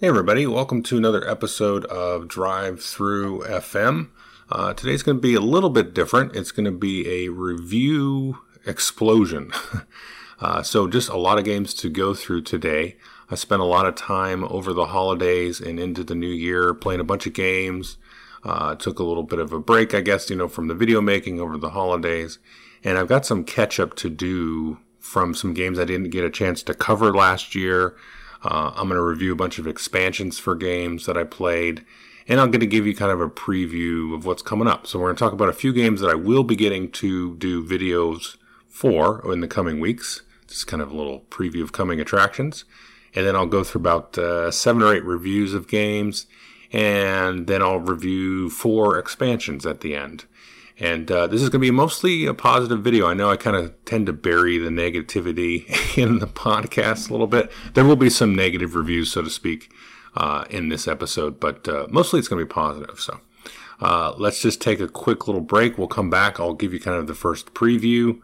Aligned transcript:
Hey, 0.00 0.08
everybody, 0.08 0.46
welcome 0.46 0.82
to 0.84 0.96
another 0.96 1.28
episode 1.28 1.84
of 1.84 2.26
Drive 2.26 2.82
Thru 2.82 3.40
FM. 3.40 4.08
Uh, 4.50 4.72
today's 4.72 5.02
going 5.02 5.18
to 5.18 5.20
be 5.20 5.34
a 5.34 5.42
little 5.42 5.68
bit 5.68 5.92
different. 5.92 6.34
It's 6.34 6.52
going 6.52 6.64
to 6.64 6.70
be 6.70 7.06
a 7.06 7.28
review 7.28 8.38
explosion. 8.64 9.52
uh, 10.40 10.62
so, 10.62 10.88
just 10.88 11.10
a 11.10 11.18
lot 11.18 11.36
of 11.36 11.44
games 11.44 11.74
to 11.74 11.90
go 11.90 12.14
through 12.14 12.44
today. 12.44 12.96
I 13.28 13.34
spent 13.34 13.60
a 13.60 13.66
lot 13.66 13.84
of 13.84 13.94
time 13.94 14.44
over 14.44 14.72
the 14.72 14.86
holidays 14.86 15.60
and 15.60 15.78
into 15.78 16.02
the 16.02 16.14
new 16.14 16.28
year 16.28 16.72
playing 16.72 17.00
a 17.00 17.04
bunch 17.04 17.26
of 17.26 17.34
games. 17.34 17.98
Uh, 18.42 18.76
took 18.76 19.00
a 19.00 19.04
little 19.04 19.22
bit 19.22 19.38
of 19.38 19.52
a 19.52 19.60
break, 19.60 19.92
I 19.92 20.00
guess, 20.00 20.30
you 20.30 20.36
know, 20.36 20.48
from 20.48 20.68
the 20.68 20.74
video 20.74 21.02
making 21.02 21.40
over 21.40 21.58
the 21.58 21.70
holidays. 21.70 22.38
And 22.82 22.96
I've 22.96 23.08
got 23.08 23.26
some 23.26 23.44
catch 23.44 23.78
up 23.78 23.96
to 23.96 24.08
do 24.08 24.78
from 24.98 25.34
some 25.34 25.52
games 25.52 25.78
I 25.78 25.84
didn't 25.84 26.08
get 26.08 26.24
a 26.24 26.30
chance 26.30 26.62
to 26.62 26.72
cover 26.72 27.12
last 27.12 27.54
year 27.54 27.96
uh, 28.42 28.72
I'm 28.74 28.88
going 28.88 28.96
to 28.96 29.02
review 29.02 29.32
a 29.32 29.36
bunch 29.36 29.58
of 29.58 29.66
expansions 29.66 30.38
for 30.38 30.54
games 30.54 31.06
that 31.06 31.16
I 31.16 31.24
played, 31.24 31.84
and 32.26 32.40
I'm 32.40 32.50
going 32.50 32.60
to 32.60 32.66
give 32.66 32.86
you 32.86 32.94
kind 32.94 33.12
of 33.12 33.20
a 33.20 33.28
preview 33.28 34.14
of 34.14 34.24
what's 34.24 34.42
coming 34.42 34.68
up. 34.68 34.86
So 34.86 34.98
we're 34.98 35.06
going 35.06 35.16
to 35.16 35.20
talk 35.20 35.32
about 35.32 35.48
a 35.48 35.54
few 35.54 35.72
games 35.72 36.00
that 36.00 36.10
I 36.10 36.14
will 36.14 36.44
be 36.44 36.56
getting 36.56 36.90
to 36.92 37.36
do 37.36 37.64
videos 37.64 38.36
for 38.68 39.32
in 39.32 39.40
the 39.40 39.48
coming 39.48 39.80
weeks. 39.80 40.22
Just 40.46 40.66
kind 40.66 40.82
of 40.82 40.90
a 40.90 40.96
little 40.96 41.20
preview 41.30 41.62
of 41.62 41.72
coming 41.72 42.00
attractions. 42.00 42.64
And 43.14 43.26
then 43.26 43.36
I'll 43.36 43.46
go 43.46 43.64
through 43.64 43.80
about 43.80 44.16
uh, 44.16 44.50
seven 44.50 44.82
or 44.82 44.94
eight 44.94 45.04
reviews 45.04 45.52
of 45.52 45.68
games, 45.68 46.26
and 46.72 47.46
then 47.46 47.60
I'll 47.62 47.80
review 47.80 48.48
four 48.48 48.98
expansions 48.98 49.66
at 49.66 49.80
the 49.80 49.94
end. 49.94 50.24
And 50.80 51.10
uh, 51.10 51.26
this 51.26 51.42
is 51.42 51.50
going 51.50 51.60
to 51.60 51.66
be 51.66 51.70
mostly 51.70 52.24
a 52.24 52.32
positive 52.32 52.82
video. 52.82 53.06
I 53.06 53.12
know 53.12 53.30
I 53.30 53.36
kind 53.36 53.54
of 53.54 53.84
tend 53.84 54.06
to 54.06 54.14
bury 54.14 54.56
the 54.56 54.70
negativity 54.70 55.98
in 55.98 56.18
the 56.20 56.26
podcast 56.26 57.10
a 57.10 57.12
little 57.12 57.26
bit. 57.26 57.52
There 57.74 57.84
will 57.84 57.96
be 57.96 58.08
some 58.08 58.34
negative 58.34 58.74
reviews, 58.74 59.12
so 59.12 59.20
to 59.22 59.30
speak, 59.30 59.70
uh, 60.16 60.44
in 60.48 60.70
this 60.70 60.88
episode, 60.88 61.38
but 61.38 61.68
uh, 61.68 61.86
mostly 61.90 62.18
it's 62.18 62.28
going 62.28 62.40
to 62.40 62.46
be 62.46 62.52
positive. 62.52 62.98
So 62.98 63.20
uh, 63.80 64.14
let's 64.16 64.40
just 64.40 64.62
take 64.62 64.80
a 64.80 64.88
quick 64.88 65.26
little 65.26 65.42
break. 65.42 65.76
We'll 65.76 65.86
come 65.86 66.08
back. 66.08 66.40
I'll 66.40 66.54
give 66.54 66.72
you 66.72 66.80
kind 66.80 66.96
of 66.96 67.06
the 67.06 67.14
first 67.14 67.52
preview 67.52 68.18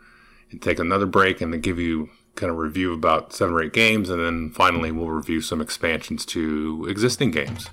and 0.50 0.62
take 0.62 0.78
another 0.78 1.06
break 1.06 1.42
and 1.42 1.52
then 1.52 1.60
give 1.60 1.78
you 1.78 2.08
kind 2.36 2.50
of 2.50 2.56
review 2.56 2.94
about 2.94 3.34
seven 3.34 3.54
or 3.54 3.62
eight 3.62 3.74
games. 3.74 4.08
And 4.08 4.24
then 4.24 4.50
finally, 4.50 4.90
we'll 4.92 5.10
review 5.10 5.42
some 5.42 5.60
expansions 5.60 6.24
to 6.26 6.86
existing 6.88 7.32
games. 7.32 7.68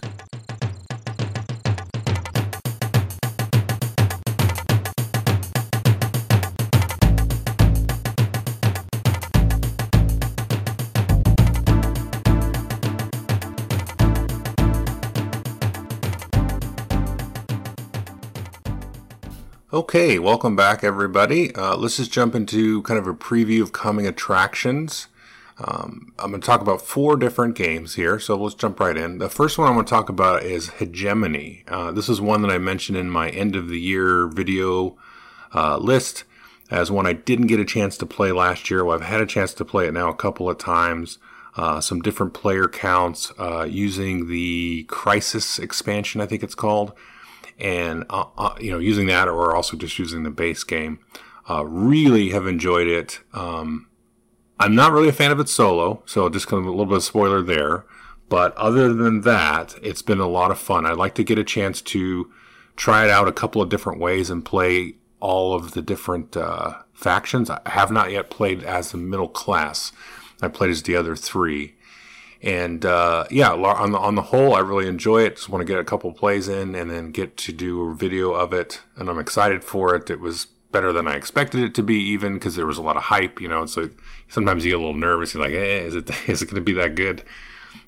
Okay, 19.73 20.19
welcome 20.19 20.55
back, 20.55 20.83
everybody. 20.83 21.51
Uh, 21.55 21.75
let's 21.75 21.97
just 21.97 22.11
jump 22.11 22.35
into 22.35 22.83
kind 22.83 22.99
of 22.99 23.07
a 23.07 23.13
preview 23.15 23.63
of 23.63 23.71
coming 23.71 24.05
attractions. 24.05 25.07
Um, 25.57 26.13
I'm 26.19 26.29
going 26.29 26.41
to 26.41 26.45
talk 26.45 26.61
about 26.61 26.83
four 26.83 27.15
different 27.15 27.55
games 27.55 27.95
here, 27.95 28.19
so 28.19 28.35
let's 28.35 28.53
jump 28.53 28.79
right 28.79 28.95
in. 28.95 29.17
The 29.17 29.29
first 29.29 29.57
one 29.57 29.67
I 29.67 29.75
want 29.75 29.87
to 29.87 29.91
talk 29.91 30.09
about 30.09 30.43
is 30.43 30.73
Hegemony. 30.73 31.63
Uh, 31.67 31.91
this 31.91 32.07
is 32.07 32.21
one 32.21 32.43
that 32.43 32.51
I 32.51 32.59
mentioned 32.59 32.99
in 32.99 33.09
my 33.09 33.31
end 33.31 33.55
of 33.55 33.67
the 33.67 33.79
year 33.79 34.27
video 34.27 34.95
uh, 35.55 35.77
list 35.77 36.23
as 36.69 36.91
one 36.91 37.07
I 37.07 37.13
didn't 37.13 37.47
get 37.47 37.59
a 37.59 37.65
chance 37.65 37.97
to 37.97 38.05
play 38.05 38.31
last 38.31 38.69
year. 38.69 38.85
Well, 38.85 38.95
I've 38.95 39.07
had 39.07 39.21
a 39.21 39.25
chance 39.25 39.55
to 39.55 39.65
play 39.65 39.87
it 39.87 39.93
now 39.95 40.07
a 40.07 40.15
couple 40.15 40.51
of 40.51 40.59
times. 40.59 41.17
Uh, 41.57 41.81
some 41.81 41.99
different 41.99 42.35
player 42.35 42.67
counts 42.67 43.33
uh, 43.39 43.63
using 43.67 44.27
the 44.27 44.83
Crisis 44.83 45.57
expansion, 45.57 46.21
I 46.21 46.27
think 46.27 46.43
it's 46.43 46.53
called 46.53 46.93
and 47.63 48.05
uh, 48.09 48.25
uh, 48.37 48.55
you 48.59 48.71
know 48.71 48.77
using 48.77 49.07
that 49.07 49.27
or 49.27 49.55
also 49.55 49.75
just 49.77 49.97
using 49.97 50.23
the 50.23 50.29
base 50.29 50.63
game. 50.63 50.99
Uh, 51.49 51.65
really 51.65 52.29
have 52.29 52.47
enjoyed 52.47 52.87
it. 52.87 53.19
Um, 53.33 53.87
I'm 54.59 54.75
not 54.75 54.91
really 54.91 55.09
a 55.09 55.13
fan 55.13 55.31
of 55.31 55.39
it 55.39 55.49
solo, 55.49 56.03
so 56.05 56.29
just 56.29 56.47
kind 56.47 56.61
of 56.61 56.67
a 56.67 56.69
little 56.69 56.85
bit 56.85 56.97
of 56.97 57.03
spoiler 57.03 57.41
there. 57.41 57.85
But 58.29 58.55
other 58.55 58.93
than 58.93 59.21
that, 59.21 59.75
it's 59.81 60.01
been 60.01 60.19
a 60.19 60.27
lot 60.27 60.51
of 60.51 60.59
fun. 60.59 60.85
I'd 60.85 60.97
like 60.97 61.15
to 61.15 61.23
get 61.23 61.37
a 61.37 61.43
chance 61.43 61.81
to 61.81 62.31
try 62.75 63.03
it 63.03 63.09
out 63.09 63.27
a 63.27 63.33
couple 63.33 63.61
of 63.61 63.69
different 63.69 63.99
ways 63.99 64.29
and 64.29 64.45
play 64.45 64.95
all 65.19 65.53
of 65.53 65.71
the 65.71 65.81
different 65.81 66.35
uh, 66.37 66.75
factions. 66.93 67.49
I 67.49 67.59
have 67.65 67.91
not 67.91 68.11
yet 68.11 68.29
played 68.29 68.63
as 68.63 68.91
the 68.91 68.97
middle 68.97 69.27
class. 69.27 69.91
I 70.41 70.47
played 70.47 70.71
as 70.71 70.83
the 70.83 70.95
other 70.95 71.15
three. 71.15 71.75
And 72.43 72.85
uh, 72.85 73.25
yeah, 73.31 73.51
on 73.53 73.93
the 73.93 73.97
on 73.97 74.15
the 74.15 74.21
whole, 74.21 74.53
I 74.53 74.59
really 74.59 74.87
enjoy 74.87 75.21
it. 75.21 75.37
Just 75.37 75.47
want 75.47 75.65
to 75.65 75.65
get 75.65 75.79
a 75.79 75.83
couple 75.85 76.11
plays 76.11 76.49
in 76.49 76.75
and 76.75 76.91
then 76.91 77.11
get 77.11 77.37
to 77.37 77.53
do 77.53 77.89
a 77.89 77.95
video 77.95 78.33
of 78.33 78.51
it, 78.51 78.81
and 78.97 79.09
I'm 79.09 79.17
excited 79.17 79.63
for 79.63 79.95
it. 79.95 80.09
It 80.09 80.19
was 80.19 80.47
better 80.73 80.91
than 80.91 81.07
I 81.07 81.13
expected 81.13 81.61
it 81.61 81.73
to 81.75 81.83
be, 81.83 81.95
even 81.95 82.33
because 82.33 82.57
there 82.57 82.65
was 82.65 82.77
a 82.77 82.81
lot 82.81 82.97
of 82.97 83.03
hype. 83.03 83.39
You 83.39 83.47
know, 83.47 83.65
so 83.65 83.89
sometimes 84.27 84.65
you 84.65 84.71
get 84.71 84.75
a 84.75 84.79
little 84.79 84.93
nervous. 84.93 85.33
You're 85.33 85.41
like, 85.41 85.53
hey, 85.53 85.85
is 85.85 85.95
it 85.95 86.09
is 86.29 86.41
it 86.41 86.47
going 86.47 86.55
to 86.55 86.61
be 86.61 86.73
that 86.73 86.95
good? 86.95 87.23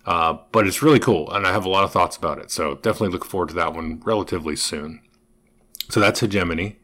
Uh, 0.05 0.37
but 0.53 0.65
it's 0.65 0.81
really 0.81 0.99
cool, 0.99 1.29
and 1.33 1.45
I 1.45 1.51
have 1.51 1.65
a 1.65 1.69
lot 1.69 1.83
of 1.83 1.91
thoughts 1.91 2.15
about 2.15 2.39
it. 2.39 2.49
So 2.49 2.75
definitely 2.75 3.09
look 3.09 3.25
forward 3.25 3.49
to 3.49 3.55
that 3.55 3.73
one 3.73 4.01
relatively 4.05 4.55
soon. 4.55 5.01
So 5.89 5.99
that's 5.99 6.21
Hegemony. 6.21 6.77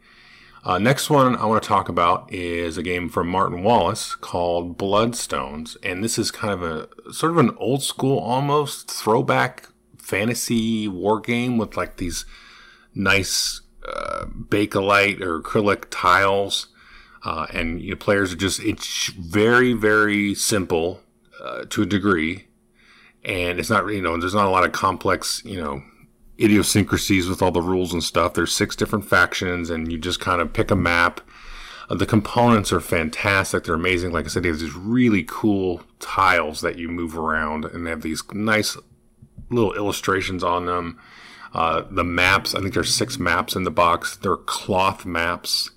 Uh, 0.64 0.78
next 0.78 1.10
one 1.10 1.36
I 1.36 1.46
want 1.46 1.64
to 1.64 1.68
talk 1.68 1.90
about 1.90 2.32
is 2.32 2.78
a 2.78 2.84
game 2.84 3.10
from 3.10 3.28
Martin 3.28 3.64
Wallace 3.64 4.14
called 4.14 4.78
Bloodstones, 4.78 5.76
and 5.82 6.04
this 6.04 6.20
is 6.20 6.30
kind 6.30 6.54
of 6.54 6.62
a 6.62 7.12
sort 7.12 7.32
of 7.32 7.40
an 7.40 7.56
old 7.58 7.82
school, 7.82 8.20
almost 8.20 8.90
throwback 8.90 9.70
fantasy 9.98 10.88
war 10.88 11.20
game 11.20 11.58
with 11.58 11.76
like 11.78 11.98
these 11.98 12.26
nice 12.94 13.62
uh, 13.88 14.26
bakelite 14.26 15.20
or 15.20 15.42
acrylic 15.42 15.86
tiles, 15.90 16.68
uh, 17.26 17.48
and 17.52 18.00
players 18.00 18.32
are 18.32 18.38
just 18.38 18.60
it's 18.60 19.08
very 19.08 19.74
very 19.74 20.36
simple 20.36 21.02
uh, 21.44 21.66
to 21.70 21.82
a 21.82 21.88
degree, 21.88 22.46
and 23.26 23.60
it's 23.60 23.72
not 23.72 23.88
you 23.88 24.02
know 24.02 24.16
there's 24.16 24.36
not 24.36 24.46
a 24.46 24.52
lot 24.52 24.64
of 24.64 24.72
complex 24.72 25.42
you 25.44 25.60
know 25.60 25.82
idiosyncrasies 26.44 27.28
with 27.28 27.42
all 27.42 27.52
the 27.52 27.62
rules 27.62 27.94
and 27.94 28.04
stuff. 28.04 28.34
There's 28.34 28.54
six 28.54 28.76
different 28.76 29.06
factions, 29.06 29.70
and 29.70 29.92
you 29.92 29.98
just 29.98 30.20
kind 30.20 30.42
of 30.42 30.54
pick 30.54 30.72
a 30.72 30.76
map. 30.76 31.22
Uh, 31.90 31.96
the 31.96 32.06
components 32.06 32.72
are 32.72 32.80
fantastic. 32.80 33.64
They're 33.64 33.76
amazing. 33.76 34.12
Like 34.12 34.26
I 34.26 34.30
said, 34.30 34.44
they 34.44 34.50
have 34.50 34.60
these 34.60 34.76
really 34.76 35.26
cool 35.28 35.82
tiles 36.00 36.62
that 36.62 36.78
you 36.78 36.88
move 36.88 37.18
around, 37.18 37.66
and 37.66 37.86
they 37.86 37.90
have 37.90 38.02
these 38.02 38.24
nice 38.34 38.78
little 39.50 39.74
illustrations 39.74 40.44
on 40.44 40.66
them. 40.66 41.00
Uh, 41.54 41.84
the 41.92 42.04
maps, 42.04 42.56
I 42.56 42.62
think 42.62 42.74
there's 42.74 42.94
six 42.94 43.20
maps 43.20 43.56
in 43.56 43.64
the 43.64 43.72
box. 43.72 44.16
They're 44.16 44.38
cloth 44.38 45.06
maps. 45.06 45.72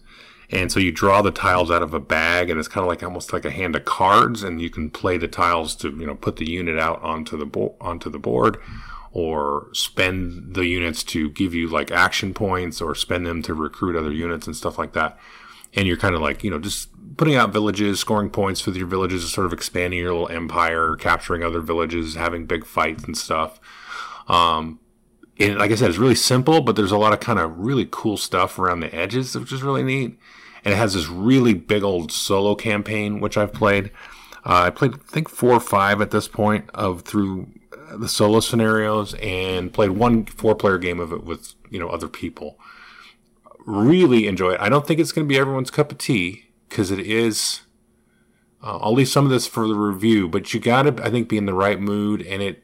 And 0.50 0.70
so 0.70 0.78
you 0.78 0.92
draw 0.92 1.20
the 1.20 1.32
tiles 1.32 1.70
out 1.70 1.82
of 1.82 1.94
a 1.94 2.00
bag, 2.00 2.48
and 2.48 2.60
it's 2.60 2.68
kind 2.68 2.84
of 2.84 2.88
like 2.88 3.02
almost 3.02 3.32
like 3.32 3.44
a 3.44 3.50
hand 3.50 3.74
of 3.74 3.84
cards, 3.84 4.42
and 4.42 4.60
you 4.60 4.70
can 4.70 4.90
play 4.90 5.18
the 5.18 5.26
tiles 5.26 5.74
to 5.76 5.90
you 5.90 6.06
know 6.06 6.14
put 6.14 6.36
the 6.36 6.48
unit 6.48 6.78
out 6.78 7.02
onto 7.02 7.36
the 7.36 7.46
onto 7.80 8.08
the 8.08 8.18
board, 8.18 8.58
or 9.14 9.68
spend 9.72 10.56
the 10.56 10.66
units 10.66 11.04
to 11.04 11.30
give 11.30 11.54
you 11.54 11.68
like 11.68 11.92
action 11.92 12.34
points 12.34 12.80
or 12.80 12.96
spend 12.96 13.24
them 13.24 13.42
to 13.42 13.54
recruit 13.54 13.96
other 13.96 14.10
units 14.10 14.48
and 14.48 14.56
stuff 14.56 14.76
like 14.76 14.92
that. 14.92 15.16
And 15.72 15.86
you're 15.86 15.96
kind 15.96 16.16
of 16.16 16.20
like, 16.20 16.42
you 16.42 16.50
know, 16.50 16.58
just 16.58 16.88
putting 17.16 17.36
out 17.36 17.52
villages, 17.52 18.00
scoring 18.00 18.28
points 18.28 18.66
with 18.66 18.76
your 18.76 18.88
villages, 18.88 19.32
sort 19.32 19.46
of 19.46 19.52
expanding 19.52 20.00
your 20.00 20.12
little 20.12 20.28
empire, 20.28 20.96
capturing 20.96 21.44
other 21.44 21.60
villages, 21.60 22.16
having 22.16 22.44
big 22.44 22.66
fights 22.66 23.04
and 23.04 23.16
stuff. 23.16 23.60
Um, 24.26 24.80
and 25.38 25.58
like 25.58 25.70
I 25.70 25.76
said, 25.76 25.90
it's 25.90 25.98
really 25.98 26.16
simple, 26.16 26.60
but 26.60 26.74
there's 26.74 26.92
a 26.92 26.98
lot 26.98 27.12
of 27.12 27.20
kind 27.20 27.38
of 27.38 27.56
really 27.56 27.86
cool 27.88 28.16
stuff 28.16 28.58
around 28.58 28.80
the 28.80 28.92
edges, 28.92 29.36
which 29.36 29.52
is 29.52 29.62
really 29.62 29.84
neat. 29.84 30.18
And 30.64 30.74
it 30.74 30.76
has 30.76 30.94
this 30.94 31.06
really 31.06 31.54
big 31.54 31.84
old 31.84 32.10
solo 32.10 32.56
campaign, 32.56 33.20
which 33.20 33.36
I've 33.36 33.52
played. 33.52 33.92
Uh, 34.44 34.62
I 34.62 34.70
played, 34.70 34.94
I 34.94 34.98
think, 35.06 35.28
four 35.28 35.52
or 35.52 35.60
five 35.60 36.00
at 36.00 36.10
this 36.10 36.26
point 36.26 36.68
of 36.74 37.02
through 37.02 37.48
the 37.98 38.08
solo 38.08 38.40
scenarios 38.40 39.14
and 39.14 39.72
played 39.72 39.90
one 39.90 40.26
four 40.26 40.54
player 40.54 40.78
game 40.78 41.00
of 41.00 41.12
it 41.12 41.24
with 41.24 41.54
you 41.70 41.78
know 41.78 41.88
other 41.88 42.08
people. 42.08 42.58
Really 43.66 44.26
enjoy 44.26 44.52
it. 44.52 44.60
I 44.60 44.68
don't 44.68 44.86
think 44.86 45.00
it's 45.00 45.12
going 45.12 45.26
to 45.26 45.32
be 45.32 45.38
everyone's 45.38 45.70
cup 45.70 45.90
of 45.90 45.98
tea 45.98 46.46
because 46.68 46.90
it 46.90 47.00
is. 47.00 47.62
Uh, 48.62 48.78
I'll 48.78 48.94
leave 48.94 49.08
some 49.08 49.24
of 49.24 49.30
this 49.30 49.46
for 49.46 49.68
the 49.68 49.74
review, 49.74 50.28
but 50.28 50.54
you 50.54 50.60
got 50.60 50.82
to 50.82 51.04
I 51.04 51.10
think 51.10 51.28
be 51.28 51.36
in 51.36 51.46
the 51.46 51.54
right 51.54 51.80
mood, 51.80 52.22
and 52.22 52.42
it 52.42 52.62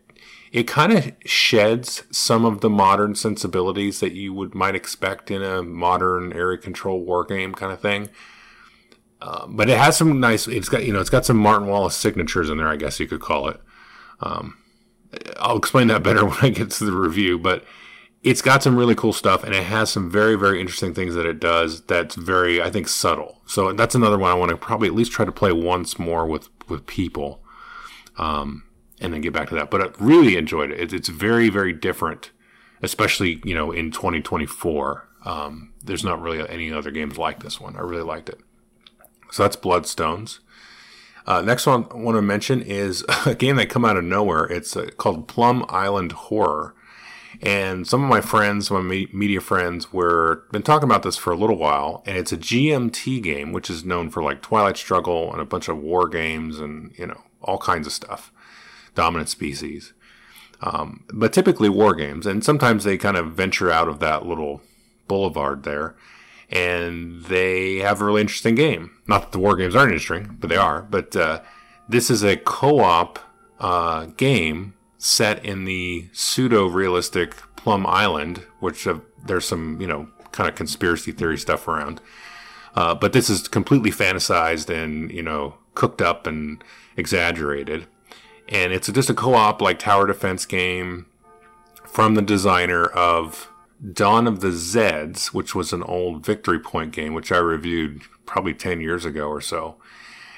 it 0.53 0.65
kind 0.65 0.93
of 0.93 1.12
sheds 1.25 2.03
some 2.11 2.44
of 2.44 2.61
the 2.61 2.71
modern 2.71 3.15
sensibilities 3.15 4.00
that 4.00 4.12
you 4.12 4.33
would 4.35 4.55
might 4.55 4.75
expect 4.75 5.31
in 5.31 5.43
a 5.43 5.62
modern 5.62 6.33
area 6.33 6.59
control 6.59 7.05
war 7.05 7.25
game 7.25 7.55
kind 7.55 7.73
of 7.73 7.81
thing. 7.81 8.09
Uh, 9.23 9.47
but 9.47 9.69
it 9.69 9.79
has 9.79 9.97
some 9.97 10.19
nice. 10.19 10.49
It's 10.49 10.69
got 10.69 10.85
you 10.85 10.93
know 10.93 11.00
it's 11.00 11.11
got 11.11 11.26
some 11.26 11.37
Martin 11.37 11.69
Wallace 11.69 11.97
signatures 11.97 12.50
in 12.50 12.59
there. 12.59 12.69
I 12.69 12.76
guess 12.76 12.99
you 12.99 13.06
could 13.06 13.21
call 13.21 13.49
it. 13.49 13.61
Um, 14.21 14.56
I'll 15.39 15.57
explain 15.57 15.89
that 15.89 16.03
better 16.03 16.25
when 16.27 16.39
I 16.41 16.49
get 16.51 16.71
to 16.73 16.85
the 16.85 16.93
review, 16.93 17.39
but 17.39 17.65
it's 18.23 18.43
got 18.43 18.62
some 18.62 18.77
really 18.77 18.95
cool 18.95 19.15
stuff 19.15 19.43
and 19.43 19.55
it 19.55 19.65
has 19.65 19.91
some 19.91 20.11
very, 20.11 20.37
very 20.37 20.61
interesting 20.61 20.93
things 20.93 21.15
that 21.15 21.25
it 21.27 21.41
does 21.41 21.81
that's 21.83 22.15
very, 22.15 22.61
I 22.61 22.71
think, 22.71 22.89
subtle. 22.89 23.41
So 23.47 23.73
that's 23.73 23.95
another 23.95 24.19
one 24.19 24.31
I 24.31 24.35
want 24.35 24.51
to 24.51 24.57
probably 24.57 24.89
at 24.89 24.95
least 24.95 25.12
try 25.12 25.25
to 25.25 25.33
play 25.33 25.53
once 25.53 25.99
more 25.99 26.27
with, 26.27 26.49
with 26.69 26.87
people. 26.87 27.43
Um, 28.19 28.65
and 29.01 29.15
then 29.15 29.23
get 29.23 29.33
back 29.33 29.49
to 29.49 29.55
that. 29.55 29.71
But 29.71 29.81
I 29.81 29.87
really 29.99 30.37
enjoyed 30.37 30.71
it. 30.71 30.93
It's 30.93 31.09
very, 31.09 31.49
very 31.49 31.73
different, 31.73 32.31
especially, 32.83 33.41
you 33.45 33.55
know, 33.55 33.73
in 33.73 33.91
2024. 33.91 35.09
Um, 35.25 35.73
there's 35.83 36.05
not 36.05 36.21
really 36.21 36.47
any 36.49 36.73
other 36.73 36.91
games 36.91 37.19
like 37.19 37.43
this 37.43 37.61
one. 37.61 37.77
I 37.77 37.81
really 37.81 38.03
liked 38.03 38.29
it. 38.29 38.41
So 39.31 39.43
that's 39.43 39.57
Bloodstones. 39.57 40.41
Uh, 41.27 41.43
next 41.43 41.67
one 41.67 41.87
I 41.91 41.97
want 41.97 42.17
to 42.17 42.23
mention 42.23 42.63
is 42.63 43.05
a 43.27 43.35
game 43.35 43.57
that 43.57 43.71
come 43.71 43.85
out 43.85 43.97
of 43.97 44.05
nowhere. 44.05 44.45
It's 44.45 44.77
uh, 44.77 44.91
called 44.97 45.29
Plum 45.29 45.65
Island 45.69 46.13
Horror. 46.13 46.75
And 47.43 47.87
some 47.87 48.05
of 48.05 48.11
my 48.11 48.21
friends, 48.21 48.71
my 48.71 48.83
media 48.83 49.41
friends, 49.41 49.93
were 49.93 50.45
been 50.53 50.63
talking 50.63 50.89
about 50.89 51.05
this 51.05 51.17
for 51.17 51.33
a 51.33 51.37
little 51.37 51.57
while. 51.57 52.03
And 52.05 52.19
it's 52.19 52.33
a 52.33 52.37
GMT 52.37 53.23
game, 53.23 53.53
which 53.53 53.71
is 53.71 53.85
known 53.85 54.11
for 54.11 54.23
like 54.23 54.43
Twilight 54.43 54.77
Struggle 54.77 55.33
and 55.33 55.41
a 55.41 55.47
bunch 55.47 55.69
of 55.69 55.79
war 55.79 56.09
games 56.09 56.59
and 56.59 56.93
you 56.99 57.07
know 57.07 57.23
all 57.43 57.59
kinds 57.59 57.87
of 57.87 57.93
stuff, 57.93 58.31
dominant 58.95 59.31
species. 59.31 59.93
Um, 60.63 61.05
but 61.13 61.33
typically 61.33 61.71
war 61.71 61.95
games, 61.95 62.27
and 62.27 62.45
sometimes 62.45 62.85
they 62.85 62.99
kind 62.99 63.17
of 63.17 63.33
venture 63.33 63.71
out 63.71 63.89
of 63.89 63.99
that 64.01 64.27
little 64.27 64.61
boulevard 65.09 65.63
there, 65.63 65.97
and 66.50 67.25
they 67.26 67.76
have 67.76 68.00
a 68.00 68.05
really 68.05 68.20
interesting 68.20 68.56
game. 68.56 68.91
Not 69.06 69.23
that 69.23 69.32
the 69.32 69.38
war 69.38 69.56
games 69.56 69.76
aren't 69.76 69.93
interesting, 69.93 70.37
but 70.41 70.50
they 70.50 70.56
are. 70.56 70.82
But 70.82 71.14
uh, 71.14 71.41
this 71.88 72.11
is 72.11 72.25
a 72.25 72.37
co-op 72.37 73.19
uh, 73.61 74.06
game 74.17 74.75
set 74.99 75.44
in 75.44 75.64
the 75.64 76.08
pseudo 76.12 76.67
realistic 76.67 77.37
Plum 77.56 77.87
Island, 77.87 78.44
which 78.58 78.87
uh, 78.87 78.99
there's 79.25 79.44
some, 79.44 79.81
you 79.81 79.87
know, 79.87 80.08
kind 80.32 80.49
of 80.49 80.56
conspiracy 80.56 81.12
theory 81.12 81.38
stuff 81.38 81.69
around. 81.69 82.00
Uh, 82.75 82.94
but 82.94 83.12
this 83.12 83.31
is 83.31 83.49
completely 83.49 83.91
fantasized 83.91 84.70
and, 84.70 85.11
you 85.11 85.23
know, 85.23 85.55
cooked 85.75 86.02
up 86.02 86.26
and 86.26 86.62
exaggerated. 86.97 87.87
And 88.49 88.73
it's 88.73 88.91
just 88.91 89.11
a 89.11 89.14
co 89.14 89.35
op, 89.35 89.62
like, 89.62 89.79
tower 89.79 90.06
defense 90.06 90.47
game 90.47 91.06
from 91.85 92.14
the 92.14 92.23
designer 92.23 92.87
of 92.87 93.50
Dawn 93.93 94.27
of 94.27 94.41
the 94.41 94.49
Zeds, 94.49 95.29
which 95.29 95.55
was 95.55 95.73
an 95.73 95.82
old 95.82 96.25
Victory 96.25 96.59
Point 96.59 96.93
game, 96.93 97.15
which 97.15 97.32
I 97.32 97.38
reviewed 97.38 98.03
probably 98.27 98.55
10 98.55 98.81
years 98.81 99.05
ago 99.05 99.29
or 99.29 99.41
so. 99.41 99.77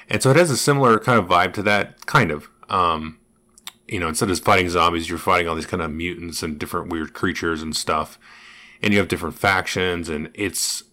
And 0.09 0.21
so 0.21 0.31
it 0.31 0.37
has 0.37 0.51
a 0.51 0.57
similar 0.57 0.99
kind 0.99 1.19
of 1.19 1.27
vibe 1.27 1.53
to 1.53 1.63
that, 1.63 2.05
kind 2.05 2.31
of. 2.31 2.49
Um, 2.69 3.19
you 3.87 3.99
know, 3.99 4.07
instead 4.07 4.29
of 4.29 4.39
fighting 4.39 4.69
zombies, 4.69 5.09
you're 5.09 5.17
fighting 5.17 5.47
all 5.47 5.55
these 5.55 5.65
kind 5.65 5.83
of 5.83 5.91
mutants 5.91 6.41
and 6.41 6.57
different 6.57 6.89
weird 6.89 7.13
creatures 7.13 7.61
and 7.61 7.75
stuff. 7.75 8.17
And 8.81 8.93
you 8.93 8.99
have 8.99 9.07
different 9.07 9.37
factions, 9.37 10.09
and 10.09 10.29
it's, 10.33 10.83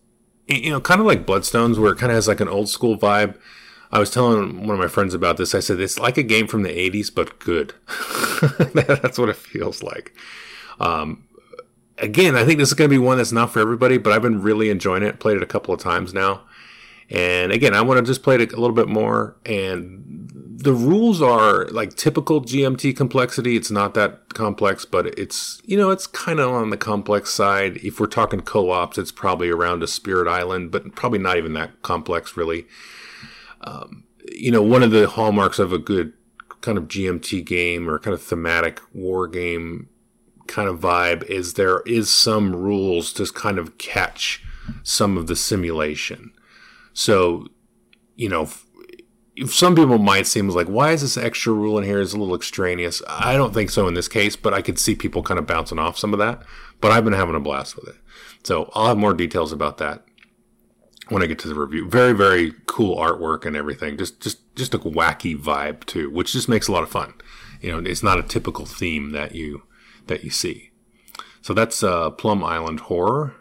you 0.46 0.70
know, 0.70 0.80
kind 0.80 1.00
of 1.00 1.06
like 1.06 1.26
Bloodstones, 1.26 1.76
where 1.76 1.92
it 1.92 1.98
kind 1.98 2.12
of 2.12 2.16
has 2.16 2.28
like 2.28 2.40
an 2.40 2.48
old 2.48 2.68
school 2.68 2.96
vibe. 2.96 3.36
I 3.92 3.98
was 3.98 4.10
telling 4.10 4.66
one 4.66 4.70
of 4.70 4.78
my 4.78 4.86
friends 4.86 5.14
about 5.14 5.36
this. 5.36 5.54
I 5.54 5.60
said, 5.60 5.80
it's 5.80 5.98
like 5.98 6.16
a 6.16 6.22
game 6.22 6.46
from 6.46 6.62
the 6.62 6.68
80s, 6.68 7.12
but 7.12 7.40
good. 7.40 7.74
that's 8.74 9.18
what 9.18 9.28
it 9.28 9.36
feels 9.36 9.82
like. 9.82 10.14
Um, 10.78 11.24
again, 12.00 12.36
I 12.36 12.44
think 12.44 12.58
this 12.58 12.68
is 12.68 12.74
going 12.74 12.88
to 12.88 12.94
be 12.94 12.98
one 12.98 13.18
that's 13.18 13.32
not 13.32 13.52
for 13.52 13.60
everybody, 13.60 13.98
but 13.98 14.12
I've 14.12 14.22
been 14.22 14.42
really 14.42 14.70
enjoying 14.70 15.02
it. 15.02 15.20
Played 15.20 15.36
it 15.36 15.42
a 15.42 15.46
couple 15.46 15.72
of 15.72 15.80
times 15.80 16.12
now. 16.12 16.42
And 17.10 17.50
again, 17.50 17.74
I 17.74 17.82
want 17.82 17.98
to 17.98 18.04
just 18.04 18.22
play 18.22 18.36
it 18.36 18.52
a 18.52 18.60
little 18.60 18.74
bit 18.74 18.88
more. 18.88 19.36
And 19.44 20.30
the 20.32 20.72
rules 20.72 21.20
are 21.20 21.66
like 21.66 21.96
typical 21.96 22.40
GMT 22.42 22.96
complexity. 22.96 23.56
It's 23.56 23.70
not 23.70 23.94
that 23.94 24.32
complex, 24.34 24.84
but 24.84 25.06
it's, 25.18 25.60
you 25.64 25.76
know, 25.76 25.90
it's 25.90 26.06
kind 26.06 26.38
of 26.38 26.50
on 26.50 26.70
the 26.70 26.76
complex 26.76 27.30
side. 27.30 27.78
If 27.78 27.98
we're 27.98 28.06
talking 28.06 28.40
co 28.40 28.70
ops, 28.70 28.96
it's 28.96 29.10
probably 29.10 29.50
around 29.50 29.82
a 29.82 29.88
Spirit 29.88 30.28
Island, 30.28 30.70
but 30.70 30.94
probably 30.94 31.18
not 31.18 31.36
even 31.36 31.52
that 31.54 31.82
complex, 31.82 32.36
really. 32.36 32.66
Um, 33.62 34.04
you 34.30 34.52
know, 34.52 34.62
one 34.62 34.82
of 34.82 34.92
the 34.92 35.08
hallmarks 35.08 35.58
of 35.58 35.72
a 35.72 35.78
good 35.78 36.12
kind 36.60 36.78
of 36.78 36.84
GMT 36.84 37.44
game 37.44 37.88
or 37.88 37.98
kind 37.98 38.14
of 38.14 38.22
thematic 38.22 38.80
war 38.92 39.26
game 39.26 39.88
kind 40.50 40.68
of 40.68 40.80
vibe 40.80 41.22
is 41.24 41.54
there 41.54 41.80
is 41.86 42.10
some 42.10 42.54
rules 42.54 43.12
to 43.14 43.24
kind 43.26 43.58
of 43.58 43.78
catch 43.78 44.44
some 44.82 45.16
of 45.16 45.26
the 45.26 45.36
simulation. 45.36 46.32
So, 46.92 47.46
you 48.16 48.28
know, 48.28 48.48
some 49.46 49.74
people 49.74 49.98
might 49.98 50.26
seem 50.26 50.48
like, 50.48 50.66
why 50.66 50.92
is 50.92 51.00
this 51.00 51.16
extra 51.16 51.52
rule 51.52 51.78
in 51.78 51.84
here? 51.84 52.00
Is 52.00 52.12
a 52.12 52.18
little 52.18 52.34
extraneous. 52.34 53.00
I 53.08 53.34
don't 53.36 53.54
think 53.54 53.70
so 53.70 53.88
in 53.88 53.94
this 53.94 54.08
case, 54.08 54.36
but 54.36 54.52
I 54.52 54.60
could 54.60 54.78
see 54.78 54.94
people 54.94 55.22
kind 55.22 55.38
of 55.38 55.46
bouncing 55.46 55.78
off 55.78 55.98
some 55.98 56.12
of 56.12 56.18
that. 56.18 56.42
But 56.80 56.92
I've 56.92 57.04
been 57.04 57.12
having 57.12 57.34
a 57.34 57.40
blast 57.40 57.76
with 57.76 57.88
it. 57.88 57.96
So 58.42 58.70
I'll 58.74 58.88
have 58.88 58.98
more 58.98 59.14
details 59.14 59.52
about 59.52 59.78
that 59.78 60.04
when 61.08 61.22
I 61.22 61.26
get 61.26 61.38
to 61.40 61.48
the 61.48 61.54
review. 61.54 61.88
Very, 61.88 62.12
very 62.12 62.52
cool 62.66 62.96
artwork 62.96 63.46
and 63.46 63.56
everything. 63.56 63.96
Just, 63.96 64.20
just, 64.20 64.54
just 64.56 64.74
a 64.74 64.78
wacky 64.78 65.38
vibe 65.38 65.84
too, 65.84 66.10
which 66.10 66.32
just 66.32 66.48
makes 66.48 66.68
a 66.68 66.72
lot 66.72 66.82
of 66.82 66.90
fun. 66.90 67.14
You 67.60 67.70
know, 67.70 67.78
it's 67.90 68.02
not 68.02 68.18
a 68.18 68.22
typical 68.22 68.66
theme 68.66 69.12
that 69.12 69.34
you 69.34 69.62
that 70.10 70.22
you 70.22 70.30
see. 70.30 70.70
So 71.40 71.54
that's 71.54 71.82
uh, 71.82 72.10
Plum 72.10 72.44
Island 72.44 72.80
Horror. 72.80 73.34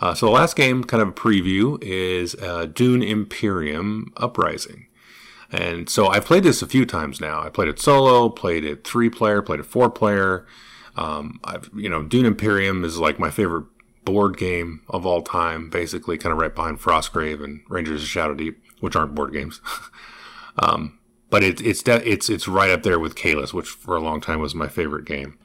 Uh, 0.00 0.14
so 0.14 0.26
the 0.26 0.32
last 0.32 0.56
game, 0.56 0.84
kind 0.84 1.02
of 1.02 1.08
a 1.08 1.12
preview, 1.12 1.78
is 1.82 2.34
uh, 2.36 2.66
Dune 2.66 3.02
Imperium 3.02 4.12
Uprising. 4.16 4.86
And 5.50 5.88
so 5.88 6.08
I've 6.08 6.24
played 6.24 6.44
this 6.44 6.62
a 6.62 6.66
few 6.66 6.86
times 6.86 7.20
now. 7.20 7.42
I 7.42 7.48
played 7.48 7.68
it 7.68 7.78
solo, 7.78 8.28
played 8.28 8.64
it 8.64 8.84
three 8.84 9.10
player, 9.10 9.42
played 9.42 9.60
it 9.60 9.66
four 9.66 9.90
player. 9.90 10.46
Um, 10.96 11.40
I've 11.44 11.70
you 11.74 11.88
know 11.88 12.02
Dune 12.02 12.26
Imperium 12.26 12.84
is 12.84 12.98
like 12.98 13.18
my 13.18 13.30
favorite 13.30 13.66
board 14.04 14.36
game 14.36 14.82
of 14.88 15.06
all 15.06 15.22
time, 15.22 15.70
basically 15.70 16.18
kind 16.18 16.32
of 16.32 16.38
right 16.38 16.54
behind 16.54 16.80
Frostgrave 16.80 17.42
and 17.42 17.62
Rangers 17.68 18.02
of 18.02 18.08
Shadow 18.08 18.34
Deep, 18.34 18.62
which 18.80 18.94
aren't 18.94 19.14
board 19.14 19.32
games. 19.32 19.60
um, 20.58 20.98
but 21.30 21.42
it, 21.42 21.60
it's 21.60 21.82
it's 21.86 22.28
it's 22.28 22.48
right 22.48 22.70
up 22.70 22.82
there 22.82 22.98
with 22.98 23.16
Caylus, 23.16 23.54
which 23.54 23.68
for 23.68 23.96
a 23.96 24.00
long 24.00 24.20
time 24.20 24.40
was 24.40 24.54
my 24.54 24.68
favorite 24.68 25.06
game. 25.06 25.38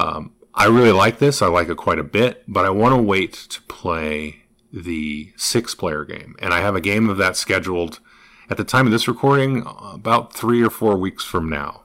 Um, 0.00 0.32
I 0.54 0.66
really 0.66 0.92
like 0.92 1.18
this. 1.18 1.42
I 1.42 1.46
like 1.46 1.68
it 1.68 1.76
quite 1.76 1.98
a 1.98 2.04
bit, 2.04 2.44
but 2.48 2.64
I 2.64 2.70
want 2.70 2.94
to 2.94 3.02
wait 3.02 3.34
to 3.34 3.62
play 3.62 4.44
the 4.72 5.32
six 5.36 5.74
player 5.74 6.04
game. 6.04 6.36
And 6.40 6.54
I 6.54 6.60
have 6.60 6.74
a 6.74 6.80
game 6.80 7.10
of 7.10 7.18
that 7.18 7.36
scheduled 7.36 8.00
at 8.48 8.56
the 8.56 8.64
time 8.64 8.86
of 8.86 8.92
this 8.92 9.06
recording 9.06 9.62
about 9.66 10.32
three 10.32 10.62
or 10.62 10.70
four 10.70 10.96
weeks 10.96 11.24
from 11.24 11.50
now. 11.50 11.82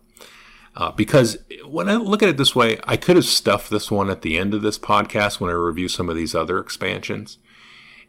Uh, 0.77 0.91
because 0.91 1.37
when 1.65 1.89
I 1.89 1.95
look 1.95 2.23
at 2.23 2.29
it 2.29 2.37
this 2.37 2.55
way, 2.55 2.79
I 2.85 2.97
could 2.97 3.15
have 3.17 3.25
stuffed 3.25 3.69
this 3.69 3.91
one 3.91 4.09
at 4.09 4.21
the 4.21 4.37
end 4.37 4.53
of 4.53 4.61
this 4.61 4.79
podcast 4.79 5.39
when 5.39 5.49
I 5.49 5.53
review 5.53 5.87
some 5.87 6.09
of 6.09 6.15
these 6.15 6.33
other 6.33 6.59
expansions. 6.59 7.37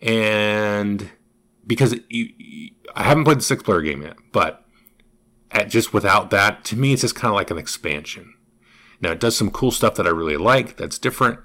And 0.00 1.10
because 1.66 1.96
you, 2.08 2.70
I 2.94 3.02
haven't 3.02 3.24
played 3.24 3.38
the 3.38 3.42
six 3.42 3.62
player 3.62 3.82
game 3.82 4.02
yet, 4.02 4.16
but 4.32 4.64
at, 5.50 5.68
just 5.68 5.92
without 5.92 6.30
that, 6.30 6.64
to 6.66 6.76
me, 6.76 6.92
it's 6.92 7.02
just 7.02 7.14
kind 7.14 7.30
of 7.30 7.36
like 7.36 7.50
an 7.50 7.58
expansion. 7.58 8.34
Now 9.00 9.12
it 9.12 9.20
does 9.20 9.36
some 9.36 9.50
cool 9.50 9.70
stuff 9.70 9.94
that 9.96 10.06
I 10.06 10.10
really 10.10 10.36
like. 10.36 10.76
That's 10.76 10.98
different. 10.98 11.40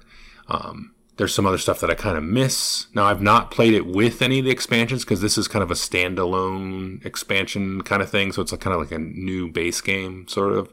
Um, 0.48 0.94
there's 1.16 1.34
some 1.34 1.46
other 1.46 1.58
stuff 1.58 1.80
that 1.80 1.90
I 1.90 1.94
kind 1.94 2.16
of 2.16 2.24
miss. 2.24 2.86
Now 2.94 3.04
I've 3.04 3.22
not 3.22 3.50
played 3.50 3.74
it 3.74 3.86
with 3.86 4.22
any 4.22 4.38
of 4.38 4.44
the 4.44 4.50
expansions 4.50 5.04
because 5.04 5.20
this 5.20 5.36
is 5.36 5.46
kind 5.46 5.62
of 5.62 5.70
a 5.70 5.74
standalone 5.74 7.04
expansion 7.04 7.82
kind 7.82 8.02
of 8.02 8.10
thing. 8.10 8.32
So 8.32 8.42
it's 8.42 8.52
kind 8.52 8.74
of 8.74 8.80
like 8.80 8.92
a 8.92 8.98
new 8.98 9.48
base 9.50 9.80
game 9.80 10.26
sort 10.28 10.52
of. 10.54 10.72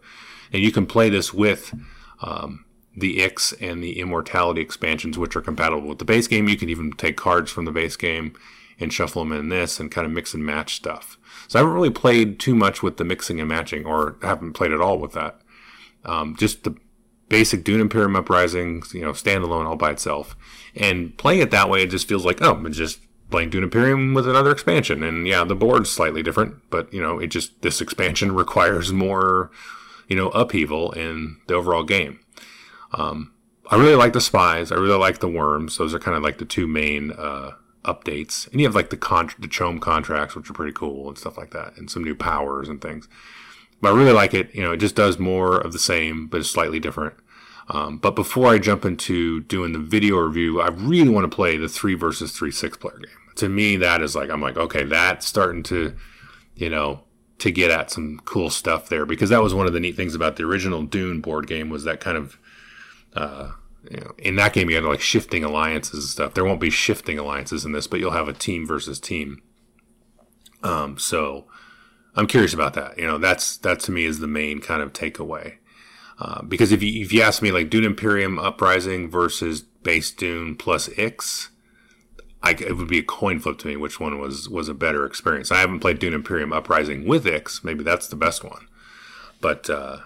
And 0.51 0.63
you 0.63 0.71
can 0.71 0.85
play 0.85 1.09
this 1.09 1.33
with 1.33 1.73
um, 2.21 2.65
the 2.95 3.21
Ix 3.21 3.53
and 3.53 3.83
the 3.83 3.99
Immortality 3.99 4.61
expansions, 4.61 5.17
which 5.17 5.35
are 5.35 5.41
compatible 5.41 5.87
with 5.87 5.99
the 5.99 6.05
base 6.05 6.27
game. 6.27 6.47
You 6.47 6.57
can 6.57 6.69
even 6.69 6.93
take 6.93 7.17
cards 7.17 7.51
from 7.51 7.65
the 7.65 7.71
base 7.71 7.95
game 7.95 8.33
and 8.79 8.93
shuffle 8.93 9.23
them 9.23 9.33
in 9.33 9.49
this 9.49 9.79
and 9.79 9.91
kind 9.91 10.07
of 10.07 10.13
mix 10.13 10.33
and 10.33 10.45
match 10.45 10.75
stuff. 10.75 11.17
So 11.47 11.59
I 11.59 11.61
haven't 11.61 11.75
really 11.75 11.89
played 11.89 12.39
too 12.39 12.55
much 12.55 12.81
with 12.81 12.97
the 12.97 13.03
mixing 13.03 13.39
and 13.39 13.49
matching, 13.49 13.85
or 13.85 14.17
haven't 14.21 14.53
played 14.53 14.71
at 14.71 14.81
all 14.81 14.97
with 14.97 15.13
that. 15.13 15.41
Um, 16.05 16.35
just 16.37 16.63
the 16.63 16.75
basic 17.29 17.63
Dune 17.63 17.81
Imperium 17.81 18.15
Uprising, 18.15 18.83
you 18.93 19.01
know, 19.01 19.11
standalone 19.11 19.65
all 19.65 19.75
by 19.75 19.91
itself. 19.91 20.35
And 20.75 21.17
playing 21.17 21.41
it 21.41 21.51
that 21.51 21.69
way, 21.69 21.83
it 21.83 21.91
just 21.91 22.07
feels 22.07 22.25
like, 22.25 22.41
oh, 22.41 22.55
I'm 22.55 22.71
just 22.71 22.99
playing 23.29 23.51
Dune 23.51 23.63
Imperium 23.63 24.13
with 24.13 24.27
another 24.27 24.51
expansion. 24.51 25.03
And 25.03 25.27
yeah, 25.27 25.43
the 25.43 25.55
board's 25.55 25.89
slightly 25.91 26.23
different, 26.23 26.55
but, 26.69 26.91
you 26.93 27.01
know, 27.01 27.19
it 27.19 27.27
just, 27.27 27.61
this 27.61 27.81
expansion 27.81 28.31
requires 28.35 28.91
more, 28.91 29.51
you 30.07 30.15
know, 30.15 30.29
upheaval 30.29 30.91
in 30.91 31.37
the 31.47 31.53
overall 31.53 31.83
game. 31.83 32.19
Um, 32.93 33.33
I 33.69 33.75
really 33.75 33.95
like 33.95 34.13
the 34.13 34.21
spies. 34.21 34.71
I 34.71 34.75
really 34.75 34.97
like 34.97 35.19
the 35.19 35.27
worms. 35.27 35.77
Those 35.77 35.93
are 35.93 35.99
kind 35.99 36.17
of 36.17 36.23
like 36.23 36.39
the 36.39 36.45
two 36.45 36.65
main, 36.65 37.11
uh, 37.11 37.51
updates. 37.85 38.49
And 38.51 38.59
you 38.59 38.67
have 38.67 38.75
like 38.75 38.89
the 38.89 38.97
con- 38.97 39.31
the 39.39 39.47
CHOAM 39.47 39.79
contracts, 39.79 40.35
which 40.35 40.49
are 40.49 40.53
pretty 40.53 40.73
cool 40.73 41.07
and 41.07 41.17
stuff 41.17 41.37
like 41.37 41.51
that, 41.51 41.77
and 41.77 41.89
some 41.89 42.03
new 42.03 42.15
powers 42.15 42.67
and 42.69 42.81
things. 42.81 43.07
But 43.81 43.93
I 43.93 43.97
really 43.97 44.11
like 44.11 44.33
it. 44.33 44.53
You 44.53 44.61
know, 44.61 44.71
it 44.73 44.77
just 44.77 44.95
does 44.95 45.19
more 45.19 45.57
of 45.57 45.71
the 45.71 45.79
same, 45.79 46.27
but 46.27 46.41
it's 46.41 46.49
slightly 46.49 46.79
different. 46.79 47.15
Um, 47.69 47.97
but 47.97 48.15
before 48.15 48.47
I 48.47 48.57
jump 48.57 48.83
into 48.83 49.41
doing 49.41 49.73
the 49.73 49.79
video 49.79 50.17
review, 50.17 50.59
I 50.59 50.69
really 50.69 51.09
want 51.09 51.29
to 51.29 51.35
play 51.35 51.55
the 51.55 51.69
three 51.69 51.93
versus 51.93 52.31
three 52.31 52.51
six 52.51 52.77
player 52.77 52.97
game. 52.97 53.35
To 53.35 53.47
me, 53.47 53.77
that 53.77 54.01
is 54.01 54.15
like 54.15 54.29
I'm 54.29 54.41
like, 54.41 54.57
okay, 54.57 54.83
that's 54.83 55.27
starting 55.27 55.63
to, 55.63 55.95
you 56.55 56.69
know, 56.69 57.03
to 57.37 57.51
get 57.51 57.71
at 57.71 57.91
some 57.91 58.19
cool 58.25 58.49
stuff 58.49 58.89
there 58.89 59.05
because 59.05 59.29
that 59.29 59.41
was 59.41 59.53
one 59.53 59.67
of 59.67 59.73
the 59.73 59.79
neat 59.79 59.95
things 59.95 60.15
about 60.15 60.35
the 60.35 60.43
original 60.43 60.83
Dune 60.83 61.21
board 61.21 61.47
game 61.47 61.69
was 61.69 61.83
that 61.85 61.99
kind 61.99 62.17
of, 62.17 62.37
uh, 63.13 63.51
you 63.89 63.97
know, 63.97 64.13
in 64.17 64.35
that 64.35 64.53
game 64.53 64.69
you 64.69 64.75
had 64.75 64.83
like 64.83 64.99
shifting 64.99 65.43
alliances 65.43 65.93
and 65.93 66.09
stuff. 66.09 66.33
There 66.33 66.43
won't 66.43 66.59
be 66.59 66.69
shifting 66.71 67.17
alliances 67.17 67.65
in 67.65 67.71
this, 67.71 67.87
but 67.87 67.99
you'll 67.99 68.11
have 68.11 68.27
a 68.27 68.33
team 68.33 68.65
versus 68.65 68.99
team. 68.99 69.41
Um, 70.63 70.97
so 70.97 71.45
I'm 72.19 72.27
curious 72.27 72.53
about 72.53 72.73
that. 72.73 72.97
You 72.97 73.07
know, 73.07 73.17
that's 73.17 73.55
that 73.57 73.79
to 73.81 73.91
me 73.91 74.03
is 74.03 74.19
the 74.19 74.27
main 74.27 74.59
kind 74.59 74.81
of 74.81 74.91
takeaway. 74.91 75.55
Uh, 76.19 76.41
because 76.41 76.73
if 76.73 76.83
you 76.83 77.01
if 77.01 77.13
you 77.13 77.21
ask 77.21 77.41
me 77.41 77.49
like 77.51 77.69
Dune 77.69 77.85
Imperium 77.85 78.37
Uprising 78.37 79.09
versus 79.09 79.61
Base 79.61 80.11
Dune 80.11 80.57
plus 80.57 80.89
Ix, 80.97 81.49
I, 82.43 82.51
it 82.51 82.75
would 82.75 82.89
be 82.89 82.99
a 82.99 83.03
coin 83.03 83.39
flip 83.39 83.57
to 83.59 83.67
me 83.67 83.77
which 83.77 84.01
one 84.01 84.19
was 84.19 84.49
was 84.49 84.67
a 84.67 84.73
better 84.73 85.05
experience. 85.05 85.49
I 85.49 85.59
haven't 85.59 85.79
played 85.79 85.99
Dune 85.99 86.13
Imperium 86.13 86.51
Uprising 86.51 87.07
with 87.07 87.25
Ix. 87.25 87.63
Maybe 87.63 87.85
that's 87.85 88.09
the 88.09 88.17
best 88.17 88.43
one. 88.43 88.67
But 89.39 89.69
uh, 89.69 89.99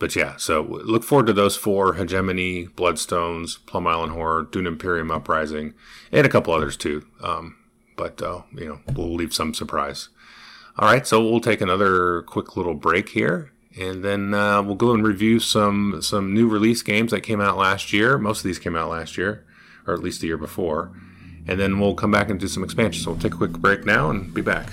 but 0.00 0.16
yeah, 0.16 0.34
so 0.38 0.62
look 0.62 1.04
forward 1.04 1.28
to 1.28 1.32
those 1.32 1.56
four: 1.56 1.94
Hegemony, 1.94 2.66
Bloodstones, 2.66 3.64
Plum 3.66 3.86
Island 3.86 4.10
Horror, 4.10 4.48
Dune 4.50 4.66
Imperium 4.66 5.12
Uprising, 5.12 5.74
and 6.10 6.26
a 6.26 6.30
couple 6.30 6.52
others 6.52 6.76
too. 6.76 7.06
Um, 7.22 7.58
but 7.96 8.20
uh, 8.20 8.42
you 8.56 8.66
know, 8.66 8.80
we'll 8.92 9.14
leave 9.14 9.32
some 9.32 9.54
surprise. 9.54 10.08
All 10.78 10.88
right, 10.88 11.06
so 11.06 11.22
we'll 11.22 11.40
take 11.40 11.60
another 11.60 12.22
quick 12.22 12.56
little 12.56 12.74
break 12.74 13.10
here, 13.10 13.52
and 13.78 14.04
then 14.04 14.32
uh, 14.32 14.62
we'll 14.62 14.76
go 14.76 14.92
and 14.92 15.06
review 15.06 15.40
some 15.40 16.00
some 16.00 16.32
new 16.32 16.48
release 16.48 16.82
games 16.82 17.10
that 17.10 17.22
came 17.22 17.40
out 17.40 17.58
last 17.58 17.92
year. 17.92 18.16
Most 18.18 18.38
of 18.38 18.44
these 18.44 18.58
came 18.58 18.76
out 18.76 18.88
last 18.88 19.18
year, 19.18 19.44
or 19.86 19.94
at 19.94 20.00
least 20.00 20.20
the 20.20 20.28
year 20.28 20.38
before, 20.38 20.92
and 21.46 21.58
then 21.60 21.80
we'll 21.80 21.94
come 21.94 22.10
back 22.10 22.30
and 22.30 22.38
do 22.38 22.48
some 22.48 22.64
expansion. 22.64 23.02
So 23.02 23.10
we'll 23.10 23.20
take 23.20 23.34
a 23.34 23.36
quick 23.36 23.52
break 23.52 23.84
now 23.84 24.10
and 24.10 24.32
be 24.32 24.40
back. 24.42 24.70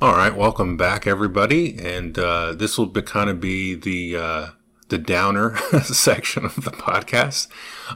All 0.00 0.14
right, 0.14 0.36
welcome 0.36 0.76
back, 0.76 1.08
everybody, 1.08 1.76
and 1.76 2.16
uh, 2.16 2.52
this 2.52 2.78
will 2.78 2.86
be, 2.86 3.02
kind 3.02 3.28
of 3.28 3.40
be 3.40 3.74
the 3.74 4.16
uh, 4.16 4.46
the 4.90 4.96
downer 4.96 5.56
section 5.82 6.44
of 6.44 6.54
the 6.54 6.70
podcast. 6.70 7.48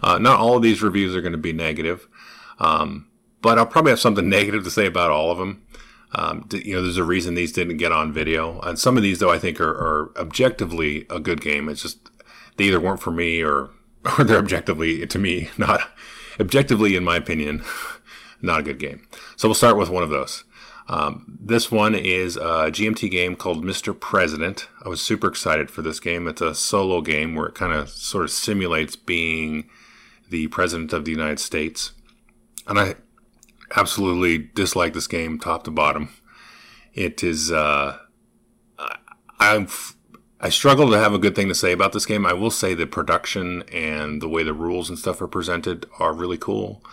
Uh, 0.03 0.19
not 0.19 0.41
all 0.41 0.57
of 0.57 0.65
these 0.65 0.83
reviews 0.83 1.15
are 1.15 1.21
going 1.21 1.31
to 1.31 1.39
be 1.39 1.53
negative, 1.53 2.09
um, 2.59 3.07
but 3.41 3.57
I'll 3.57 3.67
probably 3.67 3.93
have 3.93 4.01
something 4.01 4.29
negative 4.29 4.65
to 4.65 4.71
say 4.71 4.85
about 4.85 5.13
all 5.13 5.31
of 5.31 5.39
them. 5.39 5.65
Um, 6.11 6.49
you 6.53 6.75
know, 6.75 6.83
there's 6.83 6.97
a 6.97 7.05
reason 7.05 7.37
these 7.37 7.53
didn't 7.53 7.77
get 7.77 7.93
on 7.93 8.13
video, 8.13 8.59
and 8.63 8.81
some 8.81 8.97
of 8.97 9.05
these, 9.05 9.21
though, 9.21 9.31
I 9.31 9.39
think 9.39 9.61
are, 9.61 9.71
are 9.71 10.11
objectively 10.17 11.07
a 11.09 11.21
good 11.21 11.41
game. 11.41 11.69
It's 11.69 11.83
just 11.83 12.11
they 12.57 12.65
either 12.65 12.81
weren't 12.81 13.01
for 13.01 13.13
me, 13.13 13.45
or 13.45 13.71
or 14.19 14.25
they're 14.25 14.39
objectively 14.39 15.07
to 15.07 15.19
me 15.21 15.51
not 15.57 15.83
objectively, 16.41 16.97
in 16.97 17.05
my 17.05 17.15
opinion, 17.15 17.63
not 18.43 18.59
a 18.59 18.65
good 18.65 18.81
game. 18.81 19.07
So 19.37 19.47
we'll 19.47 19.55
start 19.55 19.77
with 19.77 19.89
one 19.89 20.03
of 20.03 20.11
those. 20.11 20.43
Um, 20.89 21.39
this 21.41 21.71
one 21.71 21.95
is 21.95 22.37
a 22.37 22.71
GMT 22.71 23.11
game 23.11 23.37
called 23.37 23.65
Mr. 23.65 23.99
President. 23.99 24.69
I 24.85 24.89
was 24.89 25.01
super 25.01 25.29
excited 25.29 25.71
for 25.71 25.83
this 25.83 26.01
game. 26.01 26.27
It's 26.27 26.41
a 26.41 26.55
solo 26.55 27.01
game 27.01 27.35
where 27.35 27.47
it 27.47 27.55
kind 27.55 27.73
of 27.73 27.89
sort 27.89 28.25
of 28.25 28.31
simulates 28.31 28.97
being 28.97 29.69
the 30.29 30.49
President 30.49 30.93
of 30.93 31.05
the 31.05 31.13
United 31.13 31.39
States. 31.39 31.93
And 32.67 32.79
I 32.79 32.97
absolutely 33.77 34.51
dislike 34.55 34.93
this 34.93 35.07
game 35.07 35.39
top 35.39 35.65
to 35.65 35.71
bottom. 35.71 36.11
It 36.95 37.23
is, 37.23 37.51
uh, 37.51 37.99
I've, 39.39 39.97
I 40.41 40.49
struggle 40.49 40.91
to 40.91 40.99
have 40.99 41.15
a 41.15 41.19
good 41.19 41.35
thing 41.35 41.49
to 41.49 41.55
say 41.55 41.73
about 41.73 41.93
this 41.93 42.07
game. 42.07 42.27
I 42.27 42.33
will 42.33 42.51
say 42.51 42.75
the 42.75 42.87
production 42.87 43.63
and 43.73 44.21
the 44.21 44.29
way 44.29 44.43
the 44.43 44.53
rules 44.53 44.89
and 44.89 44.99
stuff 44.99 45.23
are 45.23 45.29
presented 45.29 45.87
are 45.99 46.13
really 46.13 46.39
cool. 46.39 46.85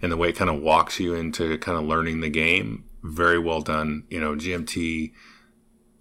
And 0.00 0.12
the 0.12 0.16
way 0.16 0.28
it 0.28 0.36
kind 0.36 0.50
of 0.50 0.60
walks 0.60 1.00
you 1.00 1.14
into 1.14 1.58
kind 1.58 1.76
of 1.76 1.84
learning 1.84 2.20
the 2.20 2.30
game 2.30 2.84
very 3.02 3.38
well 3.38 3.60
done. 3.60 4.04
You 4.10 4.20
know, 4.20 4.34
GMT 4.34 5.12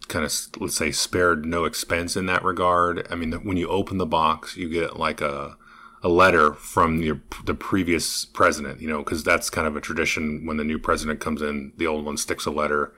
kind 0.08 0.26
of 0.26 0.34
let's 0.62 0.78
say 0.78 0.92
spared 0.92 1.46
no 1.46 1.66
expense 1.66 2.16
in 2.16 2.26
that 2.28 2.44
regard. 2.44 3.08
I 3.10 3.16
mean, 3.16 3.34
when 3.34 3.58
you 3.58 3.68
open 3.68 3.98
the 3.98 4.06
box, 4.06 4.56
you 4.58 4.70
get 4.70 4.98
like 4.98 5.22
a 5.22 5.58
a 6.04 6.10
letter 6.10 6.54
from 6.54 7.02
your, 7.02 7.22
the 7.46 7.56
previous 7.56 8.24
president. 8.24 8.82
You 8.82 8.88
know, 8.88 9.00
because 9.00 9.24
that's 9.24 9.50
kind 9.50 9.68
of 9.68 9.76
a 9.76 9.82
tradition. 9.82 10.46
When 10.46 10.58
the 10.58 10.64
new 10.64 10.80
president 10.80 11.20
comes 11.20 11.42
in, 11.42 11.74
the 11.78 11.88
old 11.88 12.06
one 12.06 12.18
sticks 12.18 12.46
a 12.46 12.52
letter 12.52 12.94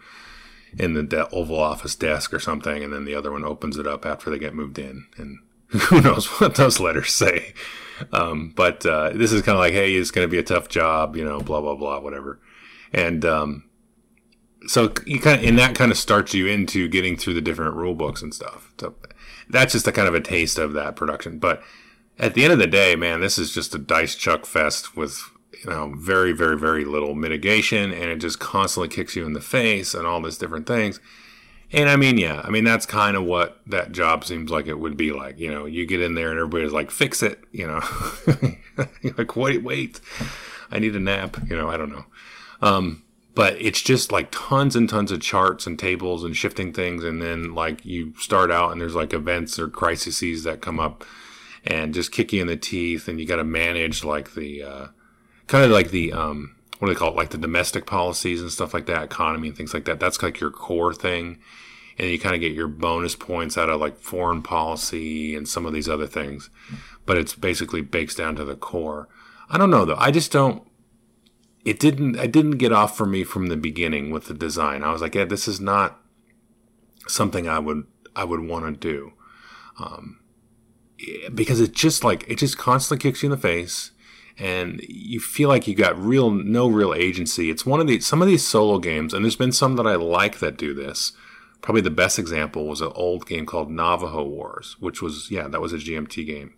in 0.77 0.93
the 0.93 1.03
de- 1.03 1.29
Oval 1.29 1.59
Office 1.59 1.95
desk 1.95 2.33
or 2.33 2.39
something, 2.39 2.83
and 2.83 2.93
then 2.93 3.05
the 3.05 3.15
other 3.15 3.31
one 3.31 3.43
opens 3.43 3.77
it 3.77 3.87
up 3.87 4.05
after 4.05 4.29
they 4.29 4.37
get 4.37 4.53
moved 4.53 4.77
in, 4.77 5.07
and 5.17 5.39
who 5.67 6.01
knows 6.01 6.27
what 6.39 6.55
those 6.55 6.79
letters 6.79 7.13
say. 7.13 7.53
Um, 8.13 8.53
but 8.55 8.85
uh, 8.85 9.11
this 9.13 9.31
is 9.31 9.41
kind 9.41 9.57
of 9.57 9.59
like, 9.59 9.73
hey, 9.73 9.93
it's 9.93 10.11
going 10.11 10.25
to 10.25 10.31
be 10.31 10.37
a 10.37 10.43
tough 10.43 10.69
job, 10.69 11.15
you 11.15 11.23
know, 11.23 11.39
blah 11.39 11.61
blah 11.61 11.75
blah, 11.75 11.99
whatever. 11.99 12.39
And 12.93 13.23
um, 13.25 13.68
so 14.67 14.93
you 15.05 15.19
kind 15.19 15.39
of, 15.39 15.47
and 15.47 15.57
that 15.57 15.75
kind 15.75 15.91
of 15.91 15.97
starts 15.97 16.33
you 16.33 16.47
into 16.47 16.87
getting 16.87 17.15
through 17.15 17.33
the 17.33 17.41
different 17.41 17.75
rule 17.75 17.95
books 17.95 18.21
and 18.21 18.33
stuff. 18.33 18.73
So 18.79 18.95
that's 19.49 19.73
just 19.73 19.87
a 19.87 19.91
kind 19.91 20.07
of 20.07 20.15
a 20.15 20.21
taste 20.21 20.57
of 20.57 20.73
that 20.73 20.95
production. 20.95 21.39
But 21.39 21.61
at 22.17 22.33
the 22.33 22.43
end 22.43 22.53
of 22.53 22.59
the 22.59 22.67
day, 22.67 22.95
man, 22.95 23.21
this 23.21 23.37
is 23.37 23.53
just 23.53 23.73
a 23.73 23.79
dice 23.79 24.15
chuck 24.15 24.45
fest 24.45 24.95
with 24.95 25.21
you 25.63 25.69
know 25.69 25.93
very 25.97 26.31
very 26.31 26.57
very 26.57 26.85
little 26.85 27.15
mitigation, 27.15 27.91
and 27.91 28.05
it 28.05 28.17
just 28.17 28.39
constantly 28.39 28.89
kicks 28.93 29.15
you 29.15 29.25
in 29.25 29.33
the 29.33 29.41
face 29.41 29.93
and 29.93 30.05
all 30.05 30.21
these 30.21 30.37
different 30.37 30.67
things. 30.67 30.99
And 31.71 31.87
I 31.87 31.95
mean, 31.95 32.17
yeah, 32.17 32.41
I 32.43 32.49
mean 32.49 32.63
that's 32.63 32.85
kind 32.85 33.15
of 33.15 33.23
what 33.23 33.61
that 33.67 33.91
job 33.91 34.25
seems 34.25 34.51
like 34.51 34.67
it 34.67 34.79
would 34.79 34.97
be 34.97 35.11
like. 35.11 35.39
You 35.39 35.51
know, 35.51 35.65
you 35.65 35.85
get 35.85 36.01
in 36.01 36.15
there 36.15 36.31
and 36.31 36.39
everybody's 36.39 36.73
like, 36.73 36.91
"Fix 36.91 37.23
it," 37.23 37.39
you 37.51 37.67
know, 37.67 37.81
like 39.17 39.35
wait, 39.35 39.63
wait, 39.63 40.01
I 40.71 40.79
need 40.79 40.95
a 40.95 40.99
nap. 40.99 41.37
You 41.47 41.55
know, 41.55 41.69
I 41.69 41.77
don't 41.77 41.91
know. 41.91 42.05
Um, 42.61 43.03
but 43.39 43.55
it's 43.61 43.81
just 43.81 44.11
like 44.11 44.27
tons 44.31 44.75
and 44.75 44.89
tons 44.89 45.13
of 45.13 45.21
charts 45.21 45.65
and 45.65 45.79
tables 45.79 46.25
and 46.25 46.35
shifting 46.35 46.73
things 46.73 47.05
and 47.05 47.21
then 47.21 47.55
like 47.55 47.85
you 47.85 48.13
start 48.17 48.51
out 48.51 48.73
and 48.73 48.81
there's 48.81 48.95
like 48.95 49.13
events 49.13 49.57
or 49.57 49.69
crises 49.69 50.43
that 50.43 50.59
come 50.59 50.77
up 50.77 51.05
and 51.63 51.93
just 51.93 52.11
kick 52.11 52.33
you 52.33 52.41
in 52.41 52.47
the 52.47 52.57
teeth 52.57 53.07
and 53.07 53.17
you 53.17 53.25
got 53.25 53.37
to 53.37 53.45
manage 53.45 54.03
like 54.03 54.33
the 54.33 54.61
uh, 54.61 54.87
kind 55.47 55.63
of 55.63 55.71
like 55.71 55.89
the 55.91 56.11
um, 56.11 56.53
what 56.79 56.89
do 56.89 56.93
they 56.93 56.99
call 56.99 57.11
it? 57.11 57.15
Like 57.15 57.29
the 57.29 57.37
domestic 57.37 57.85
policies 57.85 58.41
and 58.41 58.51
stuff 58.51 58.73
like 58.73 58.87
that 58.87 59.03
economy 59.03 59.47
and 59.47 59.55
things 59.55 59.73
like 59.73 59.85
that. 59.85 60.01
That's 60.01 60.21
like 60.21 60.41
your 60.41 60.51
core 60.51 60.93
thing 60.93 61.39
and 61.97 62.09
you 62.09 62.19
kind 62.19 62.35
of 62.35 62.41
get 62.41 62.51
your 62.51 62.67
bonus 62.67 63.15
points 63.15 63.57
out 63.57 63.69
of 63.69 63.79
like 63.79 63.95
foreign 63.95 64.41
policy 64.41 65.33
and 65.33 65.47
some 65.47 65.65
of 65.65 65.71
these 65.71 65.87
other 65.87 66.07
things. 66.07 66.49
But 67.05 67.15
it's 67.15 67.35
basically 67.35 67.83
bakes 67.83 68.15
down 68.15 68.35
to 68.35 68.43
the 68.43 68.57
core. 68.57 69.07
I 69.49 69.57
don't 69.57 69.71
know 69.71 69.85
though. 69.85 69.95
I 69.97 70.11
just 70.11 70.29
don't 70.29 70.61
it 71.69 71.79
didn't 71.79 72.17
I 72.17 72.25
didn't 72.25 72.57
get 72.57 72.71
off 72.71 72.97
for 72.97 73.05
me 73.05 73.23
from 73.23 73.45
the 73.45 73.55
beginning 73.55 74.09
with 74.09 74.25
the 74.25 74.33
design. 74.33 74.83
I 74.83 74.91
was 74.91 75.03
like, 75.03 75.13
yeah, 75.13 75.25
this 75.25 75.47
is 75.47 75.61
not 75.61 75.99
something 77.07 77.47
I 77.47 77.59
would 77.59 77.85
I 78.15 78.23
would 78.23 78.39
want 78.39 78.65
to 78.65 78.71
do. 78.71 79.13
Um, 79.77 80.19
because 81.31 81.61
it 81.61 81.73
just 81.73 82.03
like 82.03 82.25
it 82.27 82.39
just 82.39 82.57
constantly 82.57 83.03
kicks 83.03 83.21
you 83.21 83.27
in 83.27 83.31
the 83.31 83.37
face 83.37 83.91
and 84.39 84.81
you 84.89 85.19
feel 85.19 85.47
like 85.47 85.67
you 85.67 85.75
got 85.75 85.95
real 86.03 86.31
no 86.31 86.67
real 86.67 86.95
agency. 86.95 87.51
It's 87.51 87.67
one 87.67 87.79
of 87.79 87.85
the 87.85 87.99
some 87.99 88.23
of 88.23 88.27
these 88.27 88.45
solo 88.45 88.79
games 88.79 89.13
and 89.13 89.23
there's 89.23 89.35
been 89.35 89.51
some 89.51 89.75
that 89.75 89.85
I 89.85 89.93
like 89.93 90.39
that 90.39 90.57
do 90.57 90.73
this. 90.73 91.11
Probably 91.61 91.81
the 91.81 91.91
best 91.91 92.17
example 92.17 92.65
was 92.65 92.81
an 92.81 92.91
old 92.95 93.27
game 93.27 93.45
called 93.45 93.69
Navajo 93.69 94.23
Wars, 94.23 94.75
which 94.79 95.03
was 95.03 95.29
yeah, 95.29 95.47
that 95.47 95.61
was 95.61 95.73
a 95.73 95.77
GMT 95.77 96.25
game. 96.25 96.55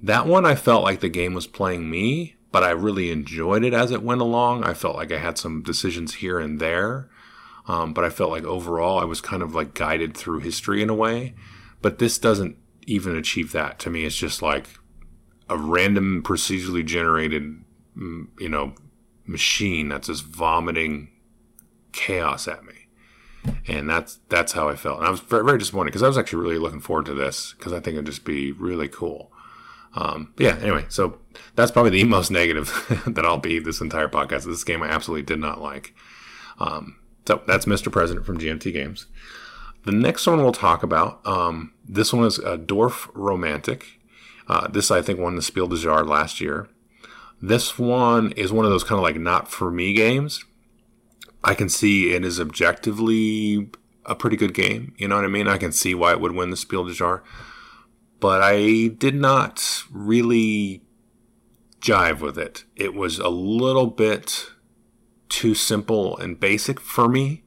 That 0.00 0.28
one 0.28 0.46
I 0.46 0.54
felt 0.54 0.84
like 0.84 1.00
the 1.00 1.08
game 1.08 1.34
was 1.34 1.48
playing 1.48 1.90
me 1.90 2.36
but 2.56 2.64
I 2.64 2.70
really 2.70 3.10
enjoyed 3.10 3.64
it 3.64 3.74
as 3.74 3.90
it 3.90 4.02
went 4.02 4.22
along. 4.22 4.64
I 4.64 4.72
felt 4.72 4.96
like 4.96 5.12
I 5.12 5.18
had 5.18 5.36
some 5.36 5.60
decisions 5.60 6.14
here 6.14 6.38
and 6.38 6.58
there, 6.58 7.10
um, 7.68 7.92
but 7.92 8.02
I 8.02 8.08
felt 8.08 8.30
like 8.30 8.44
overall 8.44 8.98
I 8.98 9.04
was 9.04 9.20
kind 9.20 9.42
of 9.42 9.54
like 9.54 9.74
guided 9.74 10.16
through 10.16 10.38
history 10.38 10.80
in 10.80 10.88
a 10.88 10.94
way. 10.94 11.34
But 11.82 11.98
this 11.98 12.16
doesn't 12.16 12.56
even 12.86 13.14
achieve 13.14 13.52
that. 13.52 13.78
To 13.80 13.90
me, 13.90 14.06
it's 14.06 14.16
just 14.16 14.40
like 14.40 14.68
a 15.50 15.58
random 15.58 16.22
procedurally 16.22 16.82
generated, 16.82 17.62
you 17.94 18.48
know, 18.48 18.72
machine 19.26 19.90
that's 19.90 20.06
just 20.06 20.24
vomiting 20.24 21.10
chaos 21.92 22.48
at 22.48 22.64
me. 22.64 22.88
And 23.68 23.90
that's 23.90 24.20
that's 24.30 24.52
how 24.52 24.70
I 24.70 24.76
felt. 24.76 25.00
And 25.00 25.06
I 25.06 25.10
was 25.10 25.20
very, 25.20 25.44
very 25.44 25.58
disappointed 25.58 25.90
because 25.90 26.02
I 26.02 26.08
was 26.08 26.16
actually 26.16 26.42
really 26.42 26.58
looking 26.58 26.80
forward 26.80 27.04
to 27.04 27.12
this 27.12 27.54
because 27.58 27.74
I 27.74 27.80
think 27.80 27.96
it'd 27.96 28.06
just 28.06 28.24
be 28.24 28.52
really 28.52 28.88
cool. 28.88 29.30
Um, 29.96 30.34
yeah, 30.38 30.58
anyway, 30.60 30.84
so 30.88 31.18
that's 31.54 31.70
probably 31.70 31.90
the 31.90 32.04
most 32.08 32.30
negative 32.30 33.02
that 33.06 33.24
I'll 33.24 33.38
be 33.38 33.58
this 33.58 33.80
entire 33.80 34.08
podcast. 34.08 34.44
This 34.44 34.64
game 34.64 34.82
I 34.82 34.88
absolutely 34.88 35.24
did 35.24 35.40
not 35.40 35.60
like. 35.60 35.94
Um, 36.58 36.98
so 37.26 37.42
that's 37.46 37.64
Mr. 37.66 37.90
President 37.90 38.24
from 38.24 38.38
GMT 38.38 38.72
Games. 38.72 39.06
The 39.84 39.92
next 39.92 40.26
one 40.26 40.38
we'll 40.38 40.52
talk 40.52 40.82
about, 40.82 41.24
um, 41.26 41.72
this 41.88 42.12
one 42.12 42.24
is 42.24 42.38
a 42.38 42.58
Dorfromantik. 42.58 43.84
Uh, 44.48 44.68
this, 44.68 44.90
I 44.90 45.00
think, 45.02 45.18
won 45.18 45.36
the 45.36 45.42
Spiel 45.42 45.68
des 45.68 45.76
Jahres 45.76 46.08
last 46.08 46.40
year. 46.40 46.68
This 47.40 47.78
one 47.78 48.32
is 48.32 48.52
one 48.52 48.64
of 48.64 48.70
those 48.70 48.84
kind 48.84 48.98
of 48.98 49.02
like 49.02 49.16
not 49.16 49.48
for 49.48 49.70
me 49.70 49.92
games. 49.92 50.44
I 51.44 51.54
can 51.54 51.68
see 51.68 52.12
it 52.12 52.24
is 52.24 52.40
objectively 52.40 53.70
a 54.04 54.14
pretty 54.14 54.36
good 54.36 54.54
game. 54.54 54.94
You 54.98 55.08
know 55.08 55.16
what 55.16 55.24
I 55.24 55.28
mean? 55.28 55.46
I 55.46 55.58
can 55.58 55.72
see 55.72 55.94
why 55.94 56.12
it 56.12 56.20
would 56.20 56.32
win 56.32 56.50
the 56.50 56.56
Spiel 56.56 56.84
des 56.84 56.94
Jahres 56.94 57.22
but 58.20 58.42
I 58.42 58.88
did 58.88 59.14
not 59.14 59.84
really 59.90 60.82
jive 61.80 62.20
with 62.20 62.38
it. 62.38 62.64
It 62.74 62.94
was 62.94 63.18
a 63.18 63.28
little 63.28 63.86
bit 63.86 64.46
too 65.28 65.54
simple 65.54 66.16
and 66.16 66.38
basic 66.38 66.80
for 66.80 67.08
me. 67.08 67.44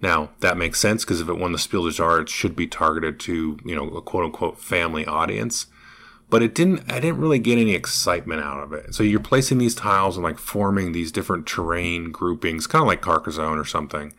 Now 0.00 0.30
that 0.40 0.56
makes 0.56 0.80
sense 0.80 1.04
because 1.04 1.20
if 1.20 1.28
it 1.28 1.38
won 1.38 1.52
the 1.52 1.58
Spiel 1.58 1.84
des 1.84 1.96
Jahres, 1.96 2.22
it 2.22 2.28
should 2.28 2.54
be 2.54 2.66
targeted 2.66 3.18
to 3.20 3.58
you 3.64 3.74
know 3.74 3.88
a 3.96 4.02
quote 4.02 4.24
unquote 4.24 4.60
family 4.60 5.04
audience. 5.06 5.66
But 6.30 6.42
it 6.42 6.54
didn't. 6.54 6.92
I 6.92 7.00
didn't 7.00 7.20
really 7.20 7.38
get 7.38 7.58
any 7.58 7.74
excitement 7.74 8.42
out 8.42 8.62
of 8.62 8.72
it. 8.74 8.94
So 8.94 9.02
you're 9.02 9.18
placing 9.18 9.58
these 9.58 9.74
tiles 9.74 10.16
and 10.16 10.24
like 10.24 10.38
forming 10.38 10.92
these 10.92 11.10
different 11.10 11.46
terrain 11.46 12.12
groupings, 12.12 12.66
kind 12.66 12.82
of 12.82 12.86
like 12.86 13.00
Carcassonne 13.00 13.58
or 13.58 13.64
something. 13.64 14.12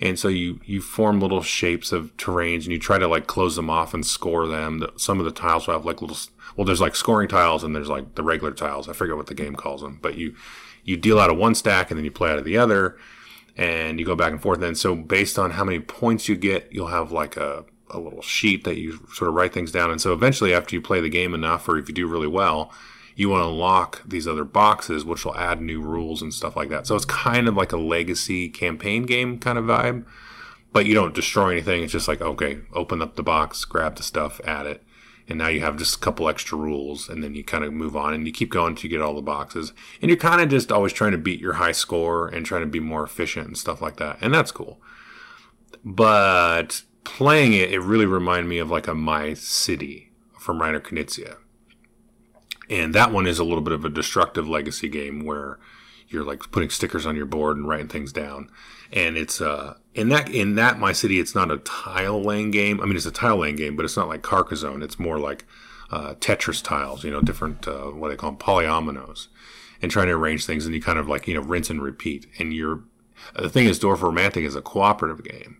And 0.00 0.18
so 0.18 0.28
you 0.28 0.60
you 0.64 0.80
form 0.80 1.20
little 1.20 1.42
shapes 1.42 1.92
of 1.92 2.16
terrains 2.16 2.64
and 2.64 2.72
you 2.72 2.78
try 2.78 2.98
to 2.98 3.08
like 3.08 3.26
close 3.26 3.56
them 3.56 3.70
off 3.70 3.94
and 3.94 4.04
score 4.04 4.46
them. 4.46 4.84
Some 4.96 5.18
of 5.18 5.24
the 5.24 5.30
tiles 5.30 5.66
will 5.66 5.74
have 5.74 5.84
like 5.84 6.00
little 6.00 6.16
well, 6.56 6.64
there's 6.64 6.80
like 6.80 6.96
scoring 6.96 7.28
tiles 7.28 7.64
and 7.64 7.74
there's 7.74 7.88
like 7.88 8.14
the 8.14 8.22
regular 8.22 8.52
tiles. 8.52 8.88
I 8.88 8.92
forget 8.92 9.16
what 9.16 9.26
the 9.26 9.34
game 9.34 9.54
calls 9.56 9.82
them, 9.82 9.98
but 10.02 10.16
you 10.16 10.34
you 10.84 10.96
deal 10.96 11.18
out 11.18 11.30
of 11.30 11.38
one 11.38 11.54
stack 11.54 11.90
and 11.90 11.98
then 11.98 12.04
you 12.04 12.10
play 12.10 12.30
out 12.30 12.38
of 12.38 12.44
the 12.44 12.58
other 12.58 12.96
and 13.56 13.98
you 13.98 14.06
go 14.06 14.16
back 14.16 14.32
and 14.32 14.42
forth. 14.42 14.62
And 14.62 14.76
so 14.76 14.94
based 14.94 15.38
on 15.38 15.52
how 15.52 15.64
many 15.64 15.80
points 15.80 16.28
you 16.28 16.36
get, 16.36 16.68
you'll 16.72 16.88
have 16.88 17.12
like 17.12 17.36
a, 17.36 17.64
a 17.90 17.98
little 17.98 18.22
sheet 18.22 18.64
that 18.64 18.76
you 18.76 19.06
sort 19.12 19.28
of 19.28 19.34
write 19.34 19.52
things 19.52 19.72
down. 19.72 19.90
And 19.90 20.00
so 20.00 20.12
eventually 20.12 20.52
after 20.52 20.74
you 20.74 20.82
play 20.82 21.00
the 21.00 21.08
game 21.08 21.34
enough, 21.34 21.68
or 21.68 21.78
if 21.78 21.88
you 21.88 21.94
do 21.94 22.06
really 22.06 22.26
well, 22.26 22.72
you 23.16 23.28
want 23.28 23.42
to 23.42 23.48
unlock 23.48 24.02
these 24.06 24.26
other 24.26 24.44
boxes, 24.44 25.04
which 25.04 25.24
will 25.24 25.36
add 25.36 25.60
new 25.60 25.80
rules 25.80 26.22
and 26.22 26.34
stuff 26.34 26.56
like 26.56 26.68
that. 26.68 26.86
So 26.86 26.96
it's 26.96 27.04
kind 27.04 27.48
of 27.48 27.54
like 27.54 27.72
a 27.72 27.76
legacy 27.76 28.48
campaign 28.48 29.04
game 29.04 29.38
kind 29.38 29.58
of 29.58 29.64
vibe, 29.64 30.04
but 30.72 30.86
you 30.86 30.94
don't 30.94 31.14
destroy 31.14 31.52
anything. 31.52 31.82
It's 31.82 31.92
just 31.92 32.08
like, 32.08 32.20
okay, 32.20 32.60
open 32.72 33.00
up 33.00 33.16
the 33.16 33.22
box, 33.22 33.64
grab 33.64 33.96
the 33.96 34.02
stuff, 34.02 34.40
add 34.44 34.66
it 34.66 34.82
and 35.28 35.38
now 35.38 35.48
you 35.48 35.60
have 35.60 35.76
just 35.76 35.96
a 35.96 35.98
couple 35.98 36.28
extra 36.28 36.56
rules 36.56 37.08
and 37.08 37.22
then 37.22 37.34
you 37.34 37.42
kind 37.42 37.64
of 37.64 37.72
move 37.72 37.96
on 37.96 38.12
and 38.12 38.26
you 38.26 38.32
keep 38.32 38.50
going 38.50 38.76
you 38.80 38.88
get 38.88 39.00
all 39.00 39.14
the 39.14 39.22
boxes 39.22 39.72
and 40.00 40.10
you're 40.10 40.18
kind 40.18 40.40
of 40.40 40.48
just 40.48 40.70
always 40.70 40.92
trying 40.92 41.12
to 41.12 41.18
beat 41.18 41.40
your 41.40 41.54
high 41.54 41.72
score 41.72 42.28
and 42.28 42.44
trying 42.44 42.62
to 42.62 42.66
be 42.66 42.80
more 42.80 43.02
efficient 43.02 43.46
and 43.46 43.58
stuff 43.58 43.80
like 43.80 43.96
that 43.96 44.18
and 44.20 44.34
that's 44.34 44.52
cool 44.52 44.80
but 45.84 46.82
playing 47.04 47.52
it 47.52 47.72
it 47.72 47.80
really 47.80 48.06
reminded 48.06 48.48
me 48.48 48.58
of 48.58 48.70
like 48.70 48.86
a 48.86 48.94
my 48.94 49.34
city 49.34 50.10
from 50.38 50.58
Reiner 50.58 50.80
Knizia 50.80 51.36
and 52.68 52.94
that 52.94 53.12
one 53.12 53.26
is 53.26 53.38
a 53.38 53.44
little 53.44 53.60
bit 53.60 53.72
of 53.72 53.84
a 53.84 53.90
destructive 53.90 54.48
legacy 54.48 54.88
game 54.88 55.24
where 55.24 55.58
you're 56.08 56.24
like 56.24 56.50
putting 56.50 56.70
stickers 56.70 57.06
on 57.06 57.16
your 57.16 57.26
board 57.26 57.56
and 57.56 57.68
writing 57.68 57.88
things 57.88 58.12
down. 58.12 58.50
And 58.92 59.16
it's 59.16 59.40
uh 59.40 59.74
in 59.94 60.08
that 60.10 60.30
in 60.30 60.54
that 60.54 60.78
my 60.78 60.92
city 60.92 61.18
it's 61.20 61.34
not 61.34 61.50
a 61.50 61.58
tile 61.58 62.22
laying 62.22 62.50
game. 62.50 62.80
I 62.80 62.86
mean 62.86 62.96
it's 62.96 63.06
a 63.06 63.10
tile 63.10 63.38
laying 63.38 63.56
game 63.56 63.76
but 63.76 63.84
it's 63.84 63.96
not 63.96 64.08
like 64.08 64.22
carcassonne. 64.22 64.82
It's 64.82 64.98
more 64.98 65.18
like 65.18 65.44
uh, 65.90 66.14
tetris 66.14 66.62
tiles 66.62 67.04
you 67.04 67.10
know 67.10 67.20
different 67.20 67.68
uh, 67.68 67.84
what 67.84 68.08
they 68.08 68.16
call 68.16 68.30
them 68.30 68.38
polyominoes 68.38 69.28
and 69.82 69.92
trying 69.92 70.06
to 70.06 70.14
arrange 70.14 70.46
things 70.46 70.64
and 70.64 70.74
you 70.74 70.80
kind 70.80 70.98
of 70.98 71.08
like 71.08 71.28
you 71.28 71.34
know 71.34 71.42
rinse 71.42 71.70
and 71.70 71.82
repeat. 71.82 72.26
And 72.38 72.52
you're 72.52 72.84
the 73.34 73.50
thing 73.50 73.66
is 73.66 73.78
Dwarf 73.78 74.00
Romantic 74.00 74.44
is 74.44 74.56
a 74.56 74.62
cooperative 74.62 75.24
game. 75.24 75.58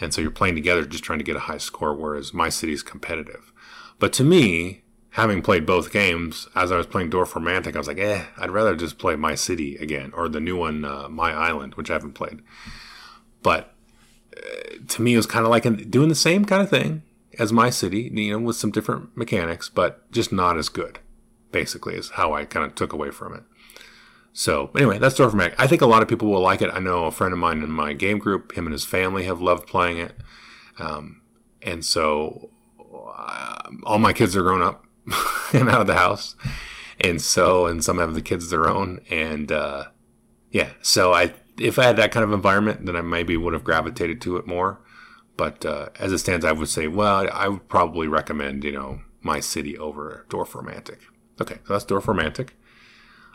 And 0.00 0.14
so 0.14 0.20
you're 0.20 0.30
playing 0.30 0.54
together 0.54 0.84
just 0.84 1.02
trying 1.02 1.18
to 1.18 1.24
get 1.24 1.36
a 1.36 1.40
high 1.40 1.58
score 1.58 1.94
whereas 1.94 2.32
my 2.32 2.48
city 2.48 2.72
is 2.72 2.82
competitive. 2.82 3.52
But 3.98 4.12
to 4.14 4.24
me 4.24 4.82
having 5.18 5.42
played 5.42 5.66
both 5.66 5.92
games, 5.92 6.46
as 6.54 6.70
I 6.70 6.76
was 6.76 6.86
playing 6.86 7.10
Dwarf 7.10 7.34
Romantic, 7.34 7.74
I 7.74 7.78
was 7.78 7.88
like, 7.88 7.98
eh, 7.98 8.26
I'd 8.36 8.52
rather 8.52 8.76
just 8.76 8.98
play 8.98 9.16
My 9.16 9.34
City 9.34 9.74
again 9.74 10.12
or 10.14 10.28
the 10.28 10.38
new 10.38 10.56
one, 10.56 10.84
uh, 10.84 11.08
My 11.08 11.32
Island, 11.32 11.74
which 11.74 11.90
I 11.90 11.94
haven't 11.94 12.12
played. 12.12 12.40
But 13.42 13.74
uh, 14.36 14.76
to 14.86 15.02
me, 15.02 15.14
it 15.14 15.16
was 15.16 15.26
kind 15.26 15.44
of 15.44 15.50
like 15.50 15.90
doing 15.90 16.08
the 16.08 16.14
same 16.14 16.44
kind 16.44 16.62
of 16.62 16.70
thing 16.70 17.02
as 17.36 17.52
My 17.52 17.68
City, 17.68 18.08
you 18.14 18.30
know, 18.30 18.38
with 18.38 18.54
some 18.54 18.70
different 18.70 19.16
mechanics, 19.16 19.68
but 19.68 20.08
just 20.12 20.32
not 20.32 20.56
as 20.56 20.68
good. 20.68 21.00
Basically, 21.50 21.94
is 21.94 22.10
how 22.10 22.34
I 22.34 22.44
kind 22.44 22.64
of 22.64 22.76
took 22.76 22.92
away 22.92 23.10
from 23.10 23.34
it. 23.34 23.42
So 24.32 24.70
anyway, 24.76 24.98
that's 24.98 25.18
Dorfromantik. 25.18 25.56
I 25.58 25.66
think 25.66 25.82
a 25.82 25.86
lot 25.86 26.02
of 26.02 26.06
people 26.06 26.28
will 26.28 26.42
like 26.42 26.62
it. 26.62 26.70
I 26.72 26.78
know 26.78 27.06
a 27.06 27.10
friend 27.10 27.32
of 27.32 27.40
mine 27.40 27.62
in 27.64 27.70
my 27.72 27.92
game 27.92 28.18
group, 28.18 28.52
him 28.52 28.66
and 28.66 28.72
his 28.72 28.84
family 28.84 29.24
have 29.24 29.40
loved 29.40 29.66
playing 29.66 29.98
it, 29.98 30.14
um, 30.78 31.22
and 31.60 31.84
so 31.84 32.50
uh, 32.78 33.70
all 33.82 33.98
my 33.98 34.12
kids 34.12 34.36
are 34.36 34.42
grown 34.42 34.62
up 34.62 34.84
and 35.52 35.68
out 35.68 35.80
of 35.80 35.86
the 35.86 35.94
house. 35.94 36.36
And 37.00 37.22
so, 37.22 37.66
and 37.66 37.82
some 37.82 37.98
have 37.98 38.14
the 38.14 38.22
kids 38.22 38.50
their 38.50 38.68
own. 38.68 39.00
And, 39.10 39.52
uh, 39.52 39.86
yeah, 40.50 40.70
so 40.82 41.12
I, 41.12 41.34
if 41.58 41.78
I 41.78 41.84
had 41.84 41.96
that 41.96 42.12
kind 42.12 42.24
of 42.24 42.32
environment, 42.32 42.86
then 42.86 42.96
I 42.96 43.02
maybe 43.02 43.36
would 43.36 43.52
have 43.52 43.64
gravitated 43.64 44.20
to 44.22 44.36
it 44.36 44.46
more. 44.46 44.80
But, 45.36 45.64
uh, 45.64 45.90
as 45.98 46.12
it 46.12 46.18
stands, 46.18 46.44
I 46.44 46.52
would 46.52 46.68
say, 46.68 46.88
well, 46.88 47.28
I 47.32 47.48
would 47.48 47.68
probably 47.68 48.08
recommend, 48.08 48.64
you 48.64 48.72
know, 48.72 49.00
my 49.22 49.40
city 49.40 49.78
over 49.78 50.26
Dorfromantik. 50.28 50.98
Okay. 51.40 51.58
So 51.66 51.72
that's 51.72 51.84
Dorfromantik. 51.84 52.50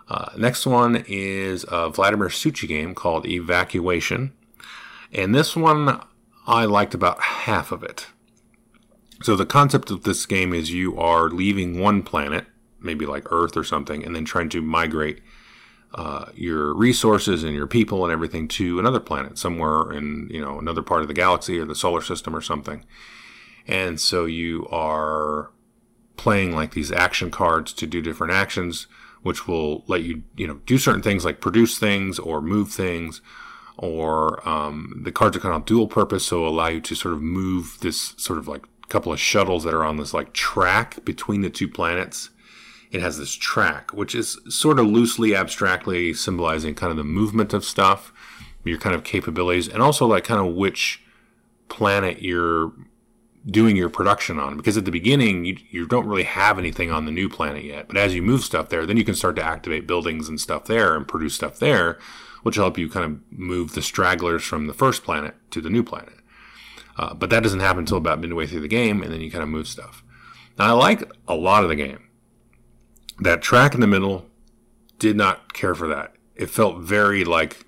Uh, 0.09 0.29
next 0.37 0.65
one 0.65 1.03
is 1.07 1.65
a 1.69 1.89
Vladimir 1.89 2.27
Suchý 2.27 2.67
game 2.67 2.93
called 2.93 3.25
Evacuation. 3.25 4.33
And 5.13 5.33
this 5.33 5.55
one, 5.55 6.01
I 6.45 6.65
liked 6.65 6.93
about 6.93 7.21
half 7.21 7.71
of 7.71 7.83
it. 7.83 8.07
So 9.23 9.37
the 9.37 9.45
concept 9.45 9.89
of 9.89 10.03
this 10.03 10.25
game 10.25 10.53
is 10.53 10.73
you 10.73 10.99
are 10.99 11.29
leaving 11.29 11.79
one 11.79 12.03
planet, 12.03 12.45
maybe 12.81 13.05
like 13.05 13.31
Earth 13.31 13.55
or 13.55 13.63
something, 13.63 14.05
and 14.05 14.13
then 14.13 14.25
trying 14.25 14.49
to 14.49 14.61
migrate 14.61 15.21
uh, 15.95 16.25
your 16.35 16.75
resources 16.75 17.41
and 17.41 17.55
your 17.55 17.65
people 17.65 18.03
and 18.03 18.11
everything 18.11 18.49
to 18.49 18.79
another 18.79 18.99
planet 18.99 19.37
somewhere 19.37 19.93
in 19.93 20.27
you 20.29 20.41
know 20.41 20.59
another 20.59 20.81
part 20.81 21.03
of 21.03 21.07
the 21.07 21.13
galaxy 21.13 21.57
or 21.57 21.63
the 21.63 21.73
solar 21.73 22.01
system 22.01 22.35
or 22.35 22.41
something. 22.41 22.83
And 23.65 23.97
so 24.01 24.25
you 24.25 24.67
are 24.69 25.51
playing 26.17 26.53
like 26.53 26.73
these 26.73 26.91
action 26.91 27.31
cards 27.31 27.71
to 27.73 27.87
do 27.87 28.01
different 28.01 28.33
actions, 28.33 28.87
which 29.21 29.47
will 29.47 29.85
let 29.87 30.03
you 30.03 30.23
you 30.35 30.47
know 30.47 30.59
do 30.65 30.77
certain 30.77 31.01
things 31.01 31.23
like 31.23 31.39
produce 31.39 31.77
things 31.77 32.19
or 32.19 32.41
move 32.41 32.71
things 32.71 33.21
or 33.77 34.47
um, 34.47 35.01
the 35.03 35.11
cards 35.11 35.35
are 35.35 35.39
kind 35.39 35.55
of 35.55 35.65
dual 35.65 35.87
purpose, 35.87 36.27
so 36.27 36.45
allow 36.45 36.67
you 36.67 36.81
to 36.81 36.93
sort 36.93 37.13
of 37.13 37.21
move 37.21 37.77
this 37.81 38.13
sort 38.17 38.37
of 38.37 38.47
like 38.47 38.63
couple 38.93 39.11
of 39.11 39.19
shuttles 39.19 39.63
that 39.63 39.73
are 39.73 39.83
on 39.83 39.97
this 39.97 40.13
like 40.13 40.33
track 40.33 41.03
between 41.03 41.41
the 41.41 41.49
two 41.49 41.67
planets. 41.67 42.29
It 42.91 43.01
has 43.01 43.17
this 43.17 43.33
track, 43.33 43.91
which 43.91 44.13
is 44.13 44.39
sort 44.47 44.77
of 44.77 44.85
loosely 44.85 45.35
abstractly 45.35 46.13
symbolizing 46.13 46.75
kind 46.75 46.91
of 46.91 46.97
the 46.97 47.03
movement 47.03 47.53
of 47.53 47.65
stuff, 47.65 48.13
your 48.63 48.77
kind 48.77 48.95
of 48.95 49.03
capabilities, 49.03 49.67
and 49.67 49.81
also 49.81 50.05
like 50.05 50.23
kind 50.23 50.39
of 50.39 50.53
which 50.53 51.03
planet 51.69 52.21
you're 52.21 52.71
doing 53.47 53.75
your 53.75 53.89
production 53.89 54.37
on. 54.37 54.57
Because 54.57 54.77
at 54.77 54.85
the 54.85 54.91
beginning, 54.91 55.43
you, 55.43 55.57
you 55.71 55.87
don't 55.87 56.07
really 56.07 56.23
have 56.23 56.59
anything 56.59 56.91
on 56.91 57.05
the 57.05 57.11
new 57.11 57.27
planet 57.27 57.63
yet. 57.63 57.87
But 57.87 57.97
as 57.97 58.13
you 58.13 58.21
move 58.21 58.41
stuff 58.41 58.69
there, 58.69 58.85
then 58.85 58.97
you 58.97 59.03
can 59.03 59.15
start 59.15 59.35
to 59.37 59.43
activate 59.43 59.87
buildings 59.87 60.29
and 60.29 60.39
stuff 60.39 60.65
there 60.65 60.95
and 60.95 61.07
produce 61.07 61.33
stuff 61.33 61.57
there, 61.57 61.97
which 62.43 62.57
will 62.57 62.65
help 62.65 62.77
you 62.77 62.89
kind 62.89 63.05
of 63.05 63.19
move 63.31 63.73
the 63.73 63.81
stragglers 63.81 64.43
from 64.43 64.67
the 64.67 64.73
first 64.73 65.03
planet 65.03 65.33
to 65.49 65.61
the 65.61 65.71
new 65.71 65.81
planet. 65.81 66.13
Uh, 66.97 67.13
but 67.13 67.29
that 67.29 67.43
doesn't 67.43 67.59
happen 67.59 67.79
until 67.79 67.97
about 67.97 68.19
midway 68.19 68.45
through 68.45 68.61
the 68.61 68.67
game, 68.67 69.01
and 69.01 69.11
then 69.11 69.21
you 69.21 69.31
kind 69.31 69.43
of 69.43 69.49
move 69.49 69.67
stuff. 69.67 70.03
Now, 70.57 70.67
I 70.67 70.71
like 70.71 71.03
a 71.27 71.33
lot 71.33 71.63
of 71.63 71.69
the 71.69 71.75
game. 71.75 72.09
That 73.19 73.41
track 73.41 73.73
in 73.73 73.81
the 73.81 73.87
middle, 73.87 74.27
did 75.03 75.17
not 75.17 75.53
care 75.53 75.75
for 75.75 75.89
that. 75.89 76.13
It 76.33 76.49
felt 76.49 76.79
very 76.79 77.25
like. 77.25 77.65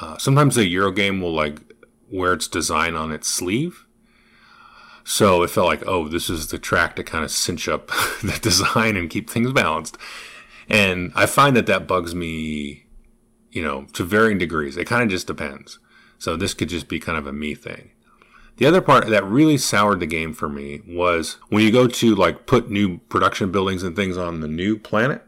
Uh, 0.00 0.16
sometimes 0.16 0.54
the 0.54 0.66
Euro 0.66 0.90
game 0.90 1.20
will 1.20 1.34
like 1.34 1.60
wear 2.10 2.32
its 2.32 2.48
design 2.48 2.94
on 2.94 3.12
its 3.12 3.28
sleeve. 3.28 3.84
So 5.04 5.42
it 5.42 5.50
felt 5.50 5.66
like, 5.66 5.86
oh, 5.86 6.08
this 6.08 6.30
is 6.30 6.46
the 6.46 6.58
track 6.58 6.96
to 6.96 7.04
kind 7.04 7.22
of 7.22 7.30
cinch 7.30 7.68
up 7.68 7.88
the 8.22 8.38
design 8.40 8.96
and 8.96 9.10
keep 9.10 9.28
things 9.28 9.52
balanced. 9.52 9.98
And 10.70 11.12
I 11.14 11.26
find 11.26 11.54
that 11.56 11.66
that 11.66 11.86
bugs 11.86 12.14
me, 12.14 12.86
you 13.50 13.62
know, 13.62 13.86
to 13.92 14.04
varying 14.04 14.38
degrees. 14.38 14.78
It 14.78 14.86
kind 14.86 15.02
of 15.02 15.10
just 15.10 15.26
depends. 15.26 15.78
So 16.18 16.34
this 16.34 16.54
could 16.54 16.70
just 16.70 16.88
be 16.88 16.98
kind 16.98 17.18
of 17.18 17.26
a 17.26 17.32
me 17.32 17.54
thing. 17.54 17.90
The 18.58 18.66
other 18.66 18.80
part 18.80 19.06
that 19.06 19.24
really 19.24 19.56
soured 19.56 20.00
the 20.00 20.06
game 20.06 20.34
for 20.34 20.48
me 20.48 20.82
was 20.86 21.38
when 21.48 21.62
you 21.62 21.70
go 21.70 21.86
to 21.86 22.14
like 22.14 22.46
put 22.46 22.70
new 22.70 22.98
production 23.08 23.52
buildings 23.52 23.84
and 23.84 23.94
things 23.94 24.16
on 24.16 24.40
the 24.40 24.48
new 24.48 24.76
planet, 24.76 25.22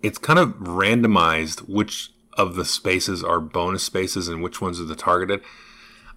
it's 0.00 0.16
kind 0.16 0.38
of 0.38 0.50
randomized 0.58 1.68
which 1.68 2.10
of 2.34 2.54
the 2.54 2.64
spaces 2.64 3.24
are 3.24 3.40
bonus 3.40 3.82
spaces 3.82 4.28
and 4.28 4.44
which 4.44 4.60
ones 4.60 4.80
are 4.80 4.84
the 4.84 4.94
targeted. 4.94 5.42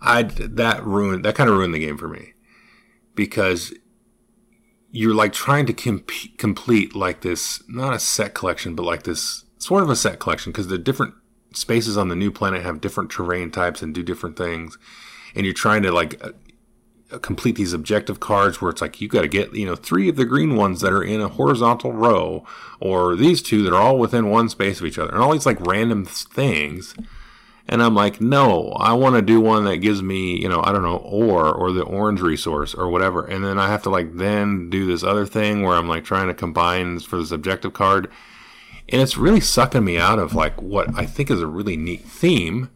I 0.02 0.22
that 0.24 0.84
ruined 0.86 1.26
that 1.26 1.34
kind 1.34 1.50
of 1.50 1.58
ruined 1.58 1.74
the 1.74 1.80
game 1.80 1.98
for 1.98 2.08
me 2.08 2.34
because 3.16 3.74
you're 4.92 5.16
like 5.16 5.34
trying 5.34 5.66
to 5.66 5.74
comp- 5.74 6.38
complete 6.38 6.96
like 6.96 7.22
this 7.22 7.64
not 7.68 7.94
a 7.94 8.00
set 8.00 8.34
collection 8.34 8.76
but 8.76 8.84
like 8.84 9.04
this 9.04 9.46
sort 9.58 9.84
of 9.84 9.90
a 9.90 9.96
set 9.96 10.20
collection 10.20 10.52
because 10.52 10.68
the 10.68 10.78
different 10.78 11.14
spaces 11.54 11.98
on 11.98 12.08
the 12.08 12.16
new 12.16 12.32
planet 12.32 12.64
have 12.64 12.82
different 12.82 13.10
terrain 13.12 13.52
types 13.52 13.82
and 13.82 13.94
do 13.94 14.04
different 14.04 14.38
things 14.38 14.78
and 15.36 15.46
you're 15.46 15.54
trying 15.54 15.84
to 15.84 15.92
like 15.92 16.22
uh, 17.12 17.18
complete 17.20 17.56
these 17.56 17.74
objective 17.74 18.20
cards 18.20 18.62
where 18.62 18.72
it's 18.72 18.82
like 18.82 19.02
you 19.02 19.08
got 19.08 19.22
to 19.22 19.28
get 19.28 19.54
you 19.54 19.66
know 19.66 19.76
three 19.76 20.08
of 20.08 20.16
the 20.16 20.26
green 20.26 20.56
ones 20.56 20.82
that 20.82 20.94
are 20.94 21.04
in 21.04 21.20
a 21.20 21.28
horizontal 21.28 21.92
row 21.92 22.46
or 22.80 23.16
these 23.16 23.42
two 23.42 23.64
that 23.64 23.74
are 23.74 23.82
all 23.82 23.98
within 23.98 24.30
one 24.30 24.48
space 24.48 24.80
of 24.80 24.86
each 24.86 24.98
other 24.98 25.12
and 25.12 25.22
all 25.22 25.34
these 25.34 25.46
like 25.46 25.60
random 25.62 26.06
things. 26.06 26.96
And 27.68 27.82
i'm 27.82 27.96
like 27.96 28.20
no 28.20 28.72
i 28.72 28.92
want 28.94 29.16
to 29.16 29.22
do 29.22 29.40
one 29.40 29.66
that 29.66 29.78
gives 29.78 30.02
me 30.02 30.36
you 30.42 30.50
know 30.50 30.62
i 30.64 30.72
don't 30.72 30.84
know 30.84 30.98
ore 30.98 31.54
or 31.54 31.72
the 31.72 31.84
orange 31.84 32.22
resource 32.22 32.74
or 32.74 32.90
whatever. 32.90 33.26
And 33.26 33.44
then 33.44 33.60
i 33.60 33.68
have 33.68 33.84
to 33.84 33.90
like 33.90 34.16
then 34.16 34.70
do 34.70 34.86
this 34.86 35.04
other 35.04 35.26
thing 35.26 35.62
where 35.62 35.78
i'm 35.78 35.88
like 35.88 36.04
trying 36.04 36.28
to 36.28 36.34
combine 36.34 37.00
for 37.00 37.18
this 37.18 37.32
objective 37.32 37.74
card. 37.74 38.10
And 38.90 39.02
it's 39.02 39.18
really 39.18 39.40
sucking 39.40 39.86
me 39.86 39.98
out 39.98 40.20
of 40.20 40.34
like 40.34 40.62
what 40.62 40.98
I 40.98 41.06
think 41.06 41.32
is 41.32 41.42
a 41.42 41.48
really 41.48 41.78
neat 41.78 42.02
theme 42.02 42.70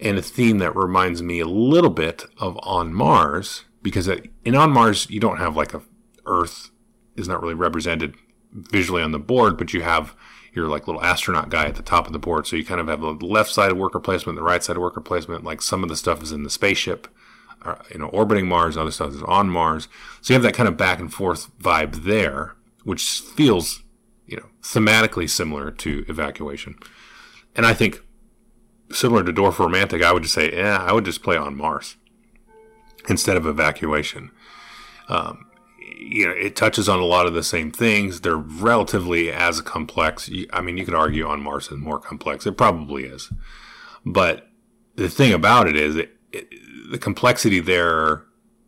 and 0.00 0.18
a 0.18 0.22
theme 0.22 0.58
that 0.58 0.76
reminds 0.76 1.22
me 1.22 1.40
a 1.40 1.46
little 1.46 1.90
bit 1.90 2.24
of 2.38 2.58
On 2.62 2.92
Mars 2.92 3.64
because 3.82 4.08
in 4.44 4.54
On 4.54 4.70
Mars 4.70 5.08
you 5.10 5.20
don't 5.20 5.38
have 5.38 5.56
like 5.56 5.74
a 5.74 5.82
Earth 6.26 6.70
is 7.16 7.26
not 7.26 7.42
really 7.42 7.54
represented 7.54 8.14
visually 8.52 9.02
on 9.02 9.12
the 9.12 9.18
board, 9.18 9.56
but 9.56 9.72
you 9.72 9.82
have 9.82 10.14
your 10.52 10.68
like 10.68 10.86
little 10.86 11.02
astronaut 11.02 11.48
guy 11.50 11.66
at 11.66 11.74
the 11.74 11.82
top 11.82 12.06
of 12.06 12.12
the 12.12 12.18
board. 12.18 12.46
So 12.46 12.56
you 12.56 12.64
kind 12.64 12.80
of 12.80 12.88
have 12.88 13.00
the 13.00 13.26
left 13.26 13.50
side 13.50 13.70
of 13.70 13.78
worker 13.78 14.00
placement, 14.00 14.36
the 14.36 14.42
right 14.42 14.62
side 14.62 14.76
of 14.76 14.82
worker 14.82 15.00
placement. 15.00 15.44
Like 15.44 15.62
some 15.62 15.82
of 15.82 15.88
the 15.88 15.96
stuff 15.96 16.22
is 16.22 16.32
in 16.32 16.42
the 16.42 16.50
spaceship, 16.50 17.08
uh, 17.62 17.76
you 17.90 17.98
know, 17.98 18.06
orbiting 18.06 18.46
Mars, 18.46 18.76
other 18.76 18.90
stuff 18.90 19.14
is 19.14 19.22
on 19.22 19.48
Mars. 19.48 19.88
So 20.20 20.32
you 20.32 20.34
have 20.34 20.42
that 20.42 20.54
kind 20.54 20.68
of 20.68 20.76
back 20.76 21.00
and 21.00 21.12
forth 21.12 21.50
vibe 21.58 22.04
there, 22.04 22.54
which 22.84 23.20
feels, 23.20 23.82
you 24.26 24.36
know, 24.36 24.46
thematically 24.62 25.28
similar 25.28 25.70
to 25.70 26.04
evacuation. 26.08 26.76
And 27.54 27.66
I 27.66 27.74
think 27.74 28.02
similar 28.90 29.24
to 29.24 29.32
Dwarf 29.32 29.58
Romantic, 29.58 30.02
I 30.02 30.12
would 30.12 30.22
just 30.22 30.34
say, 30.34 30.52
yeah, 30.54 30.78
I 30.78 30.92
would 30.92 31.04
just 31.04 31.22
play 31.22 31.36
on 31.36 31.56
Mars 31.56 31.96
instead 33.08 33.36
of 33.36 33.46
evacuation. 33.46 34.30
Um, 35.08 35.46
you 35.98 36.26
know, 36.26 36.32
it 36.32 36.54
touches 36.54 36.88
on 36.88 37.00
a 37.00 37.04
lot 37.04 37.26
of 37.26 37.34
the 37.34 37.42
same 37.42 37.70
things. 37.70 38.20
They're 38.20 38.36
relatively 38.36 39.32
as 39.32 39.60
complex. 39.60 40.30
I 40.52 40.60
mean, 40.60 40.76
you 40.76 40.84
could 40.84 40.94
argue 40.94 41.26
on 41.26 41.42
Mars 41.42 41.68
is 41.68 41.78
more 41.78 41.98
complex. 41.98 42.46
It 42.46 42.56
probably 42.56 43.04
is. 43.04 43.32
But 44.04 44.48
the 44.94 45.08
thing 45.08 45.32
about 45.32 45.66
it 45.66 45.76
is, 45.76 45.96
it, 45.96 46.16
it, 46.32 46.48
the 46.90 46.98
complexity 46.98 47.60
there 47.60 48.24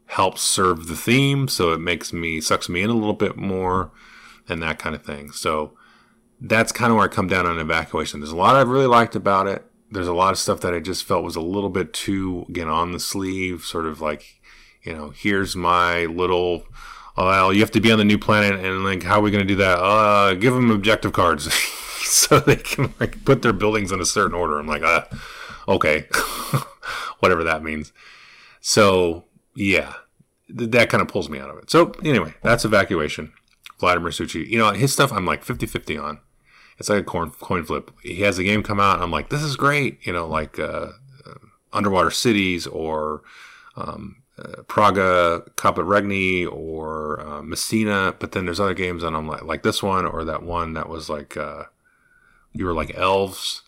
helps 0.07 0.43
serve 0.43 0.89
the 0.89 0.97
theme. 0.97 1.47
So 1.47 1.73
it 1.73 1.79
makes 1.79 2.13
me, 2.13 2.41
sucks 2.41 2.69
me 2.69 2.83
in 2.83 2.91
a 2.91 2.95
little 2.95 3.15
bit 3.15 3.37
more 3.37 3.93
and 4.49 4.63
that 4.63 4.79
kind 4.79 4.97
of 4.97 5.05
thing. 5.05 5.31
So 5.31 5.77
that's 6.41 6.73
kind 6.73 6.91
of 6.91 6.97
where 6.97 7.05
I 7.05 7.09
come 7.09 7.29
down 7.29 7.47
on 7.47 7.59
evacuation. 7.59 8.21
There's 8.21 8.33
a 8.33 8.37
lot 8.37 8.57
I 8.57 8.63
really 8.63 8.87
liked 8.87 9.15
about 9.15 9.47
it. 9.47 9.70
There's 9.91 10.09
a 10.09 10.15
lot 10.15 10.33
of 10.33 10.39
stuff 10.39 10.61
that 10.61 10.75
I 10.75 10.81
just 10.81 11.05
felt 11.05 11.25
was 11.25 11.37
a 11.37 11.41
little 11.41 11.71
bit 11.71 11.93
too, 11.93 12.47
again, 12.49 12.69
on 12.69 12.93
the 12.93 13.01
sleeve, 13.01 13.63
sort 13.63 13.87
of 13.87 14.01
like, 14.01 14.41
you 14.83 14.95
know, 14.95 15.11
here's 15.11 15.57
my 15.57 16.05
little 16.07 16.65
well, 17.17 17.53
you 17.53 17.61
have 17.61 17.71
to 17.73 17.81
be 17.81 17.93
on 17.93 17.99
the 17.99 18.05
new 18.05 18.19
planet, 18.19 18.65
and 18.65 18.85
like, 18.85 19.03
how 19.03 19.19
are 19.19 19.23
we 19.23 19.31
going 19.31 19.47
to 19.47 19.49
do 19.49 19.57
that? 19.57 19.79
Uh, 19.79 20.35
give 20.35 20.55
them 20.55 20.71
objective 20.71 21.13
cards 21.13 21.53
so 22.03 22.41
they 22.41 22.57
can 22.57 22.95
like 23.01 23.25
put 23.25 23.43
their 23.43 23.53
buildings 23.53 23.93
in 23.93 24.01
a 24.01 24.07
certain 24.07 24.35
order. 24.35 24.59
I'm 24.59 24.67
like, 24.67 24.83
uh, 24.83 25.05
okay, 25.69 26.07
whatever 27.21 27.45
that 27.45 27.63
means. 27.63 27.93
So 28.61 29.25
yeah, 29.55 29.95
th- 30.57 30.71
that 30.71 30.89
kind 30.89 31.03
of 31.03 31.09
pulls 31.09 31.29
me 31.29 31.39
out 31.39 31.51
of 31.51 31.59
it. 31.59 31.71
So 31.71 31.93
anyway, 32.05 32.35
that's 32.43 32.65
evacuation. 32.65 33.33
Vladimir 33.79 34.11
Suchý. 34.11 34.47
You 34.47 34.59
know, 34.59 34.71
his 34.73 34.93
stuff 34.93 35.13
I'm 35.13 35.25
like 35.25 35.45
50-50 35.45 36.03
on. 36.03 36.21
It's 36.81 36.89
like 36.89 37.03
a 37.03 37.05
coin, 37.05 37.31
coin 37.31 37.63
flip. 37.63 37.91
He 38.03 38.23
has 38.23 38.39
a 38.39 38.43
game 38.43 38.63
come 38.63 38.81
out, 38.81 39.03
I'm 39.03 39.11
like, 39.11 39.29
this 39.29 39.43
is 39.43 39.55
great. 39.55 39.99
You 40.07 40.15
know, 40.15 40.27
like 40.27 40.59
uh, 40.59 40.89
uh, 41.27 41.35
Underwater 41.75 42.11
Cities 42.11 42.67
or 42.67 43.23
um, 43.77 44.23
uh, 44.39 44.63
Praga 44.63 45.43
Caput 45.57 45.85
Regni 45.85 46.47
or 46.47 47.21
uh, 47.21 47.43
Messina, 47.43 48.15
but 48.19 48.33
then 48.33 48.47
there's 48.47 48.59
other 48.59 48.73
games 48.73 49.03
and 49.03 49.15
I'm 49.15 49.29
like 49.29 49.43
like 49.43 49.63
this 49.63 49.83
one 49.83 50.07
or 50.07 50.25
that 50.25 50.43
one 50.43 50.73
that 50.73 50.89
was 50.89 51.11
like 51.11 51.37
uh, 51.37 51.65
you 52.55 52.65
were 52.65 52.73
like 52.73 52.97
elves 52.97 53.63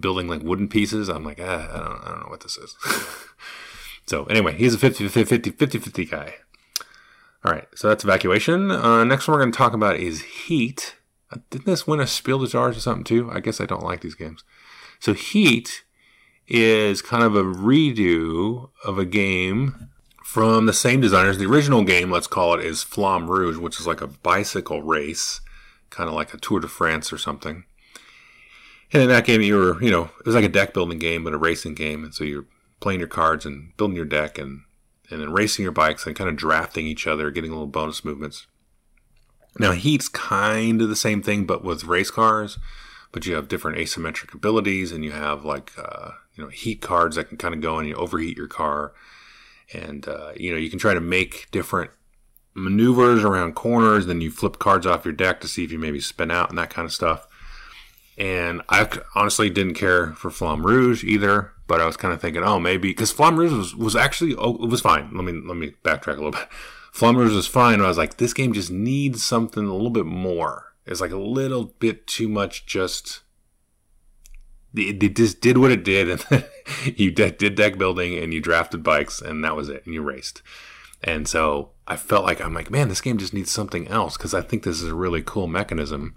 building 0.00 0.26
like 0.26 0.42
wooden 0.42 0.66
pieces. 0.66 1.08
I'm 1.08 1.24
like, 1.24 1.38
ah, 1.40 1.68
I 1.72 1.78
don't 1.78 2.02
I 2.04 2.10
don't 2.10 2.20
know 2.22 2.28
what 2.28 2.40
this 2.40 2.56
is. 2.56 2.74
so 4.06 4.24
anyway, 4.24 4.56
he's 4.56 4.74
a 4.74 4.78
50 4.78 5.06
50 5.06 5.50
50 5.52 5.78
50 5.78 6.04
guy. 6.06 6.34
All 7.44 7.52
right, 7.52 7.68
so 7.76 7.88
that's 7.88 8.02
evacuation. 8.02 8.72
Uh, 8.72 9.04
next 9.04 9.28
one 9.28 9.36
we're 9.36 9.42
going 9.42 9.52
to 9.52 9.58
talk 9.58 9.74
about 9.74 9.96
is 9.96 10.22
Heat. 10.22 10.96
Didn't 11.50 11.66
this 11.66 11.86
win 11.86 12.00
a 12.00 12.06
Spiel 12.06 12.38
des 12.38 12.46
Jahres 12.46 12.76
or 12.76 12.80
something 12.80 13.04
too? 13.04 13.30
I 13.32 13.40
guess 13.40 13.60
I 13.60 13.66
don't 13.66 13.84
like 13.84 14.00
these 14.00 14.14
games. 14.14 14.44
So 15.00 15.14
Heat 15.14 15.84
is 16.46 17.02
kind 17.02 17.22
of 17.22 17.34
a 17.34 17.42
redo 17.42 18.70
of 18.84 18.98
a 18.98 19.04
game 19.04 19.88
from 20.24 20.66
the 20.66 20.72
same 20.72 21.00
designers. 21.00 21.38
The 21.38 21.46
original 21.46 21.84
game, 21.84 22.10
let's 22.10 22.26
call 22.26 22.54
it, 22.54 22.64
is 22.64 22.84
Flamme 22.84 23.28
Rouge, 23.28 23.58
which 23.58 23.78
is 23.80 23.86
like 23.86 24.00
a 24.00 24.06
bicycle 24.06 24.82
race, 24.82 25.40
kind 25.90 26.08
of 26.08 26.14
like 26.14 26.32
a 26.32 26.38
Tour 26.38 26.60
de 26.60 26.68
France 26.68 27.12
or 27.12 27.18
something. 27.18 27.64
And 28.92 29.02
in 29.02 29.08
that 29.08 29.24
game, 29.24 29.40
you 29.40 29.56
were, 29.56 29.82
you 29.82 29.90
know, 29.90 30.10
it 30.20 30.26
was 30.26 30.34
like 30.34 30.44
a 30.44 30.48
deck 30.48 30.74
building 30.74 30.98
game, 30.98 31.24
but 31.24 31.32
a 31.32 31.38
racing 31.38 31.74
game. 31.74 32.04
And 32.04 32.14
so 32.14 32.24
you're 32.24 32.46
playing 32.80 33.00
your 33.00 33.08
cards 33.08 33.46
and 33.46 33.76
building 33.76 33.96
your 33.96 34.04
deck 34.04 34.38
and, 34.38 34.62
and 35.10 35.20
then 35.20 35.32
racing 35.32 35.62
your 35.62 35.72
bikes 35.72 36.06
and 36.06 36.16
kind 36.16 36.28
of 36.28 36.36
drafting 36.36 36.86
each 36.86 37.06
other, 37.06 37.30
getting 37.30 37.50
little 37.50 37.66
bonus 37.66 38.04
movements. 38.04 38.46
Now, 39.58 39.72
Heat's 39.72 40.08
kind 40.08 40.80
of 40.80 40.88
the 40.88 40.96
same 40.96 41.22
thing, 41.22 41.44
but 41.44 41.62
with 41.62 41.84
race 41.84 42.10
cars, 42.10 42.58
but 43.12 43.26
you 43.26 43.34
have 43.34 43.48
different 43.48 43.78
asymmetric 43.78 44.32
abilities 44.34 44.92
and 44.92 45.04
you 45.04 45.12
have 45.12 45.44
like, 45.44 45.72
uh, 45.78 46.12
you 46.34 46.42
know, 46.42 46.50
heat 46.50 46.80
cards 46.80 47.16
that 47.16 47.28
can 47.28 47.36
kind 47.36 47.54
of 47.54 47.60
go 47.60 47.78
and 47.78 47.88
you 47.88 47.94
overheat 47.94 48.36
your 48.36 48.48
car 48.48 48.92
and 49.74 50.06
uh, 50.08 50.32
you 50.36 50.50
know 50.50 50.58
you 50.58 50.70
can 50.70 50.78
try 50.78 50.94
to 50.94 51.00
make 51.00 51.50
different 51.50 51.90
maneuvers 52.54 53.24
around 53.24 53.54
corners. 53.54 54.06
Then 54.06 54.20
you 54.20 54.30
flip 54.30 54.58
cards 54.58 54.86
off 54.86 55.04
your 55.04 55.14
deck 55.14 55.40
to 55.40 55.48
see 55.48 55.64
if 55.64 55.72
you 55.72 55.78
maybe 55.78 56.00
spin 56.00 56.30
out 56.30 56.50
and 56.50 56.58
that 56.58 56.70
kind 56.70 56.86
of 56.86 56.92
stuff. 56.92 57.26
And 58.18 58.60
I 58.68 58.86
honestly 59.14 59.48
didn't 59.48 59.74
care 59.74 60.12
for 60.12 60.30
Flamme 60.30 60.64
Rouge 60.64 61.02
either, 61.02 61.52
but 61.66 61.80
I 61.80 61.86
was 61.86 61.96
kind 61.96 62.12
of 62.12 62.20
thinking, 62.20 62.42
oh, 62.42 62.60
maybe 62.60 62.88
because 62.88 63.12
Flamme 63.12 63.38
Rouge 63.38 63.52
was, 63.52 63.74
was 63.74 63.96
actually 63.96 64.34
oh, 64.36 64.62
it 64.62 64.68
was 64.68 64.80
fine. 64.80 65.10
Let 65.14 65.24
me 65.24 65.32
let 65.32 65.56
me 65.56 65.74
backtrack 65.84 66.18
a 66.18 66.22
little 66.22 66.32
bit. 66.32 66.48
Rouge 67.00 67.34
was 67.34 67.46
fine. 67.46 67.80
I 67.80 67.88
was 67.88 67.98
like, 67.98 68.16
this 68.16 68.34
game 68.34 68.52
just 68.52 68.70
needs 68.70 69.24
something 69.24 69.64
a 69.64 69.72
little 69.72 69.90
bit 69.90 70.06
more. 70.06 70.74
It's 70.84 71.00
like 71.00 71.12
a 71.12 71.16
little 71.16 71.64
bit 71.78 72.06
too 72.06 72.28
much 72.28 72.66
just 72.66 73.22
it 74.74 75.16
just 75.16 75.40
did 75.40 75.58
what 75.58 75.70
it 75.70 75.84
did, 75.84 76.08
and 76.08 76.44
you 76.96 77.10
did 77.10 77.54
deck 77.54 77.76
building, 77.76 78.16
and 78.16 78.32
you 78.32 78.40
drafted 78.40 78.82
bikes, 78.82 79.20
and 79.20 79.44
that 79.44 79.56
was 79.56 79.68
it, 79.68 79.84
and 79.84 79.94
you 79.94 80.02
raced. 80.02 80.42
And 81.04 81.26
so 81.28 81.70
I 81.86 81.96
felt 81.96 82.24
like 82.24 82.40
I'm 82.40 82.54
like, 82.54 82.70
man, 82.70 82.88
this 82.88 83.00
game 83.00 83.18
just 83.18 83.34
needs 83.34 83.50
something 83.50 83.88
else 83.88 84.16
because 84.16 84.34
I 84.34 84.40
think 84.40 84.62
this 84.62 84.80
is 84.80 84.88
a 84.88 84.94
really 84.94 85.22
cool 85.22 85.46
mechanism. 85.46 86.14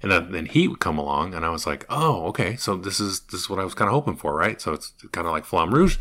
And 0.00 0.10
then, 0.10 0.32
then 0.32 0.46
Heat 0.46 0.68
would 0.68 0.80
come 0.80 0.98
along, 0.98 1.34
and 1.34 1.44
I 1.44 1.50
was 1.50 1.66
like, 1.66 1.84
oh, 1.88 2.26
okay, 2.26 2.56
so 2.56 2.76
this 2.76 2.98
is 2.98 3.20
this 3.20 3.42
is 3.42 3.50
what 3.50 3.58
I 3.58 3.64
was 3.64 3.74
kind 3.74 3.88
of 3.88 3.92
hoping 3.92 4.16
for, 4.16 4.34
right? 4.34 4.60
So 4.60 4.72
it's 4.72 4.92
kind 5.12 5.26
of 5.26 5.32
like 5.32 5.44
Flamme 5.44 5.72
Rouge, 5.72 5.98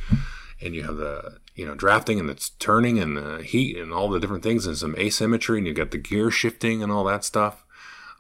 and 0.62 0.74
you 0.74 0.84
have 0.84 0.98
the 0.98 1.40
you 1.56 1.66
know 1.66 1.76
drafting 1.76 2.20
and 2.20 2.30
it's 2.30 2.50
turning 2.52 3.00
and 3.00 3.18
the 3.18 3.44
heat 3.44 3.78
and 3.78 3.94
all 3.94 4.10
the 4.10 4.20
different 4.20 4.44
things 4.44 4.66
and 4.66 4.78
some 4.78 4.96
asymmetry, 4.98 5.58
and 5.58 5.68
you 5.68 5.74
got 5.74 5.92
the 5.92 5.98
gear 5.98 6.32
shifting 6.32 6.82
and 6.82 6.92
all 6.92 7.04
that 7.04 7.24
stuff 7.24 7.64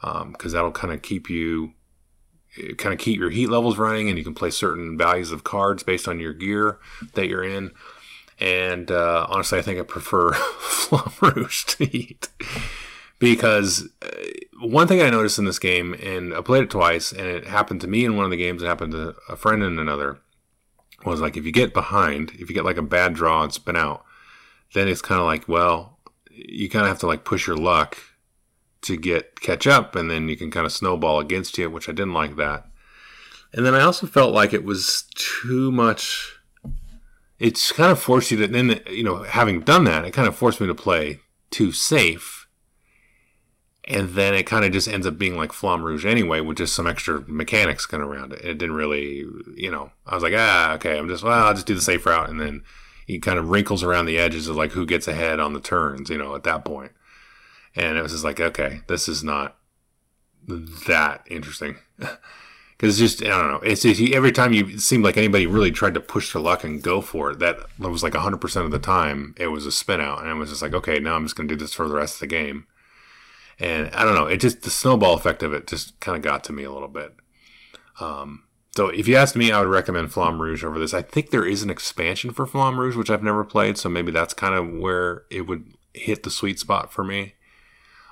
because 0.02 0.22
um, 0.22 0.52
that'll 0.52 0.72
kind 0.72 0.94
of 0.94 1.02
keep 1.02 1.30
you 1.30 1.74
kind 2.78 2.94
of 2.94 3.00
keep 3.00 3.20
your 3.20 3.30
heat 3.30 3.48
levels 3.48 3.78
running 3.78 4.10
and 4.10 4.18
you 4.18 4.24
can 4.24 4.34
play 4.34 4.50
certain 4.50 4.98
values 4.98 5.32
of 5.32 5.44
cards 5.44 5.84
based 5.84 6.08
on 6.08 6.20
your 6.20 6.34
gear 6.34 6.80
that 7.14 7.28
you're 7.28 7.44
in. 7.44 7.72
And 8.40 8.92
uh, 8.92 9.28
honestly, 9.30 9.60
I 9.60 9.62
think 9.62 9.80
I 9.80 9.84
prefer 9.84 10.32
Flamme 10.60 11.36
Rouge 11.36 11.64
to 11.66 11.86
Heat 11.86 12.28
because 13.20 13.88
uh, 14.02 14.08
one 14.60 14.88
thing 14.88 15.02
I 15.02 15.12
noticed 15.12 15.38
in 15.38 15.46
this 15.46 15.60
game, 15.60 15.94
and 15.94 16.34
I 16.34 16.42
played 16.42 16.64
it 16.64 16.72
twice, 16.72 17.12
and 17.12 17.28
it 17.28 17.46
happened 17.46 17.82
to 17.82 17.88
me 17.88 18.04
in 18.04 18.16
one 18.16 18.26
of 18.26 18.32
the 18.32 18.38
games, 18.38 18.64
it 18.64 18.68
happened 18.68 18.94
to 18.94 19.16
a 19.30 19.36
friend 19.36 19.64
in 19.64 19.78
another, 19.78 20.18
was 21.06 21.22
like 21.22 21.38
if 21.38 21.46
you 21.46 21.52
get 21.52 21.74
behind, 21.74 22.32
if 22.32 22.50
you 22.50 22.56
get 22.56 22.66
like 22.66 22.78
a 22.78 22.84
bad 22.84 23.14
draw 23.14 23.44
and 23.44 23.54
spin 23.54 23.76
out, 23.76 24.04
then 24.74 24.88
it's 24.88 25.02
kind 25.02 25.20
of 25.20 25.28
like, 25.28 25.48
well, 25.48 25.98
you 26.30 26.70
kind 26.70 26.84
of 26.84 26.90
have 26.90 27.00
to 27.00 27.08
like 27.08 27.26
push 27.26 27.48
your 27.48 27.58
luck 27.58 27.98
to 28.84 28.98
get 28.98 29.40
catch 29.42 29.68
up, 29.68 29.96
and 29.96 30.10
then 30.10 30.30
you 30.30 30.36
can 30.36 30.52
kind 30.52 30.66
of 30.66 30.72
snowball 30.72 31.20
against 31.20 31.58
you, 31.58 31.70
which 31.70 31.88
I 31.88 31.92
didn't 31.92 32.14
like 32.14 32.36
that. 32.38 32.66
And 33.54 33.66
then 33.66 33.76
I 33.76 33.82
also 33.82 34.08
felt 34.08 34.34
like 34.34 34.54
it 34.54 34.64
was 34.64 35.04
too 35.16 35.72
much. 35.72 36.40
It's 37.38 37.72
kind 37.72 37.92
of 37.92 38.00
forced 38.00 38.32
you 38.32 38.38
to 38.38 38.48
then 38.48 38.82
you 38.90 39.04
know 39.04 39.24
having 39.24 39.62
done 39.62 39.84
that, 39.86 40.06
it 40.06 40.12
kind 40.12 40.28
of 40.28 40.36
forced 40.36 40.62
me 40.62 40.68
to 40.68 40.76
play 40.76 41.20
too 41.50 41.72
safe, 41.72 42.41
and 43.92 44.10
then 44.10 44.34
it 44.34 44.44
kind 44.44 44.66
of 44.66 44.72
just 44.72 44.88
ends 44.88 45.06
up 45.06 45.18
being 45.18 45.36
like 45.36 45.52
Flamme 45.52 45.84
Rouge 45.84 46.06
anyway, 46.06 46.40
with 46.42 46.58
just 46.58 46.74
some 46.74 46.88
extra 46.88 47.24
mechanics 47.28 47.86
kind 47.86 48.02
of 48.02 48.10
around 48.10 48.34
it. 48.34 48.42
It 48.42 48.58
didn't 48.58 48.76
really, 48.76 49.26
you 49.56 49.70
know, 49.70 49.92
I 50.06 50.16
was 50.16 50.24
like, 50.24 50.34
ah, 50.36 50.74
okay, 50.74 50.98
I'm 50.98 51.08
just 51.08 51.24
well, 51.24 51.48
I'll 51.48 51.54
just 51.54 51.68
do 51.68 51.76
the 51.76 51.82
safe 51.82 52.06
route, 52.06 52.30
and 52.30 52.40
then 52.40 52.64
he 53.06 53.20
kind 53.20 53.38
of 53.38 53.50
wrinkles 53.50 53.84
around 53.84 54.06
the 54.06 54.18
edges 54.18 54.48
of 54.48 54.56
like 54.56 54.72
who 54.72 54.86
gets 54.86 55.08
ahead 55.08 55.40
on 55.40 55.54
the 55.54 55.60
turns, 55.60 56.10
you 56.10 56.18
know, 56.18 56.36
at 56.36 56.44
that 56.44 56.66
point. 56.66 56.92
and 57.76 57.98
it 57.98 58.02
was 58.02 58.12
just 58.12 58.24
like, 58.24 58.40
okay, 58.40 58.82
this 58.88 59.08
is 59.08 59.24
not 59.24 59.58
that 60.48 61.24
interesting. 61.30 61.78
Because 62.78 63.00
it's 63.00 63.20
just, 63.20 63.24
I 63.24 63.28
don't 63.28 63.52
know. 63.52 63.60
It's 63.60 63.84
just, 63.84 64.02
every 64.02 64.32
time 64.32 64.54
you 64.54 64.66
it 64.66 64.80
seemed 64.80 65.04
like 65.04 65.16
anybody 65.16 65.46
really 65.46 65.70
tried 65.70 65.94
to 65.94 66.00
push 66.00 66.34
their 66.34 66.42
luck 66.42 66.64
and 66.64 66.82
go 66.82 67.00
for 67.00 67.30
it, 67.30 67.38
that 67.38 67.60
was 67.78 68.02
like 68.02 68.14
100% 68.14 68.66
of 68.66 68.72
the 68.72 68.80
time 68.80 69.36
it 69.38 69.50
was 69.50 69.68
a 69.68 69.72
spin 69.72 70.02
out. 70.02 70.22
And 70.22 70.32
it 70.32 70.34
was 70.34 70.50
just 70.50 70.64
like, 70.64 70.74
okay, 70.74 70.98
now 70.98 71.16
I'm 71.16 71.26
just 71.26 71.36
going 71.36 71.48
to 71.48 71.54
do 71.54 71.60
this 71.60 71.76
for 71.76 71.88
the 71.88 71.94
rest 71.94 72.16
of 72.16 72.20
the 72.22 72.26
game. 72.26 72.66
And 73.62 73.94
I 73.94 74.04
don't 74.04 74.16
know. 74.16 74.26
It 74.26 74.38
just, 74.38 74.64
the 74.64 74.72
snowball 74.72 75.14
effect 75.14 75.44
of 75.44 75.54
it 75.54 75.68
just 75.68 76.00
kind 76.00 76.18
of 76.18 76.24
got 76.24 76.44
to 76.46 76.54
me 76.54 76.64
a 76.64 76.72
little 76.72 76.88
bit. 76.88 77.14
Um, 78.00 78.46
so 78.76 78.88
if 78.88 79.08
you 79.08 79.16
asked 79.16 79.36
me, 79.36 79.52
I 79.52 79.60
would 79.60 79.70
recommend 79.70 80.12
Flamme 80.12 80.40
Rouge 80.40 80.64
over 80.64 80.80
this. 80.80 80.96
I 80.96 81.04
think 81.04 81.30
there 81.30 81.46
is 81.46 81.62
an 81.62 81.70
expansion 81.70 82.32
for 82.32 82.48
Flamme 82.48 82.80
Rouge, 82.80 82.96
which 82.96 83.12
I've 83.12 83.22
never 83.22 83.44
played. 83.44 83.78
So 83.78 83.88
maybe 83.88 84.12
that's 84.12 84.34
kind 84.34 84.56
of 84.56 84.82
where 84.82 85.26
it 85.30 85.42
would 85.42 85.76
hit 85.94 86.24
the 86.24 86.32
sweet 86.32 86.58
spot 86.58 86.92
for 86.92 87.04
me. 87.04 87.36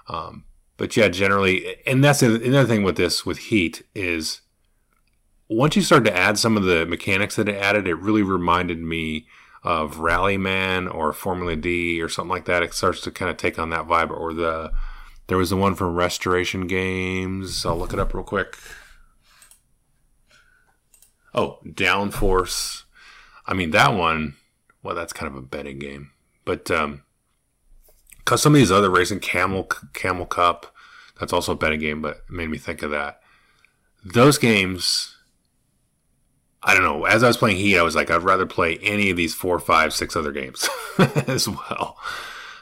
Um, 0.08 0.46
but 0.78 0.96
yeah, 0.96 1.08
generally, 1.08 1.78
and 1.86 2.04
that's 2.04 2.22
another 2.22 2.68
thing 2.68 2.84
with 2.84 2.98
this 2.98 3.26
with 3.26 3.38
Heat 3.40 3.84
is 3.96 4.42
once 5.50 5.76
you 5.76 5.82
start 5.82 6.06
to 6.06 6.16
add 6.16 6.38
some 6.38 6.58
of 6.58 6.64
the 6.64 6.86
mechanics 6.86 7.38
that 7.38 7.50
it 7.50 7.56
added, 7.56 7.88
it 7.88 7.96
really 7.96 8.22
reminded 8.22 8.80
me 8.80 9.28
of 9.64 10.00
Rallyman 10.00 10.88
or 10.88 11.12
Formula 11.12 11.56
D 11.56 12.02
or 12.02 12.08
something 12.08 12.30
like 12.30 12.46
that. 12.46 12.64
It 12.64 12.74
starts 12.74 13.02
to 13.02 13.12
kind 13.12 13.32
of 13.32 13.38
take 13.38 13.58
on 13.58 13.72
that 13.72 13.88
vibe. 13.88 14.12
Or 14.12 14.34
the 14.34 14.72
there 15.30 15.38
was 15.38 15.52
the 15.52 15.56
one 15.56 15.76
from 15.76 15.96
Restoration 15.96 16.68
Games. 16.68 17.66
I'll 17.66 17.78
look 17.78 17.94
it 17.94 18.00
up 18.00 18.14
real 18.14 18.24
quick. 18.24 18.58
Oh, 21.34 21.60
Downforce. 21.66 22.84
I 23.46 23.54
mean 23.54 23.72
that 23.72 23.94
one. 23.94 24.36
Well, 24.84 24.96
that's 24.96 25.14
kind 25.14 25.32
of 25.32 25.38
a 25.38 25.46
betting 25.46 25.80
game, 25.80 26.12
but 26.46 26.72
um, 26.72 27.04
because 28.18 28.42
some 28.42 28.54
of 28.54 28.60
these 28.60 28.72
other 28.72 28.90
racing, 28.90 29.20
Camel 29.20 29.70
Camel 29.94 30.26
Cup, 30.26 30.74
that's 31.20 31.34
also 31.34 31.52
a 31.52 31.56
betting 31.56 31.80
game, 31.80 32.02
but 32.02 32.18
it 32.18 32.24
made 32.30 32.50
me 32.50 32.58
think 32.58 32.82
of 32.82 32.92
that. 32.92 33.22
Those 34.04 34.38
games 34.38 35.16
I 36.62 36.74
don't 36.74 36.84
know. 36.84 37.06
As 37.06 37.24
I 37.24 37.28
was 37.28 37.38
playing 37.38 37.58
Heat, 37.58 37.78
I 37.78 37.84
was 37.84 37.96
like, 37.96 38.12
I'd 38.12 38.24
rather 38.24 38.46
play 38.46 38.78
any 38.80 39.10
of 39.10 39.18
these 39.18 39.34
four, 39.34 39.60
five, 39.60 39.94
six 39.94 40.16
other 40.16 40.32
games 40.32 40.68
as 41.28 41.48
well. 41.48 41.98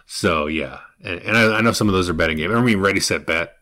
So 0.06 0.46
yeah, 0.46 0.80
and, 1.04 1.20
and 1.22 1.38
I, 1.38 1.58
I, 1.58 1.62
know 1.62 1.72
some 1.72 1.88
of 1.88 1.94
those 1.94 2.10
are 2.10 2.14
betting 2.14 2.38
games. 2.38 2.54
I 2.54 2.62
mean, 2.62 2.80
Ready 2.80 3.00
Set 3.00 3.26
Bet, 3.26 3.56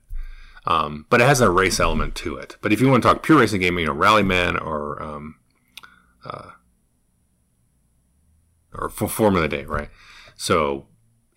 um, 0.66 1.06
but 1.10 1.22
it 1.22 1.28
has 1.28 1.42
a 1.42 1.50
race 1.50 1.80
element 1.80 2.16
to 2.16 2.38
it. 2.38 2.58
But 2.62 2.72
if 2.72 2.82
you 2.82 2.90
want 2.90 3.04
to 3.04 3.10
talk 3.10 3.24
pure 3.24 3.40
racing 3.40 3.62
game, 3.62 3.78
you 3.80 3.86
know, 3.86 3.94
Rallyman 3.94 4.58
or 4.58 5.02
um, 5.02 5.36
uh, 6.26 6.52
or 8.74 8.90
for 8.90 9.08
Formula 9.08 9.48
D, 9.48 9.64
right? 9.64 9.90
So 10.36 10.88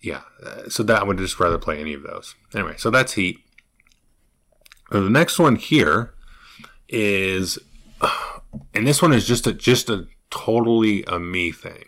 yeah, 0.01 0.21
uh, 0.43 0.69
so 0.69 0.83
that 0.83 1.01
I 1.01 1.03
would 1.03 1.17
just 1.17 1.39
rather 1.39 1.57
play 1.57 1.79
any 1.79 1.93
of 1.93 2.03
those. 2.03 2.35
Anyway, 2.53 2.75
so 2.77 2.89
that's 2.89 3.13
Heat. 3.13 3.39
the 4.91 5.09
next 5.09 5.39
one 5.39 5.55
here 5.55 6.13
is. 6.87 7.59
And 8.73 8.87
this 8.87 8.99
one 8.99 9.13
is 9.13 9.27
just 9.27 9.45
a 9.45 9.53
just 9.53 9.91
a 9.91 10.07
totally 10.31 11.03
a 11.03 11.19
me 11.19 11.51
thing. 11.51 11.85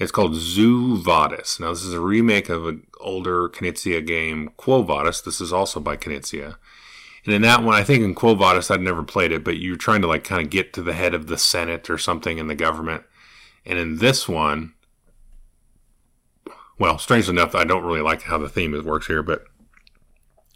It's 0.00 0.10
called 0.10 0.34
Zoo 0.34 0.96
Vadis. 0.96 1.60
Now 1.60 1.70
this 1.70 1.84
is 1.84 1.92
a 1.92 2.00
remake 2.00 2.48
of 2.48 2.66
an 2.66 2.86
older 3.00 3.50
Knizia 3.50 4.04
game, 4.04 4.50
Quo 4.56 4.82
Vadis. 4.82 5.20
This 5.20 5.42
is 5.42 5.52
also 5.52 5.78
by 5.78 5.98
Knizia. 5.98 6.56
And 7.26 7.34
in 7.34 7.42
that 7.42 7.62
one, 7.62 7.74
I 7.74 7.84
think 7.84 8.02
in 8.02 8.14
Quo 8.14 8.34
Vadis, 8.34 8.70
I'd 8.70 8.80
never 8.80 9.02
played 9.02 9.30
it, 9.30 9.44
but 9.44 9.58
you're 9.58 9.76
trying 9.76 10.00
to 10.00 10.06
like 10.06 10.24
kind 10.24 10.42
of 10.42 10.48
get 10.48 10.72
to 10.72 10.82
the 10.82 10.94
head 10.94 11.12
of 11.12 11.26
the 11.26 11.36
Senate 11.36 11.90
or 11.90 11.98
something 11.98 12.38
in 12.38 12.46
the 12.46 12.54
government. 12.54 13.04
And 13.66 13.78
in 13.78 13.98
this 13.98 14.26
one, 14.26 14.72
well, 16.78 16.96
strangely 16.96 17.32
enough, 17.32 17.54
I 17.54 17.64
don't 17.64 17.84
really 17.84 18.00
like 18.00 18.22
how 18.22 18.38
the 18.38 18.48
theme 18.48 18.72
works 18.86 19.06
here, 19.06 19.22
but 19.22 19.44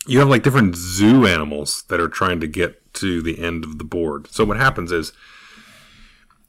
you 0.07 0.21
have 0.21 0.29
like 0.29 0.43
different 0.43 0.75
zoo 0.75 1.27
animals 1.27 1.85
that 1.89 2.01
are 2.01 2.09
trying 2.09 2.41
to 2.41 2.47
get 2.47 2.95
to 2.95 3.21
the 3.21 3.39
end 3.39 3.65
of 3.65 3.77
the 3.77 3.85
board. 3.85 4.27
So 4.29 4.47
what 4.47 4.57
happens 4.57 4.91
is 4.91 5.13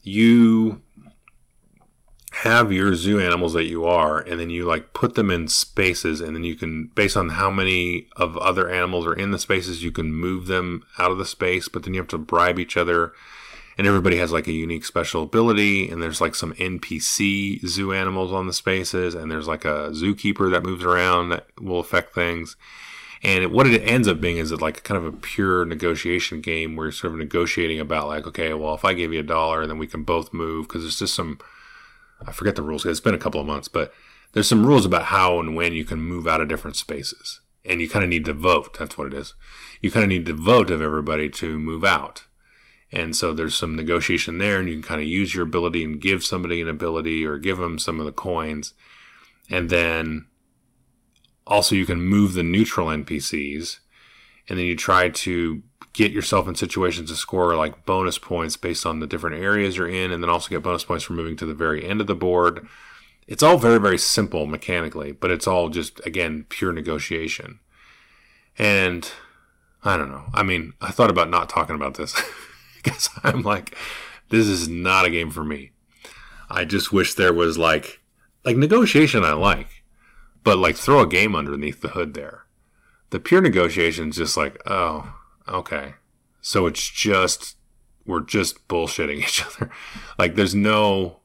you 0.01 0.81
have 2.43 2.71
your 2.71 2.93
zoo 2.95 3.19
animals 3.19 3.53
that 3.53 3.65
you 3.65 3.85
are 3.85 4.19
and 4.19 4.39
then 4.39 4.49
you 4.49 4.65
like 4.65 4.93
put 4.93 5.15
them 5.15 5.31
in 5.31 5.47
spaces 5.47 6.19
and 6.19 6.35
then 6.35 6.43
you 6.43 6.55
can 6.55 6.87
based 6.95 7.15
on 7.15 7.29
how 7.29 7.49
many 7.49 8.07
of 8.17 8.37
other 8.37 8.69
animals 8.69 9.05
are 9.05 9.13
in 9.13 9.31
the 9.31 9.39
spaces 9.39 9.83
you 9.83 9.91
can 9.91 10.13
move 10.13 10.47
them 10.47 10.83
out 10.99 11.11
of 11.11 11.17
the 11.17 11.25
space 11.25 11.69
but 11.69 11.83
then 11.83 11.93
you 11.93 11.99
have 11.99 12.09
to 12.09 12.17
bribe 12.17 12.59
each 12.59 12.75
other 12.75 13.13
and 13.77 13.87
everybody 13.87 14.17
has 14.17 14.31
like 14.31 14.47
a 14.47 14.53
unique 14.53 14.85
special 14.85 15.23
ability 15.23 15.89
and 15.89 16.01
there's 16.01 16.21
like 16.21 16.35
some 16.35 16.53
npc 16.55 17.65
zoo 17.65 17.93
animals 17.93 18.31
on 18.31 18.47
the 18.47 18.53
spaces 18.53 19.15
and 19.15 19.31
there's 19.31 19.47
like 19.47 19.65
a 19.65 19.89
zookeeper 19.91 20.51
that 20.51 20.63
moves 20.63 20.83
around 20.83 21.29
that 21.29 21.47
will 21.59 21.79
affect 21.79 22.13
things. 22.13 22.55
And 23.23 23.51
what 23.51 23.65
it 23.65 23.81
ends 23.81 24.07
up 24.07 24.21
being 24.21 24.37
is 24.37 24.51
it 24.51 24.61
like 24.61 24.83
kind 24.83 24.97
of 24.97 25.05
a 25.05 25.17
pure 25.17 25.65
negotiation 25.65 26.41
game 26.41 26.75
where 26.75 26.87
you're 26.87 26.91
sort 26.91 27.13
of 27.13 27.19
negotiating 27.19 27.79
about 27.79 28.07
like, 28.07 28.27
okay, 28.27 28.53
well, 28.53 28.75
if 28.75 28.85
I 28.85 28.93
give 28.93 29.11
you 29.11 29.19
a 29.19 29.23
dollar, 29.23 29.65
then 29.65 29.79
we 29.79 29.87
can 29.87 30.03
both 30.03 30.31
move 30.31 30.67
because 30.67 30.83
there's 30.83 30.99
just 30.99 31.15
some, 31.15 31.39
I 32.25 32.32
forget 32.32 32.56
the 32.56 32.62
rules. 32.62 32.86
It's 32.86 32.99
been 32.99 33.13
a 33.13 33.19
couple 33.19 33.41
of 33.41 33.47
months, 33.47 33.67
but 33.67 33.93
there's 34.34 34.47
some 34.47 34.65
rules 34.65 34.86
about 34.86 35.06
how 35.06 35.39
and 35.39 35.56
when 35.56 35.73
you 35.73 35.86
can 35.86 35.99
move 35.99 36.28
out 36.28 36.41
of 36.41 36.47
different 36.47 36.75
spaces. 36.75 37.41
And 37.63 37.82
you 37.82 37.89
kind 37.89 38.04
of 38.04 38.10
need 38.10 38.25
to 38.25 38.34
vote. 38.34 38.78
That's 38.78 38.97
what 38.97 39.08
it 39.08 39.13
is. 39.13 39.34
You 39.82 39.89
kind 39.89 40.04
of 40.04 40.10
need 40.10 40.25
to 40.28 40.34
vote 40.34 40.69
of 40.69 40.82
everybody 40.82 41.30
to 41.30 41.58
move 41.58 41.84
out. 41.84 42.25
And 42.91 43.15
so 43.15 43.34
there's 43.34 43.56
some 43.56 43.75
negotiation 43.75 44.38
there, 44.38 44.60
and 44.60 44.67
you 44.69 44.75
can 44.75 44.84
kind 44.84 45.01
of 45.01 45.08
use 45.08 45.34
your 45.34 45.43
ability 45.43 45.84
and 45.84 45.99
give 45.99 46.23
somebody 46.23 46.62
an 46.62 46.69
ability 46.69 47.25
or 47.25 47.38
give 47.38 47.58
them 47.58 47.80
some 47.80 47.99
of 47.99 48.06
the 48.06 48.12
coins. 48.12 48.73
And 49.49 49.69
then 49.69 50.28
also 51.47 51.75
you 51.75 51.86
can 51.86 52.01
move 52.01 52.34
the 52.34 52.43
neutral 52.43 52.88
NPCs, 52.88 53.80
and 54.47 54.60
then 54.60 54.65
you 54.65 54.75
try 54.75 55.10
to 55.10 55.63
get 55.95 56.12
yourself 56.12 56.47
in 56.47 56.55
situations 56.55 57.10
to 57.10 57.15
score 57.15 57.55
like 57.55 57.86
bonus 57.86 58.17
points 58.17 58.58
based 58.58 58.86
on 58.86 58.99
the 58.99 59.08
different 59.08 59.41
areas 59.41 59.77
you're 59.77 59.89
in, 59.89 60.12
and 60.12 60.21
then 60.21 60.29
also 60.29 60.49
get 60.49 60.63
bonus 60.63 60.84
points 60.84 61.03
for 61.03 61.13
moving 61.13 61.36
to 61.38 61.45
the 61.45 61.53
very 61.53 61.84
end 61.86 62.01
of 62.01 62.08
the 62.08 62.15
board. 62.15 62.67
It's 63.27 63.41
all 63.41 63.58
very, 63.58 63.79
very 63.79 63.97
simple 63.97 64.45
mechanically, 64.45 65.12
but 65.12 65.31
it's 65.31 65.47
all 65.47 65.69
just, 65.69 66.05
again, 66.05 66.45
pure 66.49 66.71
negotiation. 66.71 67.60
And 68.58 69.10
I 69.84 69.97
don't 69.97 70.12
know. 70.12 70.25
I 70.34 70.43
mean, 70.43 70.73
I 70.79 70.91
thought 70.91 71.10
about 71.10 71.31
not 71.31 71.49
talking 71.49 71.75
about 71.75 71.95
this 71.95 72.13
because 72.75 73.10
I'm 73.23 73.41
like, 73.41 73.75
this 74.29 74.45
is 74.45 74.69
not 74.69 75.05
a 75.05 75.10
game 75.10 75.31
for 75.31 75.43
me. 75.43 75.71
I 76.49 76.65
just 76.65 76.93
wish 76.93 77.15
there 77.15 77.34
was 77.34 77.58
like, 77.58 77.99
like 78.43 78.58
negotiation 78.58 79.23
I 79.23 79.34
like 79.34 79.75
but 80.45 80.60
like 80.60 80.77
throw 80.77 81.01
a 81.01 81.08
game 81.08 81.36
underneath 81.36 81.81
the 81.81 81.89
hood 81.89 82.13
there. 82.13 82.45
The 83.10 83.19
pure 83.19 83.41
negotiation 83.41 84.10
is 84.10 84.15
just 84.15 84.38
like, 84.38 84.62
oh, 84.65 85.13
okay. 85.47 85.95
So 86.41 86.67
it's 86.67 86.89
just 86.89 87.58
we're 88.05 88.21
just 88.21 88.67
bullshitting 88.67 89.17
each 89.23 89.43
other. 89.45 89.71
like 90.17 90.36
there's 90.36 90.55
no 90.55 91.21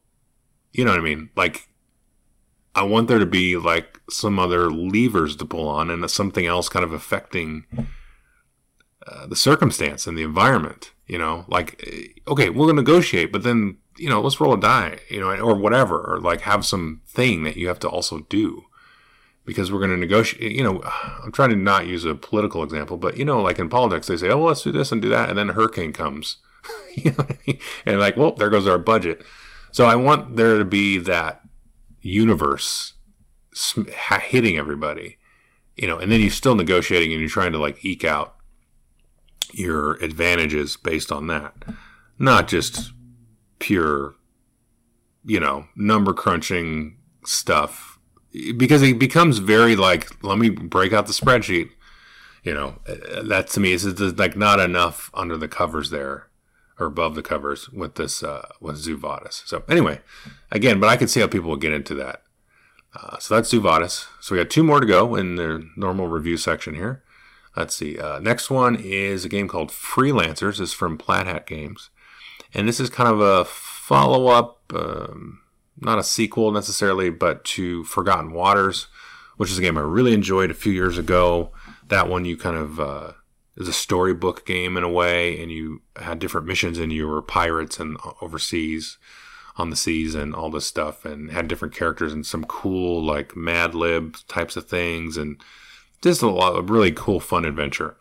you 0.72 0.84
know 0.84 0.92
what 0.92 1.00
I 1.00 1.04
mean? 1.04 1.30
Like 1.36 1.68
I 2.74 2.84
want 2.84 3.08
there 3.08 3.18
to 3.18 3.26
be 3.26 3.56
like 3.56 4.00
some 4.08 4.38
other 4.38 4.70
levers 4.70 5.36
to 5.36 5.44
pull 5.44 5.68
on 5.68 5.90
and 5.90 6.08
something 6.10 6.46
else 6.46 6.68
kind 6.68 6.84
of 6.84 6.92
affecting 6.92 7.64
uh, 9.06 9.26
the 9.26 9.36
circumstance 9.36 10.06
and 10.06 10.16
the 10.16 10.22
environment, 10.22 10.92
you 11.06 11.18
know? 11.18 11.44
Like 11.48 11.82
eh, 11.86 12.20
okay, 12.28 12.50
we'll 12.50 12.72
negotiate, 12.72 13.32
but 13.32 13.42
then, 13.42 13.78
you 13.98 14.08
know, 14.08 14.20
let's 14.20 14.40
roll 14.40 14.54
a 14.54 14.60
die, 14.60 15.00
you 15.10 15.20
know, 15.20 15.36
or 15.40 15.56
whatever, 15.56 16.00
or 16.00 16.20
like 16.20 16.42
have 16.42 16.64
some 16.64 17.02
thing 17.06 17.42
that 17.42 17.56
you 17.56 17.66
have 17.68 17.80
to 17.80 17.88
also 17.88 18.20
do 18.28 18.64
because 19.50 19.72
we're 19.72 19.80
going 19.80 19.90
to 19.90 19.96
negotiate. 19.96 20.52
You 20.52 20.62
know, 20.62 20.80
I'm 21.24 21.32
trying 21.32 21.50
to 21.50 21.56
not 21.56 21.88
use 21.88 22.04
a 22.04 22.14
political 22.14 22.62
example, 22.62 22.96
but 22.96 23.16
you 23.16 23.24
know, 23.24 23.42
like 23.42 23.58
in 23.58 23.68
politics, 23.68 24.06
they 24.06 24.16
say, 24.16 24.28
"Oh, 24.28 24.38
well, 24.38 24.46
let's 24.46 24.62
do 24.62 24.70
this 24.70 24.92
and 24.92 25.02
do 25.02 25.08
that," 25.08 25.28
and 25.28 25.36
then 25.36 25.50
a 25.50 25.54
hurricane 25.54 25.92
comes, 25.92 26.36
and 27.84 27.98
like, 27.98 28.16
well, 28.16 28.30
there 28.30 28.48
goes 28.48 28.68
our 28.68 28.78
budget. 28.78 29.24
So 29.72 29.86
I 29.86 29.96
want 29.96 30.36
there 30.36 30.56
to 30.56 30.64
be 30.64 30.98
that 30.98 31.42
universe 32.00 32.92
hitting 34.22 34.56
everybody, 34.56 35.18
you 35.76 35.88
know, 35.88 35.98
and 35.98 36.12
then 36.12 36.20
you're 36.20 36.30
still 36.30 36.54
negotiating 36.54 37.10
and 37.10 37.20
you're 37.20 37.28
trying 37.28 37.52
to 37.52 37.58
like 37.58 37.84
eke 37.84 38.04
out 38.04 38.36
your 39.52 39.94
advantages 39.94 40.76
based 40.76 41.10
on 41.10 41.26
that, 41.26 41.54
not 42.20 42.46
just 42.46 42.92
pure, 43.58 44.14
you 45.24 45.40
know, 45.40 45.66
number 45.74 46.14
crunching 46.14 46.96
stuff 47.24 47.89
because 48.56 48.82
it 48.82 48.98
becomes 48.98 49.38
very 49.38 49.76
like 49.76 50.22
let 50.24 50.38
me 50.38 50.48
break 50.48 50.92
out 50.92 51.06
the 51.06 51.12
spreadsheet 51.12 51.70
you 52.42 52.54
know 52.54 52.78
that 53.22 53.48
to 53.48 53.60
me 53.60 53.72
is 53.72 53.84
like 54.18 54.36
not 54.36 54.60
enough 54.60 55.10
under 55.14 55.36
the 55.36 55.48
covers 55.48 55.90
there 55.90 56.30
or 56.80 56.86
above 56.86 57.14
the 57.14 57.22
covers 57.22 57.68
with 57.68 57.96
this 57.96 58.22
uh, 58.22 58.48
with 58.60 58.76
Zoo 58.76 58.96
Vadis. 58.96 59.42
So 59.44 59.62
anyway, 59.68 60.00
again, 60.50 60.80
but 60.80 60.88
I 60.88 60.96
can 60.96 61.08
see 61.08 61.20
how 61.20 61.26
people 61.26 61.50
will 61.50 61.56
get 61.56 61.74
into 61.74 61.94
that. 61.96 62.22
Uh, 62.94 63.18
so 63.18 63.34
that's 63.34 63.50
Zoo 63.50 63.60
Vadis. 63.60 64.06
So 64.20 64.34
we 64.34 64.40
got 64.40 64.50
two 64.50 64.64
more 64.64 64.80
to 64.80 64.86
go 64.86 65.14
in 65.14 65.36
the 65.36 65.68
normal 65.76 66.08
review 66.08 66.36
section 66.36 66.74
here. 66.74 67.04
Let's 67.56 67.74
see. 67.74 67.98
Uh, 67.98 68.18
next 68.20 68.48
one 68.50 68.76
is 68.76 69.24
a 69.24 69.28
game 69.28 69.46
called 69.46 69.70
Freelancers. 69.70 70.60
It's 70.60 70.72
from 70.72 70.96
Plaid 70.96 71.26
Hat 71.26 71.46
Games, 71.46 71.90
and 72.54 72.66
this 72.66 72.80
is 72.80 72.88
kind 72.90 73.10
of 73.10 73.20
a 73.20 73.44
follow 73.44 74.28
up. 74.28 74.62
Um, 74.74 75.42
not 75.78 75.98
a 75.98 76.04
sequel 76.04 76.52
necessarily, 76.52 77.10
but 77.10 77.44
to 77.44 77.84
Forgotten 77.84 78.32
Waters, 78.32 78.88
which 79.36 79.50
is 79.50 79.58
a 79.58 79.62
game 79.62 79.78
I 79.78 79.82
really 79.82 80.12
enjoyed 80.12 80.50
a 80.50 80.54
few 80.54 80.72
years 80.72 80.98
ago. 80.98 81.52
That 81.88 82.08
one 82.08 82.24
you 82.24 82.36
kind 82.36 82.56
of 82.56 82.80
uh, 82.80 83.12
is 83.56 83.68
a 83.68 83.72
storybook 83.72 84.46
game 84.46 84.76
in 84.76 84.84
a 84.84 84.88
way, 84.88 85.40
and 85.40 85.50
you 85.50 85.82
had 85.96 86.18
different 86.18 86.46
missions, 86.46 86.78
and 86.78 86.92
you 86.92 87.06
were 87.06 87.22
pirates 87.22 87.80
and 87.80 87.96
overseas 88.20 88.98
on 89.56 89.70
the 89.70 89.76
seas 89.76 90.14
and 90.14 90.34
all 90.34 90.50
this 90.50 90.66
stuff, 90.66 91.04
and 91.04 91.30
had 91.30 91.48
different 91.48 91.74
characters 91.74 92.12
and 92.12 92.24
some 92.24 92.44
cool 92.44 93.02
like 93.02 93.36
Mad 93.36 93.74
Lib 93.74 94.16
types 94.28 94.56
of 94.56 94.66
things, 94.66 95.16
and 95.16 95.40
just 96.02 96.22
a 96.22 96.28
lot 96.28 96.56
of 96.56 96.70
really 96.70 96.92
cool 96.92 97.20
fun 97.20 97.44
adventure. 97.44 97.96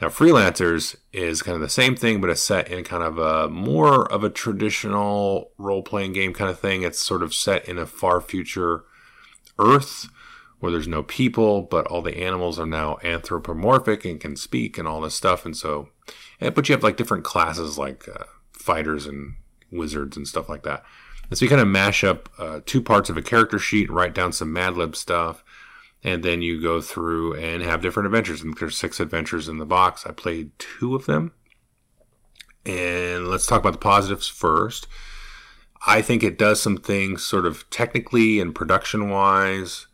Now, 0.00 0.08
Freelancers 0.08 0.96
is 1.12 1.42
kind 1.42 1.54
of 1.54 1.60
the 1.60 1.68
same 1.68 1.94
thing, 1.94 2.20
but 2.20 2.30
it's 2.30 2.42
set 2.42 2.68
in 2.70 2.84
kind 2.84 3.02
of 3.02 3.18
a 3.18 3.48
more 3.48 4.10
of 4.10 4.24
a 4.24 4.30
traditional 4.30 5.50
role 5.58 5.82
playing 5.82 6.14
game 6.14 6.32
kind 6.32 6.50
of 6.50 6.58
thing. 6.58 6.82
It's 6.82 7.04
sort 7.04 7.22
of 7.22 7.34
set 7.34 7.68
in 7.68 7.78
a 7.78 7.86
far 7.86 8.20
future 8.20 8.84
Earth 9.58 10.08
where 10.58 10.72
there's 10.72 10.88
no 10.88 11.02
people, 11.02 11.62
but 11.62 11.86
all 11.86 12.02
the 12.02 12.18
animals 12.18 12.58
are 12.58 12.66
now 12.66 12.98
anthropomorphic 13.02 14.04
and 14.04 14.20
can 14.20 14.36
speak 14.36 14.78
and 14.78 14.86
all 14.86 15.00
this 15.00 15.14
stuff. 15.14 15.44
And 15.44 15.56
so, 15.56 15.88
but 16.38 16.68
you 16.68 16.74
have 16.74 16.82
like 16.82 16.96
different 16.96 17.24
classes 17.24 17.78
like 17.78 18.08
uh, 18.08 18.24
fighters 18.52 19.06
and 19.06 19.34
wizards 19.70 20.16
and 20.16 20.28
stuff 20.28 20.48
like 20.48 20.62
that. 20.62 20.82
And 21.28 21.38
so 21.38 21.44
you 21.44 21.48
kind 21.48 21.60
of 21.60 21.68
mash 21.68 22.04
up 22.04 22.28
uh, 22.38 22.60
two 22.66 22.82
parts 22.82 23.08
of 23.08 23.16
a 23.16 23.22
character 23.22 23.58
sheet, 23.58 23.90
write 23.90 24.14
down 24.14 24.32
some 24.32 24.52
Mad 24.52 24.76
Lib 24.76 24.96
stuff, 24.96 25.44
and 26.02 26.22
then 26.22 26.42
you 26.42 26.60
go 26.60 26.80
through 26.80 27.34
and 27.34 27.62
have 27.62 27.82
different 27.82 28.06
adventures. 28.06 28.42
And 28.42 28.56
there's 28.56 28.76
six 28.76 29.00
adventures 29.00 29.48
in 29.48 29.58
the 29.58 29.66
box. 29.66 30.06
I 30.06 30.12
played 30.12 30.52
two 30.58 30.94
of 30.94 31.06
them. 31.06 31.32
And 32.64 33.28
let's 33.28 33.46
talk 33.46 33.60
about 33.60 33.72
the 33.72 33.78
positives 33.78 34.28
first. 34.28 34.86
I 35.86 36.02
think 36.02 36.22
it 36.22 36.38
does 36.38 36.60
some 36.60 36.76
things 36.76 37.24
sort 37.24 37.46
of 37.46 37.68
technically 37.70 38.38
and 38.38 38.54
production 38.54 39.08
wise, 39.08 39.86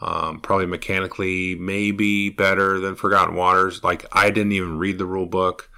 um, 0.00 0.40
probably 0.40 0.66
mechanically, 0.66 1.56
maybe 1.56 2.30
better 2.30 2.78
than 2.78 2.94
Forgotten 2.94 3.34
Waters. 3.34 3.82
Like 3.82 4.06
I 4.12 4.30
didn't 4.30 4.52
even 4.52 4.78
read 4.78 4.98
the 4.98 5.06
rule 5.06 5.26
book. 5.26 5.68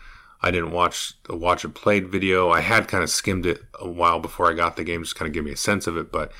I 0.42 0.51
didn't 0.51 0.73
watch 0.73 1.14
the 1.25 1.35
watch 1.35 1.64
it 1.64 1.75
played 1.75 2.09
video. 2.09 2.51
I 2.51 2.61
had 2.61 2.88
kind 2.88 3.03
of 3.03 3.09
skimmed 3.09 3.47
it 3.47 3.62
a 3.81 3.88
while 3.88 4.20
before 4.20 4.51
I 4.51 4.55
got 4.55 4.77
the 4.77 4.85
game, 4.85 5.03
just 5.03 5.16
kind 5.16 5.27
of 5.27 5.33
give 5.33 5.44
me 5.44 5.53
a 5.53 5.57
sense 5.57 5.87
of 5.87 5.97
it. 5.97 6.12
But 6.12 6.33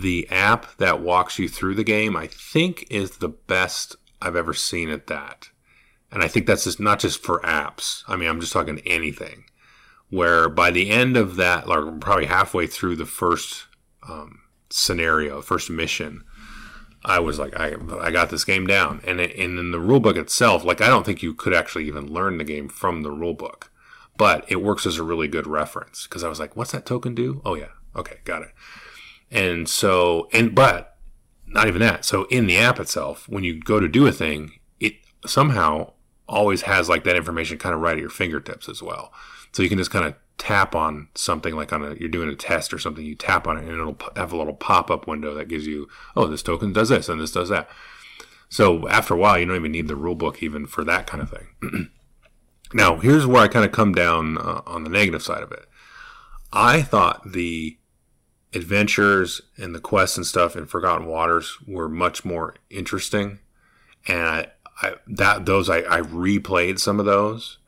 the 0.00 0.26
app 0.30 0.76
that 0.78 1.00
walks 1.00 1.38
you 1.38 1.48
through 1.48 1.76
the 1.76 1.84
game, 1.84 2.16
I 2.16 2.26
think, 2.26 2.86
is 2.90 3.18
the 3.18 3.28
best 3.28 3.94
I've 4.20 4.34
ever 4.34 4.52
seen 4.52 4.90
at 4.90 5.06
that. 5.06 5.50
And 6.10 6.22
I 6.22 6.28
think 6.28 6.46
that's 6.46 6.64
just 6.64 6.80
not 6.80 6.98
just 6.98 7.22
for 7.22 7.40
apps. 7.40 8.02
I 8.08 8.16
mean, 8.16 8.28
I'm 8.28 8.40
just 8.40 8.52
talking 8.52 8.80
anything. 8.84 9.44
Where 10.10 10.48
by 10.48 10.70
the 10.70 10.90
end 10.90 11.16
of 11.16 11.36
that, 11.36 11.68
like 11.68 12.00
probably 12.00 12.26
halfway 12.26 12.66
through 12.66 12.96
the 12.96 13.06
first 13.06 13.66
um, 14.08 14.40
scenario, 14.70 15.40
first 15.40 15.70
mission, 15.70 16.24
I 17.04 17.20
was 17.20 17.38
like, 17.38 17.58
I, 17.58 17.74
I 18.00 18.10
got 18.10 18.30
this 18.30 18.44
game 18.44 18.66
down. 18.66 19.00
And, 19.06 19.20
it, 19.20 19.36
and 19.36 19.58
in 19.58 19.70
the 19.70 19.78
rulebook 19.78 20.16
itself, 20.16 20.64
like, 20.64 20.80
I 20.80 20.88
don't 20.88 21.04
think 21.04 21.22
you 21.22 21.34
could 21.34 21.54
actually 21.54 21.86
even 21.86 22.12
learn 22.12 22.38
the 22.38 22.44
game 22.44 22.68
from 22.68 23.02
the 23.02 23.10
rulebook. 23.10 23.68
But 24.16 24.44
it 24.48 24.62
works 24.62 24.86
as 24.86 24.98
a 24.98 25.02
really 25.02 25.28
good 25.28 25.46
reference 25.46 26.06
because 26.06 26.24
I 26.24 26.28
was 26.28 26.40
like, 26.40 26.56
what's 26.56 26.72
that 26.72 26.86
token 26.86 27.14
do? 27.14 27.42
Oh, 27.44 27.54
yeah. 27.54 27.70
Okay, 27.96 28.18
got 28.24 28.42
it. 28.42 28.50
And 29.34 29.68
so, 29.68 30.28
and, 30.32 30.54
but 30.54 30.96
not 31.46 31.66
even 31.66 31.80
that. 31.80 32.04
So 32.04 32.24
in 32.26 32.46
the 32.46 32.56
app 32.56 32.78
itself, 32.78 33.28
when 33.28 33.44
you 33.44 33.60
go 33.60 33.80
to 33.80 33.88
do 33.88 34.06
a 34.06 34.12
thing, 34.12 34.52
it 34.78 34.94
somehow 35.26 35.92
always 36.28 36.62
has 36.62 36.88
like 36.88 37.04
that 37.04 37.16
information 37.16 37.58
kind 37.58 37.74
of 37.74 37.80
right 37.80 37.96
at 37.96 38.00
your 38.00 38.10
fingertips 38.10 38.68
as 38.68 38.82
well. 38.82 39.12
So 39.52 39.62
you 39.62 39.68
can 39.68 39.78
just 39.78 39.90
kind 39.90 40.06
of 40.06 40.14
tap 40.38 40.74
on 40.74 41.08
something 41.14 41.54
like 41.54 41.72
on 41.72 41.84
a 41.84 41.94
you're 41.94 42.08
doing 42.08 42.28
a 42.28 42.34
test 42.34 42.72
or 42.72 42.78
something 42.78 43.04
you 43.04 43.14
tap 43.14 43.46
on 43.46 43.56
it 43.56 43.64
and 43.64 43.72
it'll 43.72 43.96
have 44.16 44.32
a 44.32 44.36
little 44.36 44.52
pop-up 44.52 45.06
window 45.06 45.32
that 45.32 45.46
gives 45.46 45.64
you 45.64 45.88
oh 46.16 46.26
this 46.26 46.42
token 46.42 46.72
does 46.72 46.88
this 46.88 47.08
and 47.08 47.20
this 47.20 47.30
does 47.30 47.48
that 47.50 47.68
so 48.48 48.88
after 48.88 49.14
a 49.14 49.16
while 49.16 49.38
you 49.38 49.46
don't 49.46 49.54
even 49.54 49.70
need 49.70 49.86
the 49.86 49.94
rule 49.94 50.16
book 50.16 50.42
even 50.42 50.66
for 50.66 50.82
that 50.82 51.06
kind 51.06 51.22
of 51.22 51.30
thing 51.30 51.90
now 52.74 52.96
here's 52.96 53.28
where 53.28 53.42
i 53.42 53.48
kind 53.48 53.64
of 53.64 53.70
come 53.70 53.94
down 53.94 54.36
uh, 54.38 54.60
on 54.66 54.82
the 54.82 54.90
negative 54.90 55.22
side 55.22 55.42
of 55.44 55.52
it 55.52 55.66
i 56.52 56.82
thought 56.82 57.22
the 57.30 57.78
adventures 58.54 59.40
and 59.56 59.74
the 59.74 59.80
quests 59.80 60.16
and 60.16 60.26
stuff 60.26 60.56
in 60.56 60.66
forgotten 60.66 61.06
waters 61.06 61.58
were 61.66 61.88
much 61.88 62.24
more 62.24 62.54
interesting 62.70 63.38
and 64.06 64.18
i, 64.18 64.46
I 64.82 64.94
that 65.06 65.46
those 65.46 65.70
I, 65.70 65.78
I 65.78 66.00
replayed 66.00 66.78
some 66.78 66.98
of 66.98 67.06
those 67.06 67.58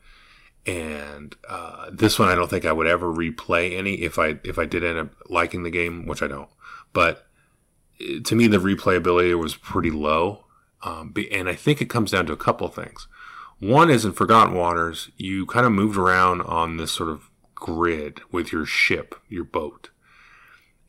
and 0.67 1.33
uh, 1.47 1.89
this 1.91 2.19
one 2.19 2.27
I 2.27 2.35
don't 2.35 2.49
think 2.49 2.65
I 2.65 2.73
would 2.73 2.87
ever 2.87 3.07
replay 3.07 3.75
any 3.75 4.01
if 4.01 4.19
I 4.19 4.37
if 4.43 4.59
I 4.59 4.65
did 4.65 4.83
end 4.83 4.99
up 4.99 5.09
liking 5.29 5.63
the 5.63 5.69
game, 5.69 6.05
which 6.05 6.21
I 6.21 6.27
don't. 6.27 6.49
But 6.91 7.25
uh, 8.01 8.19
to 8.25 8.35
me, 8.35 8.47
the 8.47 8.57
replayability 8.57 9.37
was 9.39 9.55
pretty 9.55 9.91
low, 9.91 10.45
um, 10.83 11.13
and 11.31 11.47
I 11.47 11.55
think 11.55 11.81
it 11.81 11.89
comes 11.89 12.11
down 12.11 12.25
to 12.27 12.33
a 12.33 12.37
couple 12.37 12.67
things. 12.67 13.07
One 13.59 13.89
is 13.89 14.05
in 14.05 14.11
Forgotten 14.11 14.53
Waters, 14.53 15.09
you 15.17 15.47
kind 15.47 15.65
of 15.65 15.71
moved 15.71 15.97
around 15.97 16.41
on 16.41 16.77
this 16.77 16.91
sort 16.91 17.09
of 17.09 17.31
grid 17.55 18.21
with 18.31 18.51
your 18.51 18.65
ship, 18.65 19.15
your 19.29 19.45
boat, 19.45 19.89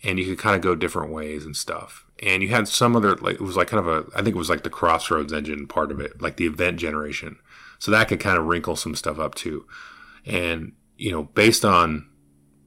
and 0.02 0.18
you 0.18 0.24
could 0.24 0.38
kind 0.38 0.56
of 0.56 0.62
go 0.62 0.74
different 0.74 1.12
ways 1.12 1.44
and 1.44 1.56
stuff. 1.56 2.06
And 2.22 2.42
you 2.42 2.48
had 2.48 2.68
some 2.68 2.96
other 2.96 3.16
like 3.16 3.36
it 3.36 3.40
was 3.40 3.56
like 3.56 3.68
kind 3.68 3.86
of 3.86 3.88
a 3.88 4.10
I 4.16 4.22
think 4.22 4.34
it 4.34 4.38
was 4.38 4.50
like 4.50 4.62
the 4.62 4.70
Crossroads 4.70 5.32
engine 5.32 5.66
part 5.66 5.90
of 5.90 6.00
it, 6.00 6.20
like 6.20 6.36
the 6.36 6.46
event 6.46 6.78
generation 6.78 7.38
so 7.78 7.90
that 7.90 8.08
could 8.08 8.20
kind 8.20 8.38
of 8.38 8.46
wrinkle 8.46 8.76
some 8.76 8.94
stuff 8.94 9.18
up 9.18 9.34
too. 9.34 9.66
And, 10.26 10.72
you 10.96 11.12
know, 11.12 11.24
based 11.24 11.64
on 11.64 12.08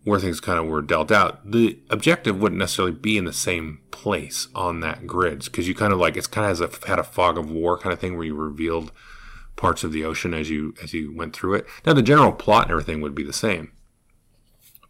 where 0.03 0.19
things 0.19 0.39
kind 0.39 0.57
of 0.57 0.65
were 0.65 0.81
dealt 0.81 1.11
out, 1.11 1.49
the 1.49 1.79
objective 1.89 2.39
wouldn't 2.39 2.59
necessarily 2.59 2.93
be 2.93 3.17
in 3.17 3.25
the 3.25 3.33
same 3.33 3.81
place 3.91 4.47
on 4.55 4.79
that 4.79 5.05
grid 5.05 5.43
because 5.43 5.67
you 5.67 5.75
kind 5.75 5.93
of 5.93 5.99
like 5.99 6.17
it's 6.17 6.27
kind 6.27 6.49
of 6.49 6.57
has 6.57 6.61
a, 6.61 6.87
had 6.87 6.97
a 6.97 7.03
fog 7.03 7.37
of 7.37 7.51
war 7.51 7.77
kind 7.77 7.93
of 7.93 7.99
thing 7.99 8.15
where 8.15 8.25
you 8.25 8.33
revealed 8.33 8.91
parts 9.55 9.83
of 9.83 9.91
the 9.91 10.03
ocean 10.03 10.33
as 10.33 10.49
you 10.49 10.73
as 10.81 10.93
you 10.93 11.13
went 11.15 11.35
through 11.35 11.53
it. 11.53 11.67
Now 11.85 11.93
the 11.93 12.01
general 12.01 12.31
plot 12.31 12.63
and 12.63 12.71
everything 12.71 13.01
would 13.01 13.13
be 13.13 13.23
the 13.23 13.33
same, 13.33 13.73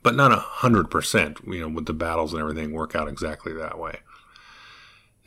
but 0.03 0.15
not 0.15 0.31
a 0.31 0.37
hundred 0.37 0.89
percent. 0.89 1.39
You 1.45 1.61
know, 1.61 1.69
with 1.69 1.85
the 1.85 1.93
battles 1.93 2.33
and 2.33 2.41
everything 2.41 2.71
work 2.71 2.95
out 2.95 3.07
exactly 3.07 3.53
that 3.53 3.77
way. 3.77 3.99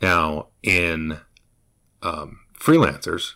Now 0.01 0.47
in 0.63 1.19
um, 2.01 2.39
freelancers, 2.57 3.33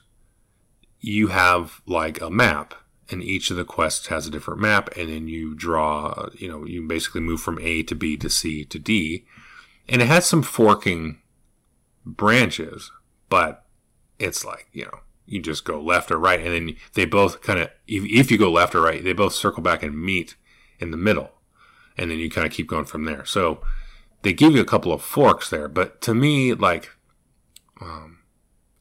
you 1.00 1.28
have 1.28 1.82
like 1.86 2.22
a 2.22 2.30
map 2.30 2.74
and 3.12 3.24
each 3.24 3.50
of 3.50 3.58
the 3.58 3.66
quests 3.66 4.08
has 4.08 4.28
a 4.28 4.32
different 4.32 4.60
map 4.60 4.90
and 4.96 5.10
then 5.10 5.28
you 5.28 5.56
draw 5.56 6.28
you 6.38 6.48
know 6.48 6.66
you 6.66 6.86
basically 6.88 7.22
move 7.22 7.42
from 7.42 7.60
a 7.60 7.84
to 7.84 7.96
b 7.96 8.18
to 8.18 8.30
c 8.30 8.64
to 8.64 8.78
d 8.78 9.26
and 9.88 10.02
it 10.02 10.08
has 10.08 10.26
some 10.26 10.44
forking 10.44 11.22
branches 12.06 12.92
but 13.30 13.66
it's 14.20 14.46
like 14.46 14.68
you 14.74 14.84
know 14.84 15.00
you 15.26 15.42
just 15.42 15.64
go 15.64 15.82
left 15.82 16.12
or 16.12 16.18
right 16.18 16.42
and 16.42 16.54
then 16.54 16.76
they 16.94 17.06
both 17.06 17.42
kind 17.42 17.60
of 17.60 17.70
if, 17.88 18.04
if 18.06 18.32
you 18.32 18.38
go 18.38 18.52
left 18.52 18.76
or 18.76 18.82
right 18.82 19.04
they 19.04 19.14
both 19.14 19.34
circle 19.34 19.64
back 19.64 19.84
and 19.84 20.02
meet 20.02 20.36
in 20.80 20.92
the 20.92 20.98
middle. 20.98 21.32
And 21.98 22.10
then 22.10 22.20
you 22.20 22.30
kind 22.30 22.48
of 22.48 22.54
keep 22.54 22.68
going 22.68 22.86
from 22.86 23.06
there. 23.06 23.26
So 23.26 23.62
they 24.22 24.34
give 24.34 24.54
you 24.54 24.62
a 24.62 24.66
couple 24.66 24.92
of 24.92 25.02
forks 25.02 25.50
there 25.50 25.68
but 25.68 26.02
to 26.02 26.14
me 26.14 26.54
like 26.54 26.90
um, 27.82 28.20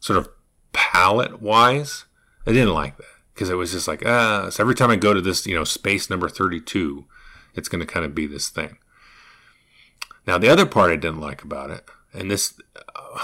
sort 0.00 0.18
of 0.18 0.28
palette 0.72 1.40
wise 1.40 2.06
I 2.48 2.52
didn't 2.52 2.72
like 2.72 2.96
that. 2.96 3.04
Because 3.34 3.50
it 3.50 3.54
was 3.54 3.72
just 3.72 3.86
like, 3.86 4.02
ah, 4.04 4.46
uh, 4.46 4.50
so 4.50 4.62
every 4.62 4.74
time 4.74 4.90
I 4.90 4.96
go 4.96 5.14
to 5.14 5.20
this, 5.20 5.46
you 5.46 5.54
know, 5.54 5.62
space 5.62 6.10
number 6.10 6.28
32, 6.28 7.04
it's 7.54 7.68
going 7.68 7.80
to 7.80 7.86
kind 7.86 8.04
of 8.04 8.14
be 8.14 8.26
this 8.26 8.48
thing. 8.48 8.78
Now, 10.26 10.38
the 10.38 10.48
other 10.48 10.66
part 10.66 10.90
I 10.90 10.96
didn't 10.96 11.20
like 11.20 11.44
about 11.44 11.70
it, 11.70 11.84
and 12.12 12.30
this, 12.30 12.58
uh, 12.96 13.18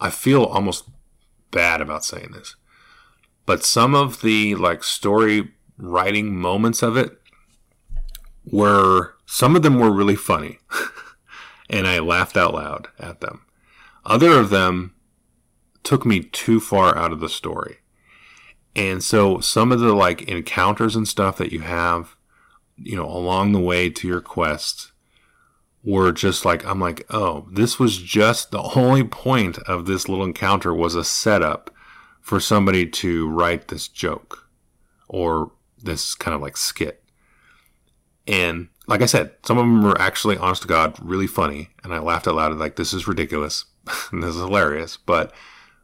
I 0.00 0.10
feel 0.10 0.44
almost 0.44 0.84
bad 1.50 1.80
about 1.80 2.04
saying 2.04 2.32
this, 2.32 2.56
but 3.46 3.64
some 3.64 3.94
of 3.94 4.20
the 4.20 4.54
like 4.56 4.84
story 4.84 5.52
writing 5.78 6.36
moments 6.36 6.82
of 6.82 6.96
it 6.96 7.17
were, 8.50 9.14
some 9.26 9.56
of 9.56 9.62
them 9.62 9.78
were 9.78 9.90
really 9.90 10.16
funny, 10.16 10.58
and 11.70 11.86
I 11.86 11.98
laughed 11.98 12.36
out 12.36 12.54
loud 12.54 12.88
at 12.98 13.20
them. 13.20 13.42
Other 14.04 14.38
of 14.38 14.50
them 14.50 14.94
took 15.82 16.04
me 16.04 16.20
too 16.20 16.60
far 16.60 16.96
out 16.96 17.12
of 17.12 17.20
the 17.20 17.28
story. 17.28 17.78
And 18.74 19.02
so 19.02 19.40
some 19.40 19.72
of 19.72 19.80
the 19.80 19.92
like 19.92 20.22
encounters 20.22 20.94
and 20.94 21.08
stuff 21.08 21.36
that 21.38 21.52
you 21.52 21.60
have, 21.60 22.16
you 22.76 22.96
know, 22.96 23.08
along 23.08 23.52
the 23.52 23.60
way 23.60 23.90
to 23.90 24.06
your 24.06 24.20
quest 24.20 24.92
were 25.82 26.12
just 26.12 26.44
like, 26.44 26.64
I'm 26.66 26.80
like, 26.80 27.04
oh, 27.10 27.48
this 27.50 27.78
was 27.78 27.98
just 27.98 28.50
the 28.50 28.62
only 28.76 29.04
point 29.04 29.58
of 29.60 29.86
this 29.86 30.08
little 30.08 30.24
encounter 30.24 30.74
was 30.74 30.94
a 30.94 31.04
setup 31.04 31.70
for 32.20 32.38
somebody 32.38 32.86
to 32.86 33.28
write 33.28 33.68
this 33.68 33.88
joke 33.88 34.48
or 35.08 35.52
this 35.82 36.14
kind 36.14 36.34
of 36.34 36.40
like 36.40 36.56
skit. 36.56 37.02
And 38.28 38.68
like 38.86 39.02
I 39.02 39.06
said, 39.06 39.32
some 39.44 39.58
of 39.58 39.64
them 39.64 39.82
were 39.82 40.00
actually, 40.00 40.36
honest 40.36 40.62
to 40.62 40.68
God, 40.68 40.96
really 41.00 41.26
funny. 41.26 41.70
And 41.82 41.92
I 41.92 41.98
laughed 41.98 42.28
out 42.28 42.36
loud, 42.36 42.52
and 42.52 42.60
like, 42.60 42.76
this 42.76 42.92
is 42.92 43.08
ridiculous. 43.08 43.64
this 44.12 44.36
is 44.36 44.36
hilarious. 44.36 44.96
But 44.96 45.32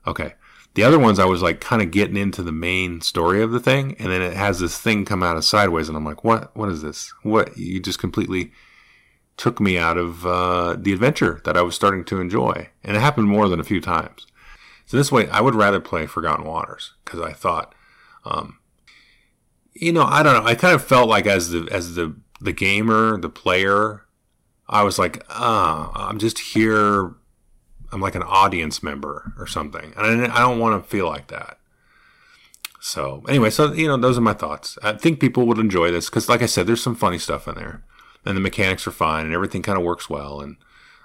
Okay. 0.06 0.34
The 0.74 0.82
other 0.82 0.98
ones 0.98 1.18
I 1.18 1.24
was 1.24 1.40
like 1.40 1.60
kind 1.60 1.82
of 1.82 1.92
getting 1.92 2.16
into 2.16 2.42
the 2.42 2.52
main 2.52 3.00
story 3.00 3.40
of 3.42 3.52
the 3.52 3.60
thing, 3.60 3.94
and 3.98 4.10
then 4.10 4.22
it 4.22 4.34
has 4.34 4.58
this 4.58 4.78
thing 4.78 5.04
come 5.04 5.22
out 5.22 5.36
of 5.36 5.44
sideways, 5.44 5.88
and 5.88 5.96
I'm 5.96 6.04
like, 6.04 6.24
what? 6.24 6.54
What 6.56 6.68
is 6.68 6.82
this? 6.82 7.12
What? 7.22 7.56
You 7.56 7.80
just 7.80 8.00
completely 8.00 8.50
took 9.36 9.60
me 9.60 9.78
out 9.78 9.96
of 9.96 10.26
uh, 10.26 10.76
the 10.78 10.92
adventure 10.92 11.40
that 11.44 11.56
I 11.56 11.62
was 11.62 11.76
starting 11.76 12.04
to 12.06 12.20
enjoy, 12.20 12.70
and 12.82 12.96
it 12.96 13.00
happened 13.00 13.28
more 13.28 13.48
than 13.48 13.60
a 13.60 13.64
few 13.64 13.80
times. 13.80 14.26
So 14.86 14.96
this 14.96 15.12
way, 15.12 15.28
I 15.28 15.40
would 15.40 15.54
rather 15.54 15.80
play 15.80 16.06
Forgotten 16.06 16.44
Waters 16.44 16.94
because 17.04 17.20
I 17.20 17.32
thought, 17.32 17.72
um, 18.24 18.58
you 19.74 19.92
know, 19.92 20.04
I 20.04 20.24
don't 20.24 20.34
know. 20.34 20.48
I 20.48 20.56
kind 20.56 20.74
of 20.74 20.84
felt 20.84 21.08
like 21.08 21.26
as 21.26 21.50
the 21.50 21.68
as 21.70 21.94
the 21.94 22.16
the 22.44 22.52
gamer, 22.52 23.18
the 23.18 23.28
player, 23.28 24.02
I 24.68 24.82
was 24.82 24.98
like, 24.98 25.24
ah, 25.28 25.90
I'm 26.08 26.18
just 26.18 26.38
here 26.38 27.14
I'm 27.94 28.00
like 28.00 28.16
an 28.16 28.22
audience 28.24 28.82
member 28.82 29.32
or 29.38 29.46
something. 29.46 29.94
And 29.96 30.26
I, 30.26 30.36
I 30.36 30.40
don't 30.40 30.58
want 30.58 30.82
to 30.82 30.90
feel 30.90 31.06
like 31.06 31.28
that. 31.28 31.58
So 32.80 33.22
anyway, 33.28 33.50
so 33.50 33.72
you 33.72 33.86
know, 33.86 33.96
those 33.96 34.18
are 34.18 34.22
my 34.22 34.34
thoughts. 34.34 34.76
I 34.82 34.92
think 34.92 35.20
people 35.20 35.46
would 35.46 35.58
enjoy 35.58 35.90
this 35.90 36.10
because, 36.10 36.28
like 36.28 36.42
I 36.42 36.46
said, 36.46 36.66
there's 36.66 36.82
some 36.82 36.96
funny 36.96 37.18
stuff 37.18 37.48
in 37.48 37.54
there, 37.54 37.82
and 38.26 38.36
the 38.36 38.42
mechanics 38.42 38.86
are 38.86 38.90
fine, 38.90 39.24
and 39.24 39.32
everything 39.32 39.62
kind 39.62 39.78
of 39.78 39.84
works 39.84 40.10
well, 40.10 40.42
and 40.42 40.56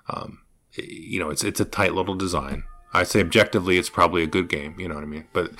um, 0.09 0.39
you 0.73 1.19
know, 1.19 1.29
it's 1.29 1.43
it's 1.43 1.61
a 1.61 1.65
tight 1.65 1.93
little 1.93 2.15
design. 2.15 2.63
I'd 2.91 3.07
say 3.07 3.21
objectively, 3.21 3.77
it's 3.77 3.89
probably 3.89 4.23
a 4.23 4.27
good 4.27 4.49
game. 4.49 4.77
You 4.77 4.89
know 4.89 4.95
what 4.95 5.03
I 5.03 5.07
mean? 5.07 5.27
But 5.31 5.51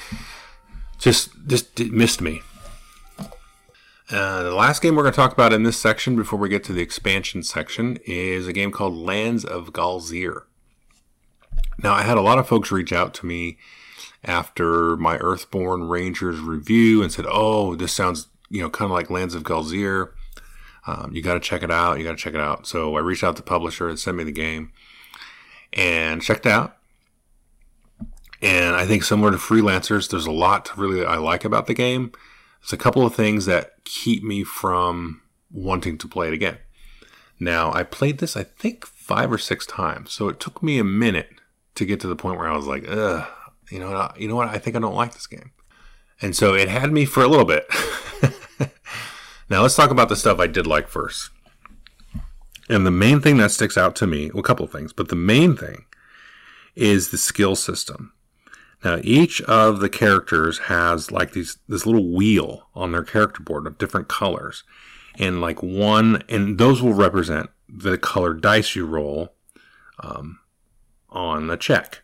just 0.98 1.30
just 1.48 1.80
missed 1.80 2.20
me. 2.20 2.42
Uh, 4.12 4.42
the 4.42 4.56
last 4.56 4.82
game 4.82 4.96
we're 4.96 5.04
going 5.04 5.14
to 5.14 5.16
talk 5.16 5.34
about 5.34 5.54
in 5.54 5.62
this 5.62 5.78
section 5.78 6.16
before 6.16 6.40
we 6.40 6.50
get 6.50 6.64
to 6.64 6.74
the 6.74 6.82
expansion 6.82 7.44
section 7.44 8.00
is 8.06 8.48
a 8.48 8.54
game 8.54 8.72
called 8.72 8.96
Lands 8.96 9.46
of 9.46 9.72
Galzyr. 9.72 10.46
Now, 11.84 11.94
I 11.94 12.02
had 12.02 12.18
a 12.18 12.22
lot 12.22 12.40
of 12.40 12.48
folks 12.48 12.72
reach 12.72 12.92
out 12.92 13.14
to 13.16 13.28
me 13.28 13.58
after 14.24 14.98
my 14.98 15.20
Earthborne 15.20 15.88
Rangers 15.90 16.40
review 16.40 17.04
and 17.04 17.12
said, 17.12 17.26
"Oh, 17.30 17.76
this 17.76 17.94
sounds 17.94 18.28
you 18.50 18.62
know 18.62 18.70
kind 18.70 18.90
of 18.90 18.96
like 18.96 19.12
Lands 19.12 19.36
of 19.36 19.44
Galzyr. 19.44 20.12
Um, 20.88 21.12
you 21.14 21.22
got 21.22 21.36
to 21.36 21.40
check 21.40 21.62
it 21.62 21.72
out. 21.72 22.00
You 22.00 22.04
got 22.04 22.12
to 22.12 22.18
check 22.18 22.34
it 22.34 22.40
out." 22.40 22.66
So 22.66 22.96
I 22.96 23.02
reached 23.02 23.24
out 23.24 23.36
to 23.36 23.44
the 23.44 23.48
publisher 23.48 23.88
and 23.88 24.00
sent 24.00 24.18
me 24.18 24.24
the 24.24 24.32
game 24.32 24.72
and 25.72 26.22
checked 26.22 26.48
out. 26.48 26.78
And 28.42 28.76
I 28.76 28.86
think 28.86 29.04
similar 29.04 29.32
to 29.32 29.38
freelancers, 29.38 30.10
there's 30.10 30.26
a 30.26 30.32
lot 30.32 30.76
really 30.76 31.06
I 31.06 31.18
like 31.18 31.46
about 31.46 31.68
the 31.68 31.74
game. 31.76 32.12
There's 32.62 32.74
a 32.74 32.78
couple 32.78 33.06
of 33.06 33.16
things 33.16 33.46
that 33.46 33.84
keep 33.86 34.24
me 34.24 34.44
from 34.44 35.22
wanting 35.52 35.98
to 35.98 36.08
play 36.08 36.28
it 36.28 36.34
again. 36.34 36.58
Now, 37.40 37.72
I 37.74 37.84
played 37.84 38.18
this, 38.18 38.36
I 38.36 38.44
think, 38.44 38.86
five 38.86 39.32
or 39.32 39.38
six 39.38 39.66
times. 39.66 40.12
So 40.12 40.28
it 40.28 40.40
took 40.40 40.62
me 40.62 40.78
a 40.78 40.84
minute 40.84 41.30
to 41.76 41.86
get 41.86 42.00
to 42.02 42.08
the 42.08 42.16
point 42.16 42.38
where 42.38 42.50
I 42.50 42.56
was 42.56 42.68
like, 42.68 42.86
ugh, 42.88 43.26
you 43.72 43.80
know, 43.80 44.12
you 44.18 44.28
know 44.28 44.36
what? 44.36 44.50
I 44.50 44.58
think 44.58 44.76
I 44.76 44.80
don't 44.80 44.96
like 44.96 45.14
this 45.14 45.28
game. 45.28 45.52
And 46.22 46.36
so 46.36 46.54
it 46.54 46.68
had 46.68 46.92
me 46.92 47.06
for 47.06 47.24
a 47.24 47.28
little 47.28 47.46
bit. 47.46 47.66
now 49.50 49.62
let's 49.62 49.76
talk 49.76 49.90
about 49.90 50.10
the 50.10 50.18
stuff 50.18 50.40
I 50.40 50.48
did 50.48 50.68
like 50.68 50.90
first. 50.90 51.30
And 52.68 52.86
the 52.86 52.92
main 52.92 53.22
thing 53.22 53.38
that 53.38 53.52
sticks 53.52 53.78
out 53.78 53.96
to 53.98 54.08
me, 54.08 54.30
well, 54.32 54.42
a 54.42 54.44
couple 54.44 54.66
of 54.66 54.72
things, 54.72 54.94
but 54.94 55.08
the 55.08 55.16
main 55.16 55.56
thing 55.56 55.86
is 56.76 57.10
the 57.10 57.18
skill 57.18 57.56
system. 57.56 58.14
Now, 58.84 59.00
each 59.04 59.42
of 59.42 59.82
the 59.82 59.90
characters 59.90 60.60
has 60.60 61.12
like 61.12 61.34
these 61.34 61.58
this 61.68 61.86
little 61.86 62.14
wheel 62.14 62.70
on 62.74 62.92
their 62.92 63.04
character 63.04 63.44
board 63.44 63.68
of 63.68 63.78
different 63.78 64.08
colors, 64.08 64.64
and 65.16 65.42
like 65.42 65.62
one, 65.62 66.24
and 66.30 66.58
those 66.58 66.82
will 66.82 66.94
represent 66.94 67.50
the 67.68 67.98
colored 67.98 68.42
dice 68.42 68.76
you 68.76 68.86
roll 68.86 69.36
um, 70.00 70.40
on 71.10 71.48
the 71.48 71.58
check, 71.58 72.02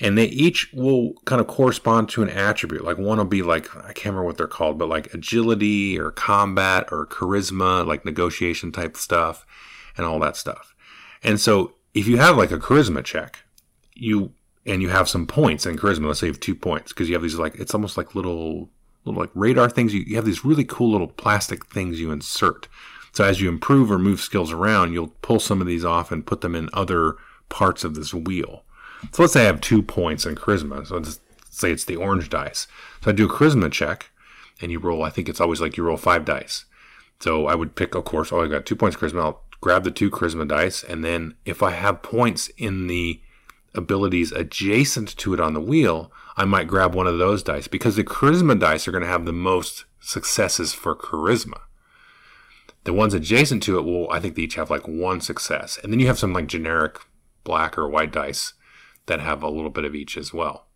and 0.00 0.16
they 0.16 0.24
each 0.24 0.72
will 0.72 1.12
kind 1.26 1.40
of 1.40 1.46
correspond 1.46 2.08
to 2.08 2.22
an 2.22 2.30
attribute. 2.30 2.82
Like 2.82 2.96
one 2.96 3.18
will 3.18 3.26
be 3.26 3.42
like 3.42 3.74
I 3.76 3.92
can't 3.92 4.06
remember 4.06 4.24
what 4.24 4.38
they're 4.38 4.46
called, 4.46 4.78
but 4.78 4.88
like 4.88 5.12
agility 5.12 5.98
or 5.98 6.10
combat 6.10 6.88
or 6.90 7.06
charisma, 7.06 7.86
like 7.86 8.06
negotiation 8.06 8.72
type 8.72 8.96
stuff, 8.96 9.44
and 9.98 10.06
all 10.06 10.18
that 10.20 10.36
stuff. 10.36 10.74
And 11.22 11.38
so, 11.38 11.74
if 11.92 12.06
you 12.06 12.16
have 12.16 12.38
like 12.38 12.52
a 12.52 12.58
charisma 12.58 13.04
check, 13.04 13.44
you 13.94 14.32
and 14.66 14.82
you 14.82 14.88
have 14.88 15.08
some 15.08 15.26
points 15.26 15.64
in 15.66 15.76
charisma. 15.76 16.06
Let's 16.08 16.20
say 16.20 16.26
you 16.26 16.32
have 16.32 16.40
two 16.40 16.54
points 16.54 16.92
because 16.92 17.08
you 17.08 17.14
have 17.14 17.22
these 17.22 17.36
like 17.36 17.54
it's 17.56 17.74
almost 17.74 17.96
like 17.96 18.14
little 18.14 18.68
little 19.04 19.20
like 19.20 19.30
radar 19.34 19.70
things. 19.70 19.94
You, 19.94 20.02
you 20.06 20.16
have 20.16 20.24
these 20.24 20.44
really 20.44 20.64
cool 20.64 20.92
little 20.92 21.08
plastic 21.08 21.66
things 21.66 22.00
you 22.00 22.10
insert. 22.10 22.68
So 23.12 23.24
as 23.24 23.40
you 23.40 23.48
improve 23.48 23.90
or 23.90 23.98
move 23.98 24.20
skills 24.20 24.52
around, 24.52 24.92
you'll 24.92 25.14
pull 25.22 25.40
some 25.40 25.60
of 25.60 25.66
these 25.66 25.84
off 25.84 26.12
and 26.12 26.26
put 26.26 26.42
them 26.42 26.54
in 26.54 26.68
other 26.72 27.14
parts 27.48 27.84
of 27.84 27.94
this 27.94 28.12
wheel. 28.12 28.64
So 29.12 29.22
let's 29.22 29.32
say 29.32 29.42
I 29.42 29.46
have 29.46 29.60
two 29.60 29.82
points 29.82 30.26
in 30.26 30.34
charisma. 30.34 30.86
So 30.86 30.96
let's 30.96 31.20
say 31.48 31.70
it's 31.70 31.84
the 31.84 31.96
orange 31.96 32.28
dice. 32.28 32.66
So 33.02 33.10
I 33.10 33.14
do 33.14 33.26
a 33.26 33.32
charisma 33.32 33.72
check, 33.72 34.10
and 34.60 34.70
you 34.70 34.78
roll. 34.78 35.02
I 35.02 35.10
think 35.10 35.28
it's 35.28 35.40
always 35.40 35.60
like 35.60 35.76
you 35.76 35.84
roll 35.84 35.96
five 35.96 36.24
dice. 36.24 36.64
So 37.20 37.46
I 37.46 37.54
would 37.54 37.74
pick, 37.74 37.94
of 37.94 38.04
course, 38.04 38.32
oh, 38.32 38.42
I 38.42 38.48
got 38.48 38.66
two 38.66 38.76
points 38.76 38.96
charisma. 38.96 39.20
I'll 39.20 39.42
grab 39.60 39.84
the 39.84 39.90
two 39.90 40.10
charisma 40.10 40.46
dice, 40.46 40.82
and 40.82 41.04
then 41.04 41.34
if 41.44 41.62
I 41.62 41.70
have 41.70 42.02
points 42.02 42.48
in 42.58 42.86
the 42.86 43.20
abilities 43.76 44.32
adjacent 44.32 45.16
to 45.18 45.34
it 45.34 45.40
on 45.40 45.54
the 45.54 45.60
wheel, 45.60 46.10
I 46.36 46.44
might 46.44 46.68
grab 46.68 46.94
one 46.94 47.06
of 47.06 47.18
those 47.18 47.42
dice 47.42 47.68
because 47.68 47.96
the 47.96 48.04
charisma 48.04 48.58
dice 48.58 48.86
are 48.86 48.92
going 48.92 49.04
to 49.04 49.08
have 49.08 49.24
the 49.24 49.32
most 49.32 49.84
successes 50.00 50.72
for 50.72 50.94
charisma. 50.94 51.60
The 52.84 52.92
ones 52.92 53.14
adjacent 53.14 53.62
to 53.64 53.78
it 53.78 53.82
will, 53.82 54.10
I 54.10 54.20
think, 54.20 54.36
they 54.36 54.42
each 54.42 54.54
have 54.54 54.70
like 54.70 54.86
one 54.86 55.20
success. 55.20 55.78
And 55.82 55.92
then 55.92 55.98
you 55.98 56.06
have 56.06 56.18
some 56.18 56.32
like 56.32 56.46
generic 56.46 57.00
black 57.42 57.76
or 57.76 57.88
white 57.88 58.12
dice 58.12 58.54
that 59.06 59.20
have 59.20 59.42
a 59.42 59.48
little 59.48 59.70
bit 59.70 59.84
of 59.84 59.94
each 59.94 60.16
as 60.16 60.32
well. 60.32 60.66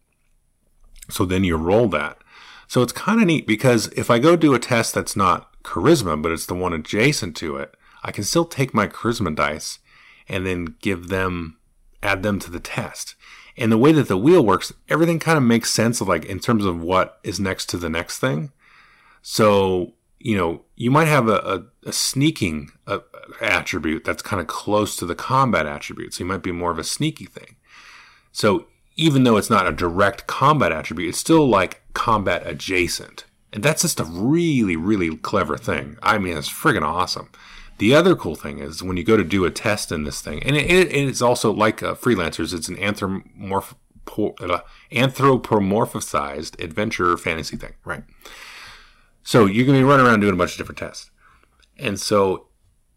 So 1.09 1.25
then 1.25 1.45
you 1.45 1.57
roll 1.57 1.89
that. 1.89 2.19
So 2.67 2.83
it's 2.83 2.93
kind 2.93 3.21
of 3.21 3.27
neat 3.27 3.47
because 3.47 3.89
if 3.89 4.11
I 4.11 4.19
go 4.19 4.37
do 4.37 4.55
a 4.55 4.59
test 4.59 4.95
that's 4.95 5.17
not 5.17 5.53
charisma, 5.63 6.21
but 6.21 6.33
it's 6.33 6.47
the 6.47 6.55
one 6.55 6.73
adjacent 6.73 7.37
to 7.37 7.57
it, 7.57 7.77
I 8.03 8.13
can 8.13 8.25
still 8.25 8.45
take 8.45 8.73
my 8.73 8.87
charisma 8.87 9.35
dice 9.35 9.79
and 10.29 10.47
then 10.47 10.77
give 10.81 11.09
them 11.09 11.59
add 12.03 12.23
them 12.23 12.39
to 12.41 12.51
the 12.51 12.61
test. 12.61 13.15
And 13.57 13.71
the 13.71 13.79
way 13.79 13.93
that 13.93 14.09
the 14.09 14.17
wheel 14.17 14.45
works, 14.45 14.73
everything 14.89 15.19
kind 15.19 15.37
of 15.37 15.45
makes 15.45 15.71
sense 15.71 16.01
of 16.01 16.09
like 16.09 16.25
in 16.25 16.41
terms 16.41 16.65
of 16.65 16.81
what 16.81 17.19
is 17.23 17.39
next 17.39 17.69
to 17.71 17.77
the 17.77 17.91
next 17.91 18.19
thing. 18.19 18.53
So, 19.23 19.95
you 20.19 20.37
know, 20.37 20.63
you 20.77 20.91
might 20.91 21.09
have 21.09 21.29
a, 21.29 21.37
a, 21.85 21.89
a 21.89 21.93
sneaking 21.93 22.71
uh, 22.87 23.01
attribute 23.41 24.05
that's 24.05 24.23
kind 24.23 24.41
of 24.41 24.47
close 24.47 24.97
to 24.97 25.07
the 25.07 25.15
combat 25.15 25.67
attribute. 25.67 26.15
So 26.15 26.25
you 26.25 26.29
might 26.29 26.43
be 26.43 26.53
more 26.53 26.71
of 26.71 26.79
a 26.79 26.85
sneaky 26.85 27.27
thing. 27.27 27.57
So 28.33 28.67
even 28.97 29.25
though 29.25 29.37
it's 29.37 29.51
not 29.51 29.67
a 29.67 29.73
direct 29.73 30.27
combat 30.27 30.73
attribute, 30.73 31.11
it's 31.11 31.19
still 31.19 31.47
like 31.47 31.83
combat 31.95 32.47
adjacent. 32.47 33.25
And 33.53 33.63
that's 33.63 33.83
just 33.83 34.01
a 34.01 34.05
really, 34.05 34.77
really 34.77 35.17
clever 35.17 35.57
thing. 35.57 35.97
I 36.03 36.19
mean, 36.19 36.37
it's 36.37 36.49
friggin' 36.49 36.83
awesome. 36.83 37.31
The 37.81 37.95
other 37.95 38.15
cool 38.15 38.35
thing 38.35 38.59
is 38.59 38.83
when 38.83 38.99
you 38.99 39.05
go 39.05 39.17
to 39.17 39.25
do 39.25 39.47
a 39.47 39.51
test 39.51 39.91
in 39.91 40.05
this 40.05 40.21
thing, 40.21 40.43
and 40.43 40.55
it, 40.55 40.71
it, 40.71 40.93
it's 40.93 41.23
also 41.23 41.51
like 41.51 41.83
uh, 41.83 41.95
freelancers, 41.95 42.53
it's 42.53 42.69
an 42.69 42.77
anthropomorph, 42.77 43.75
uh, 44.07 44.61
anthropomorphized 44.93 46.63
adventure 46.63 47.17
fantasy 47.17 47.57
thing, 47.57 47.73
right? 47.87 48.05
So 49.23 49.47
you're 49.47 49.65
going 49.65 49.79
to 49.79 49.83
be 49.83 49.91
running 49.91 50.05
around 50.05 50.21
doing 50.21 50.35
a 50.35 50.37
bunch 50.37 50.53
of 50.53 50.59
different 50.59 50.77
tests. 50.77 51.11
And 51.79 51.99
so 51.99 52.49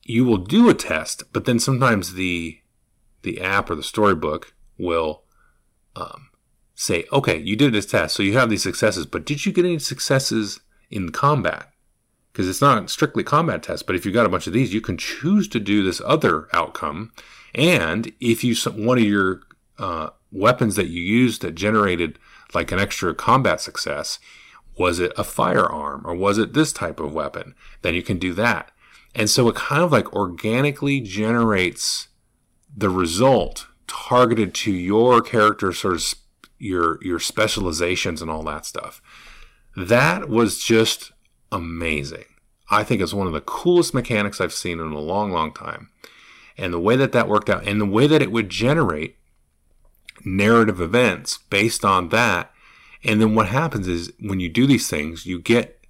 you 0.03 0.25
will 0.25 0.36
do 0.36 0.69
a 0.69 0.73
test, 0.73 1.31
but 1.31 1.45
then 1.45 1.59
sometimes 1.59 2.15
the 2.15 2.59
the 3.21 3.39
app 3.39 3.69
or 3.69 3.75
the 3.75 3.84
storybook 3.84 4.53
will 4.77 5.23
um, 5.95 6.27
say, 6.75 7.05
okay, 7.13 7.39
you 7.39 7.55
did 7.55 7.71
this 7.71 7.86
test, 7.86 8.17
so 8.17 8.21
you 8.21 8.34
have 8.34 8.49
these 8.49 8.63
successes, 8.63 9.05
but 9.05 9.25
did 9.25 9.45
you 9.45 9.53
get 9.53 9.63
any 9.63 9.79
successes 9.79 10.59
in 10.91 11.13
combat? 11.13 11.72
Because 12.34 12.49
it's 12.49 12.61
not 12.61 12.89
strictly 12.89 13.23
combat 13.23 13.61
test. 13.63 13.86
But 13.86 13.95
if 13.95 14.05
you've 14.05 14.13
got 14.13 14.25
a 14.25 14.29
bunch 14.29 14.47
of 14.47 14.53
these, 14.53 14.73
you 14.73 14.81
can 14.81 14.97
choose 14.97 15.47
to 15.49 15.59
do 15.59 15.84
this 15.84 16.01
other 16.03 16.49
outcome. 16.51 17.13
And 17.53 18.11
if 18.19 18.43
you 18.43 18.55
one 18.71 18.97
of 18.97 19.03
your 19.03 19.41
uh, 19.77 20.09
weapons 20.31 20.75
that 20.75 20.88
you 20.88 21.01
used 21.01 21.43
that 21.43 21.53
generated 21.53 22.17
like 22.53 22.71
an 22.71 22.79
extra 22.79 23.13
combat 23.13 23.61
success, 23.61 24.19
was 24.77 24.99
it 24.99 25.13
a 25.15 25.23
firearm 25.23 26.01
or 26.05 26.15
was 26.15 26.39
it 26.39 26.53
this 26.53 26.73
type 26.73 26.99
of 26.99 27.13
weapon? 27.13 27.53
Then 27.84 27.93
you 27.93 28.01
can 28.01 28.17
do 28.17 28.34
that. 28.34 28.71
And 29.15 29.29
so 29.29 29.47
it 29.47 29.55
kind 29.55 29.84
of 29.84 29.91
like 29.91 30.11
organically 30.13 30.99
generates 30.99 32.07
the 32.75 32.89
result 32.89 33.67
targeted 33.86 34.55
to 34.55 34.71
your 34.71 35.21
character 35.21 35.71
sort 35.71 35.95
of 35.95 36.15
your 36.57 36.97
your 37.03 37.19
specializations 37.19 38.21
and 38.21 38.31
all 38.31 38.41
that 38.43 38.65
stuff. 38.65 39.01
That 39.75 40.29
was 40.29 40.63
just 40.63 41.11
amazing. 41.54 42.26
I 42.70 42.84
think 42.84 43.01
it's 43.01 43.14
one 43.14 43.28
of 43.28 43.34
the 43.34 43.41
coolest 43.41 43.93
mechanics 43.93 44.41
I've 44.41 44.54
seen 44.54 44.80
in 44.80 44.91
a 44.91 44.99
long, 44.99 45.32
long 45.32 45.54
time. 45.54 45.89
And 46.58 46.74
the 46.74 46.80
way 46.80 46.95
that 46.95 47.12
that 47.14 47.28
worked 47.28 47.49
out, 47.49 47.68
and 47.68 47.80
the 47.80 47.86
way 47.86 48.08
that 48.08 48.22
it 48.22 48.32
would 48.32 48.49
generate 48.49 49.18
narrative 50.24 50.82
events 50.82 51.39
based 51.49 51.84
on 51.84 52.10
that. 52.10 52.51
And 53.04 53.22
then 53.22 53.36
what 53.36 53.47
happens 53.47 53.88
is 53.88 54.14
when 54.20 54.39
you 54.39 54.49
do 54.49 54.66
these 54.66 54.89
things, 54.89 55.26
you 55.26 55.39
get 55.39 55.84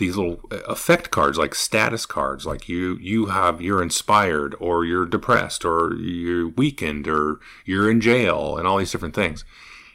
these 0.00 0.16
little 0.16 0.40
uh, 0.50 0.56
effect 0.68 1.10
cards 1.10 1.38
like 1.38 1.54
status 1.54 2.06
cards 2.06 2.46
like 2.46 2.70
you 2.70 2.96
you 3.02 3.26
have 3.26 3.60
you're 3.60 3.82
inspired 3.82 4.56
or 4.58 4.82
you're 4.82 5.04
depressed 5.04 5.62
or 5.62 5.94
you're 5.94 6.48
weakened 6.48 7.06
or 7.06 7.38
you're 7.66 7.88
in 7.88 8.00
jail 8.00 8.56
and 8.56 8.66
all 8.66 8.78
these 8.78 8.90
different 8.90 9.14
things 9.14 9.44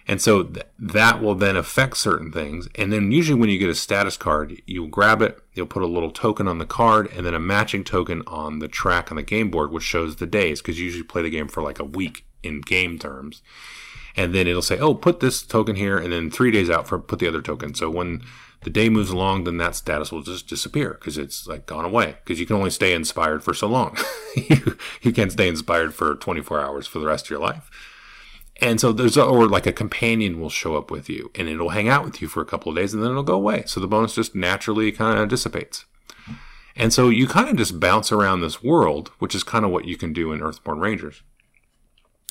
and 0.08 0.22
so 0.22 0.44
th- 0.44 0.66
that 0.78 1.22
will 1.22 1.36
then 1.36 1.58
affect 1.58 1.98
certain 1.98 2.32
things. 2.32 2.68
And 2.76 2.94
then 2.94 3.12
usually 3.12 3.40
when 3.40 3.50
you 3.50 3.58
get 3.58 3.70
a 3.70 3.76
status 3.76 4.18
card, 4.18 4.62
you'll 4.68 4.88
grab 4.88 5.22
it, 5.22 5.40
you'll 5.54 5.66
put 5.66 5.84
a 5.84 5.88
little 5.88 6.12
token 6.12 6.48
on 6.48 6.60
the 6.60 6.66
card, 6.66 7.12
and 7.16 7.26
then 7.26 7.34
a 7.34 7.40
matching 7.40 7.84
token 7.84 8.22
on 8.28 8.60
the 8.60 8.68
track 8.68 9.12
on 9.12 9.18
the 9.18 9.24
game 9.24 9.50
board, 9.50 9.72
which 9.72 9.84
shows 9.84 10.18
the 10.18 10.28
days, 10.28 10.62
because 10.62 10.80
you 10.80 10.86
usually 10.86 11.04
play 11.04 11.22
the 11.22 11.30
game 11.30 11.48
for 11.48 11.64
like 11.64 11.80
a 11.80 11.84
week 11.84 12.26
in 12.44 12.62
game 12.62 13.00
terms. 13.00 13.42
And 14.16 14.34
then 14.34 14.48
it'll 14.48 14.62
say, 14.62 14.80
oh, 14.80 14.94
put 14.94 15.20
this 15.20 15.42
token 15.42 15.76
here, 15.76 15.98
and 15.98 16.14
then 16.14 16.30
three 16.30 16.52
days 16.52 16.70
out 16.70 16.88
for 16.88 17.00
put 17.00 17.20
the 17.20 17.28
other 17.28 17.42
token. 17.42 17.74
So 17.74 17.90
when 17.90 18.22
the 18.62 18.70
day 18.70 18.90
moves 18.90 19.10
along, 19.10 19.44
then 19.44 19.58
that 19.58 19.76
status 19.76 20.12
will 20.12 20.22
just 20.22 20.48
disappear 20.48 20.92
because 20.92 21.18
it's 21.18 21.48
like 21.48 21.66
gone 21.66 21.84
away. 21.84 22.18
Because 22.24 22.40
you 22.40 22.46
can 22.46 22.56
only 22.56 22.70
stay 22.70 22.94
inspired 22.94 23.44
for 23.44 23.54
so 23.54 23.68
long. 23.68 23.98
you, 24.36 24.78
you 25.02 25.12
can't 25.12 25.32
stay 25.32 25.48
inspired 25.48 25.94
for 25.94 26.16
24 26.16 26.62
hours 26.62 26.88
for 26.88 27.00
the 27.00 27.06
rest 27.08 27.26
of 27.26 27.30
your 27.32 27.40
life. 27.40 27.70
And 28.62 28.80
so 28.80 28.94
there's, 28.94 29.18
a, 29.18 29.24
or 29.24 29.48
like 29.48 29.68
a 29.68 29.74
companion 29.74 30.40
will 30.40 30.50
show 30.50 30.78
up 30.78 30.90
with 30.90 31.10
you 31.10 31.30
and 31.36 31.50
it'll 31.50 31.70
hang 31.70 31.90
out 31.90 32.06
with 32.06 32.22
you 32.22 32.28
for 32.30 32.42
a 32.42 32.46
couple 32.46 32.70
of 32.70 32.78
days 32.78 32.94
and 32.94 33.04
then 33.04 33.12
it'll 33.12 33.24
go 33.24 33.36
away. 33.36 33.64
So 33.66 33.80
the 33.80 33.88
bonus 33.88 34.16
just 34.16 34.34
naturally 34.34 34.92
kind 34.92 35.20
of 35.20 35.28
dissipates. 35.28 35.86
And 36.78 36.94
so 36.94 37.10
you 37.10 37.28
kind 37.28 37.50
of 37.50 37.58
just 37.58 37.80
bounce 37.80 38.12
around 38.12 38.42
this 38.42 38.64
world, 38.64 39.10
which 39.20 39.36
is 39.36 39.44
kind 39.44 39.66
of 39.66 39.72
what 39.72 39.86
you 39.86 39.98
can 39.98 40.14
do 40.14 40.32
in 40.32 40.40
Earthborne 40.40 40.82
Rangers. 40.82 41.22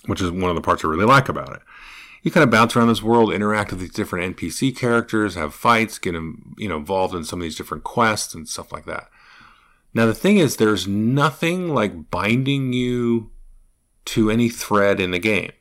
which 0.07 0.21
is 0.21 0.31
one 0.31 0.51
of 0.51 0.57
the 0.57 0.63
parts 0.63 0.85
I 0.85 0.89
really 0.89 1.05
like 1.05 1.29
about 1.29 1.53
it. 1.55 1.63
You 2.23 2.31
kind 2.31 2.45
of 2.45 2.51
bounce 2.51 2.75
around 2.75 2.89
this 2.89 3.03
world, 3.03 3.33
interact 3.33 3.71
with 3.71 3.81
these 3.81 3.93
different 3.93 4.37
NPC 4.37 4.77
characters, 4.77 5.35
have 5.35 5.55
fights, 5.55 5.99
get 5.99 6.13
them, 6.13 6.55
you 6.57 6.69
know, 6.69 6.77
involved 6.77 7.15
in 7.15 7.25
some 7.25 7.41
of 7.41 7.43
these 7.43 7.57
different 7.57 7.85
quests 7.85 8.35
and 8.35 8.49
stuff 8.49 8.73
like 8.73 8.87
that. 8.87 9.09
Now 9.93 10.07
the 10.07 10.15
thing 10.15 10.39
is, 10.39 10.57
there's 10.57 10.89
nothing 10.89 11.75
like 11.75 12.11
binding 12.11 12.73
you 12.73 13.31
to 14.07 14.31
any 14.31 14.49
thread 14.49 15.01
in 15.01 15.11
the 15.11 15.19
game. 15.19 15.53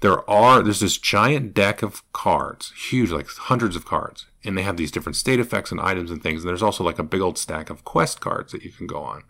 There 0.00 0.28
are 0.28 0.62
there's 0.62 0.80
this 0.80 0.98
giant 0.98 1.54
deck 1.54 1.82
of 1.82 2.02
cards, 2.12 2.72
huge, 2.90 3.10
like 3.10 3.28
hundreds 3.28 3.76
of 3.76 3.86
cards, 3.86 4.26
and 4.44 4.56
they 4.56 4.62
have 4.62 4.76
these 4.76 4.90
different 4.90 5.16
state 5.16 5.40
effects 5.40 5.72
and 5.72 5.80
items 5.80 6.10
and 6.10 6.22
things. 6.22 6.42
And 6.42 6.48
there's 6.48 6.62
also 6.62 6.84
like 6.84 6.98
a 6.98 7.04
big 7.04 7.20
old 7.20 7.38
stack 7.38 7.70
of 7.70 7.84
quest 7.84 8.20
cards 8.20 8.52
that 8.52 8.62
you 8.62 8.70
can 8.70 8.86
go 8.86 9.02
on 9.02 9.22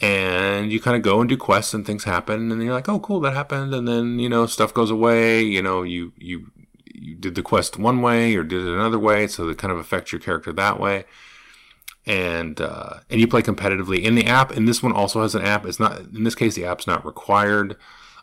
and 0.00 0.70
you 0.70 0.80
kind 0.80 0.96
of 0.96 1.02
go 1.02 1.20
and 1.20 1.28
do 1.28 1.36
quests 1.36 1.74
and 1.74 1.84
things 1.84 2.04
happen 2.04 2.52
and 2.52 2.62
you're 2.62 2.72
like 2.72 2.88
oh 2.88 3.00
cool 3.00 3.20
that 3.20 3.34
happened 3.34 3.74
and 3.74 3.88
then 3.88 4.18
you 4.18 4.28
know 4.28 4.46
stuff 4.46 4.72
goes 4.72 4.90
away 4.90 5.42
you 5.42 5.60
know 5.60 5.82
you 5.82 6.12
you 6.16 6.50
you 6.84 7.14
did 7.16 7.34
the 7.34 7.42
quest 7.42 7.78
one 7.78 8.00
way 8.00 8.34
or 8.36 8.42
did 8.44 8.62
it 8.62 8.72
another 8.72 8.98
way 8.98 9.26
so 9.26 9.48
it 9.48 9.58
kind 9.58 9.72
of 9.72 9.78
affects 9.78 10.12
your 10.12 10.20
character 10.20 10.52
that 10.52 10.78
way 10.78 11.04
and 12.06 12.60
uh, 12.60 13.00
and 13.10 13.20
you 13.20 13.26
play 13.26 13.42
competitively 13.42 14.02
in 14.02 14.14
the 14.14 14.26
app 14.26 14.50
and 14.50 14.68
this 14.68 14.82
one 14.82 14.92
also 14.92 15.22
has 15.22 15.34
an 15.34 15.42
app 15.42 15.66
it's 15.66 15.80
not 15.80 15.98
in 15.98 16.24
this 16.24 16.34
case 16.34 16.54
the 16.54 16.64
app's 16.64 16.86
not 16.86 17.04
required 17.04 17.76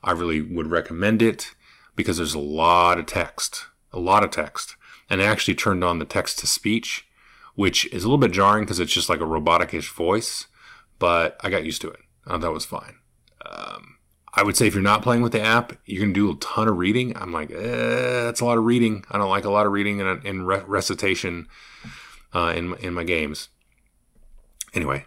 i 0.06 0.12
really 0.12 0.42
would 0.42 0.68
recommend 0.68 1.22
it 1.22 1.54
because 1.96 2.18
there's 2.18 2.34
a 2.34 2.40
lot 2.40 2.98
of 2.98 3.06
text 3.06 3.66
a 3.92 4.00
lot 4.00 4.24
of 4.24 4.32
text 4.32 4.78
and 5.10 5.22
i 5.22 5.26
actually 5.26 5.56
turned 5.56 5.84
on 5.84 6.00
the 6.00 6.06
text 6.06 6.40
to 6.40 6.48
speech 6.48 7.06
which 7.56 7.86
is 7.94 8.04
a 8.04 8.08
little 8.08 8.18
bit 8.18 8.32
jarring 8.32 8.64
because 8.64 8.80
it's 8.80 8.94
just 8.94 9.10
like 9.10 9.20
a 9.20 9.24
roboticish 9.24 9.94
voice 9.94 10.48
but 11.00 11.38
I 11.42 11.50
got 11.50 11.66
used 11.66 11.82
to 11.82 11.90
it. 11.90 12.00
Uh, 12.26 12.38
that 12.38 12.52
was 12.52 12.66
fine. 12.66 12.96
Um, 13.46 13.98
I 14.34 14.44
would 14.44 14.58
say 14.58 14.68
if 14.68 14.74
you're 14.74 14.84
not 14.84 15.02
playing 15.02 15.22
with 15.22 15.32
the 15.32 15.42
app, 15.42 15.74
you're 15.86 16.02
going 16.02 16.14
to 16.14 16.20
do 16.20 16.32
a 16.32 16.40
ton 16.40 16.68
of 16.68 16.78
reading. 16.78 17.16
I'm 17.16 17.32
like, 17.32 17.52
eh, 17.52 18.24
that's 18.24 18.42
a 18.42 18.46
lot 18.46 18.58
of 18.58 18.66
reading. 18.66 19.06
I 19.10 19.18
don't 19.18 19.30
like 19.30 19.46
a 19.46 19.52
lot 19.52 19.66
of 19.66 19.72
reading 19.72 20.02
and, 20.02 20.26
and 20.26 20.48
re- 20.48 20.64
recitation 20.66 21.48
uh, 22.34 22.54
in 22.56 22.76
in 22.76 22.94
my 22.94 23.04
games. 23.04 23.50
Anyway, 24.74 25.06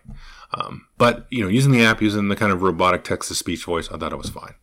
um, 0.54 0.86
but 0.96 1.26
you 1.30 1.42
know, 1.42 1.50
using 1.50 1.72
the 1.72 1.84
app, 1.84 2.00
using 2.00 2.28
the 2.28 2.36
kind 2.36 2.52
of 2.52 2.62
robotic 2.62 3.04
text 3.04 3.28
to 3.28 3.34
speech 3.34 3.64
voice, 3.64 3.90
I 3.90 3.98
thought 3.98 4.12
it 4.12 4.18
was 4.18 4.30
fine. 4.30 4.54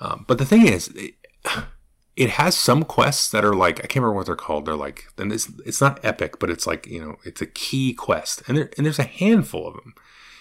Um, 0.00 0.24
but 0.26 0.38
the 0.38 0.44
thing 0.44 0.66
is, 0.66 0.88
it, 0.88 1.14
it, 2.16 2.30
has 2.30 2.56
some 2.56 2.82
quests 2.82 3.30
that 3.30 3.44
are 3.44 3.54
like 3.54 3.78
I 3.78 3.86
can't 3.86 3.96
remember 3.96 4.16
what 4.16 4.26
they're 4.26 4.36
called. 4.36 4.66
They're 4.66 4.74
like, 4.74 5.06
and 5.18 5.32
it's 5.32 5.50
it's 5.64 5.80
not 5.80 6.04
epic, 6.04 6.38
but 6.38 6.50
it's 6.50 6.66
like 6.66 6.86
you 6.86 7.00
know, 7.00 7.16
it's 7.24 7.40
a 7.40 7.46
key 7.46 7.94
quest, 7.94 8.42
and 8.48 8.56
there 8.56 8.70
and 8.76 8.86
there's 8.86 8.98
a 8.98 9.04
handful 9.04 9.66
of 9.66 9.74
them 9.74 9.94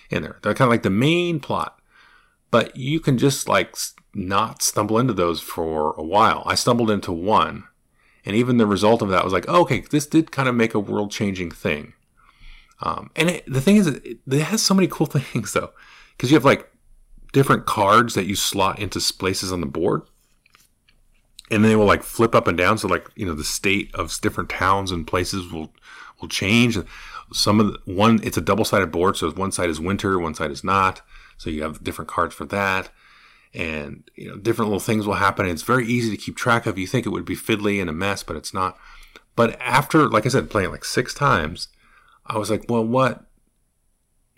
in 0.10 0.24
there. 0.24 0.40
They're 0.42 0.54
kind 0.54 0.68
of 0.68 0.74
like 0.74 0.84
the 0.84 0.90
main 0.90 1.40
plot. 1.40 1.80
But 2.52 2.78
you 2.78 3.00
can 3.00 3.18
just 3.18 3.50
like 3.50 3.76
not 4.14 4.62
stumble 4.62 4.98
into 4.98 5.14
those 5.14 5.42
for 5.42 5.94
a 5.98 6.04
while. 6.04 6.44
I 6.46 6.56
stumbled 6.56 6.90
into 6.90 7.12
one, 7.12 7.66
and 8.26 8.36
even 8.36 8.58
the 8.58 8.68
result 8.68 9.02
of 9.02 9.10
that 9.10 9.24
was 9.24 9.34
like, 9.34 9.46
oh, 9.48 9.62
okay, 9.62 9.82
this 9.82 10.08
did 10.08 10.32
kind 10.32 10.48
of 10.48 10.56
make 10.56 10.74
a 10.74 10.80
world 10.80 11.12
changing 11.12 11.52
thing. 11.52 11.94
Um, 12.82 13.10
and 13.16 13.30
it, 13.30 13.44
the 13.46 13.62
thing 13.62 13.78
is, 13.78 13.88
it, 13.88 14.20
it 14.26 14.42
has 14.42 14.62
so 14.62 14.74
many 14.74 14.88
cool 14.88 15.06
things 15.08 15.54
though, 15.54 15.72
because 16.16 16.32
you 16.32 16.38
have 16.38 16.46
like 16.46 16.72
different 17.36 17.66
cards 17.66 18.16
that 18.16 18.26
you 18.26 18.36
slot 18.36 18.80
into 18.80 19.00
places 19.20 19.52
on 19.52 19.60
the 19.60 19.68
board 19.68 20.02
and 21.52 21.64
they 21.64 21.76
will 21.76 21.86
like 21.86 22.02
flip 22.02 22.34
up 22.34 22.48
and 22.48 22.58
down 22.58 22.78
so 22.78 22.88
like 22.88 23.12
you 23.16 23.26
know 23.26 23.36
the 23.36 23.44
state 23.44 23.94
of 23.94 24.20
different 24.22 24.50
towns 24.50 24.90
and 24.90 25.06
places 25.06 25.52
will 25.52 25.72
will 26.22 26.30
change 26.30 26.78
some 27.34 27.60
of 27.60 27.68
the, 27.68 27.80
one, 27.86 28.20
it's 28.24 28.38
a 28.38 28.42
double 28.42 28.66
sided 28.66 28.92
board, 28.92 29.18
so 29.18 29.30
one 29.32 29.52
side 29.52 29.70
is 29.70 29.80
winter, 29.80 30.20
one 30.20 30.36
side 30.36 30.52
is 30.52 30.64
not. 30.64 31.02
So 31.38 31.50
you 31.50 31.64
have 31.64 31.84
different 31.84 32.10
cards 32.10 32.36
for 32.36 32.46
that. 32.46 32.90
And, 33.54 34.04
you 34.16 34.30
know, 34.30 34.38
different 34.38 34.70
little 34.70 34.80
things 34.80 35.08
will 35.08 35.16
happen. 35.16 35.48
It's 35.48 35.62
very 35.62 35.88
easy 35.88 36.12
to 36.12 36.22
keep 36.22 36.36
track 36.36 36.66
of. 36.66 36.78
You 36.78 36.88
think 36.88 37.06
it 37.06 37.10
would 37.10 37.26
be 37.26 37.36
fiddly 37.36 37.80
and 37.80 37.90
a 37.90 37.94
mess, 37.94 38.22
but 38.22 38.36
it's 38.36 38.54
not. 38.54 38.78
But 39.36 39.60
after, 39.62 40.10
like 40.10 40.26
I 40.26 40.30
said, 40.30 40.50
playing 40.50 40.72
like 40.72 40.86
six 40.86 41.14
times, 41.14 41.70
I 42.26 42.38
was 42.38 42.50
like, 42.50 42.66
well, 42.70 42.86
what? 42.86 43.25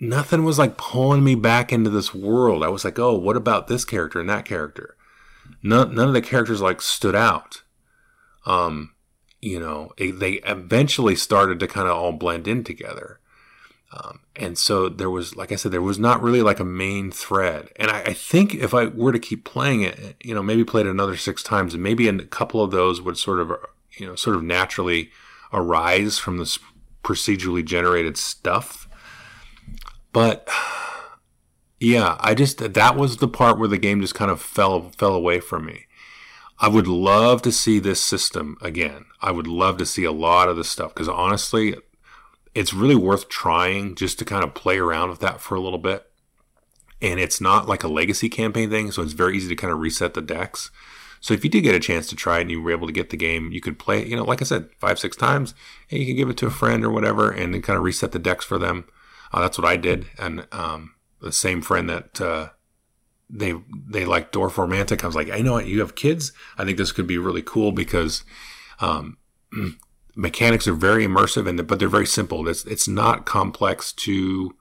Nothing 0.00 0.44
was 0.44 0.58
like 0.58 0.76
pulling 0.76 1.24
me 1.24 1.34
back 1.34 1.72
into 1.72 1.90
this 1.90 2.14
world. 2.14 2.62
I 2.62 2.68
was 2.68 2.84
like, 2.84 2.98
oh, 2.98 3.18
what 3.18 3.36
about 3.36 3.66
this 3.66 3.84
character 3.84 4.20
and 4.20 4.28
that 4.28 4.44
character? 4.44 4.96
None, 5.62 5.94
none 5.94 6.08
of 6.08 6.14
the 6.14 6.22
characters 6.22 6.60
like 6.60 6.80
stood 6.80 7.16
out. 7.16 7.62
Um, 8.46 8.94
you 9.40 9.58
know, 9.58 9.92
it, 9.96 10.18
they 10.18 10.34
eventually 10.34 11.16
started 11.16 11.60
to 11.60 11.66
kind 11.66 11.88
of 11.88 11.96
all 11.96 12.12
blend 12.12 12.46
in 12.46 12.64
together. 12.64 13.20
Um, 13.92 14.20
and 14.36 14.58
so 14.58 14.88
there 14.88 15.08
was, 15.08 15.34
like 15.34 15.50
I 15.50 15.56
said, 15.56 15.72
there 15.72 15.80
was 15.80 15.98
not 15.98 16.22
really 16.22 16.42
like 16.42 16.60
a 16.60 16.64
main 16.64 17.10
thread. 17.10 17.70
And 17.76 17.90
I, 17.90 18.00
I, 18.02 18.12
think 18.12 18.54
if 18.54 18.74
I 18.74 18.86
were 18.86 19.12
to 19.12 19.18
keep 19.18 19.44
playing 19.44 19.80
it, 19.80 20.16
you 20.22 20.34
know, 20.34 20.42
maybe 20.42 20.62
played 20.62 20.84
it 20.84 20.90
another 20.90 21.16
six 21.16 21.42
times, 21.42 21.72
and 21.72 21.82
maybe 21.82 22.06
a 22.06 22.18
couple 22.24 22.62
of 22.62 22.70
those 22.70 23.00
would 23.00 23.16
sort 23.16 23.40
of, 23.40 23.52
you 23.96 24.06
know, 24.06 24.14
sort 24.14 24.36
of 24.36 24.42
naturally 24.42 25.10
arise 25.54 26.18
from 26.18 26.36
this 26.36 26.58
procedurally 27.02 27.64
generated 27.64 28.18
stuff. 28.18 28.87
But 30.18 30.48
yeah, 31.78 32.16
I 32.18 32.34
just 32.34 32.58
that 32.74 32.96
was 32.96 33.18
the 33.18 33.28
part 33.28 33.56
where 33.56 33.68
the 33.68 33.78
game 33.78 34.00
just 34.00 34.16
kind 34.16 34.32
of 34.32 34.42
fell 34.42 34.90
fell 34.98 35.14
away 35.14 35.38
from 35.38 35.64
me. 35.64 35.86
I 36.58 36.66
would 36.66 36.88
love 36.88 37.40
to 37.42 37.52
see 37.52 37.78
this 37.78 38.02
system 38.02 38.56
again. 38.60 39.04
I 39.22 39.30
would 39.30 39.46
love 39.46 39.76
to 39.78 39.86
see 39.86 40.02
a 40.02 40.10
lot 40.10 40.48
of 40.48 40.56
this 40.56 40.68
stuff 40.68 40.92
because 40.92 41.08
honestly, 41.08 41.76
it's 42.52 42.74
really 42.74 42.96
worth 42.96 43.28
trying 43.28 43.94
just 43.94 44.18
to 44.18 44.24
kind 44.24 44.42
of 44.42 44.54
play 44.54 44.78
around 44.78 45.10
with 45.10 45.20
that 45.20 45.40
for 45.40 45.54
a 45.54 45.60
little 45.60 45.78
bit. 45.78 46.10
And 47.00 47.20
it's 47.20 47.40
not 47.40 47.68
like 47.68 47.84
a 47.84 47.88
legacy 47.88 48.28
campaign 48.28 48.70
thing, 48.70 48.90
so 48.90 49.02
it's 49.02 49.12
very 49.12 49.36
easy 49.36 49.50
to 49.50 49.54
kind 49.54 49.72
of 49.72 49.78
reset 49.78 50.14
the 50.14 50.20
decks. 50.20 50.72
So 51.20 51.32
if 51.32 51.44
you 51.44 51.50
did 51.50 51.60
get 51.60 51.76
a 51.76 51.80
chance 51.80 52.08
to 52.08 52.16
try 52.16 52.38
it 52.38 52.40
and 52.40 52.50
you 52.50 52.60
were 52.60 52.72
able 52.72 52.88
to 52.88 52.92
get 52.92 53.10
the 53.10 53.16
game, 53.16 53.52
you 53.52 53.60
could 53.60 53.78
play, 53.78 54.00
it, 54.00 54.08
you 54.08 54.16
know, 54.16 54.24
like 54.24 54.42
I 54.42 54.46
said, 54.46 54.68
five, 54.80 54.98
six 54.98 55.16
times, 55.16 55.54
and 55.92 56.00
you 56.00 56.06
can 56.06 56.16
give 56.16 56.28
it 56.28 56.36
to 56.38 56.46
a 56.46 56.50
friend 56.50 56.84
or 56.84 56.90
whatever 56.90 57.30
and 57.30 57.54
then 57.54 57.62
kind 57.62 57.76
of 57.76 57.84
reset 57.84 58.10
the 58.10 58.18
decks 58.18 58.44
for 58.44 58.58
them. 58.58 58.84
Uh, 59.32 59.40
that's 59.40 59.58
what 59.58 59.66
I 59.66 59.76
did. 59.76 60.06
And 60.18 60.46
um, 60.52 60.94
the 61.20 61.32
same 61.32 61.62
friend 61.62 61.88
that 61.88 62.20
uh, 62.20 62.48
they 63.30 63.54
they 63.86 64.04
like 64.04 64.32
Dorfromantik. 64.32 65.02
I 65.02 65.06
was 65.06 65.16
like, 65.16 65.30
I 65.30 65.40
know 65.40 65.54
what 65.54 65.66
you 65.66 65.80
have 65.80 65.94
kids. 65.94 66.32
I 66.56 66.64
think 66.64 66.78
this 66.78 66.92
could 66.92 67.06
be 67.06 67.18
really 67.18 67.42
cool 67.42 67.72
because 67.72 68.24
um, 68.80 69.18
mechanics 70.16 70.66
are 70.66 70.74
very 70.74 71.06
immersive 71.06 71.48
and 71.48 71.66
but 71.66 71.78
they're 71.78 71.88
very 71.88 72.06
simple. 72.06 72.48
It's 72.48 72.64
it's 72.64 72.88
not 72.88 73.26
complex 73.26 73.92
to 73.92 74.56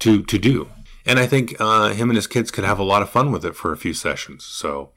to 0.00 0.22
to 0.22 0.38
do. 0.38 0.68
And 1.04 1.18
I 1.18 1.26
think 1.26 1.56
uh, 1.58 1.90
him 1.90 2.10
and 2.10 2.16
his 2.16 2.26
kids 2.26 2.50
could 2.50 2.64
have 2.64 2.78
a 2.78 2.84
lot 2.84 3.02
of 3.02 3.10
fun 3.10 3.32
with 3.32 3.44
it 3.44 3.56
for 3.56 3.72
a 3.72 3.76
few 3.76 3.92
sessions. 3.92 4.44
So, 4.44 4.92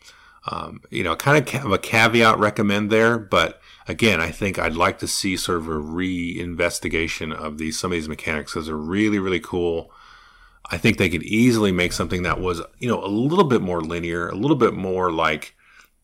um, 0.52 0.82
you 0.92 1.04
know, 1.04 1.16
kind 1.16 1.38
of 1.38 1.50
have 1.50 1.72
a 1.72 1.80
caveat 1.80 2.38
recommend 2.38 2.92
there, 2.92 3.18
but 3.18 3.60
again, 3.88 4.22
I 4.22 4.32
think 4.32 4.58
I'd 4.58 4.76
like 4.76 5.00
to 5.00 5.08
see 5.08 5.38
sort 5.38 5.60
of 5.60 5.68
a 5.68 5.78
re-investigation 5.78 7.32
of 7.32 7.58
these 7.58 7.80
some 7.80 7.92
of 7.92 7.96
these 7.96 8.10
mechanics 8.10 8.54
because 8.54 8.68
they're 8.68 8.76
really 8.76 9.20
really 9.20 9.40
cool. 9.40 9.92
I 10.72 10.78
think 10.78 10.98
they 10.98 11.10
could 11.10 11.24
easily 11.24 11.72
make 11.72 11.94
something 11.94 12.24
that 12.24 12.40
was, 12.40 12.62
you 12.80 12.88
know, 12.88 13.04
a 13.04 13.08
little 13.08 13.44
bit 13.44 13.62
more 13.62 13.82
linear, 13.82 14.30
a 14.30 14.36
little 14.36 14.58
bit 14.58 14.74
more 14.74 15.12
like, 15.12 15.56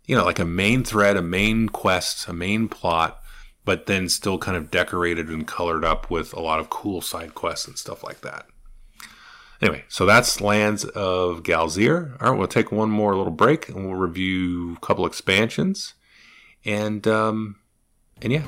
you 0.05 0.15
know, 0.15 0.23
like 0.23 0.37
a 0.37 0.45
main 0.45 0.83
thread, 0.83 1.17
a 1.17 1.21
main 1.21 1.67
quest, 1.67 2.27
a 2.27 2.33
main 2.33 2.67
plot, 2.67 3.19
but 3.65 3.87
then 3.87 4.07
still 4.07 4.37
kind 4.37 4.55
of 4.55 4.69
decorated 4.69 5.29
and 5.29 5.47
colored 5.47 5.83
up 5.83 6.11
with 6.11 6.33
a 6.33 6.39
lot 6.39 6.59
of 6.59 6.69
cool 6.69 7.01
side 7.01 7.33
quests 7.33 7.67
and 7.67 7.77
stuff 7.77 8.03
like 8.03 8.21
that. 8.21 8.45
Anyway, 9.61 9.83
so 9.87 10.05
that's 10.05 10.41
Lands 10.41 10.85
of 10.85 11.43
Galzyr. 11.43 12.21
All 12.21 12.31
right, 12.31 12.37
we'll 12.37 12.47
take 12.47 12.71
one 12.71 12.89
more 12.89 13.15
little 13.15 13.31
break 13.31 13.67
and 13.67 13.85
we'll 13.85 13.95
review 13.95 14.73
a 14.73 14.85
couple 14.85 15.05
expansions. 15.07 15.95
And 16.65 17.07
um 17.07 17.55
and 18.21 18.31
yeah. 18.31 18.43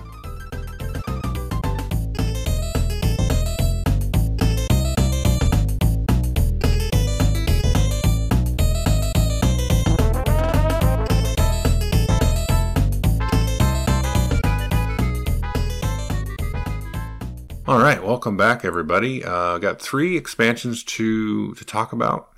All 17.65 17.80
right, 17.80 18.03
welcome 18.03 18.38
back, 18.38 18.65
everybody. 18.65 19.24
Uh, 19.24 19.57
got 19.57 19.82
three 19.82 20.17
expansions 20.17 20.84
to 20.84 21.53
to 21.55 21.65
talk 21.65 21.93
about. 21.93 22.30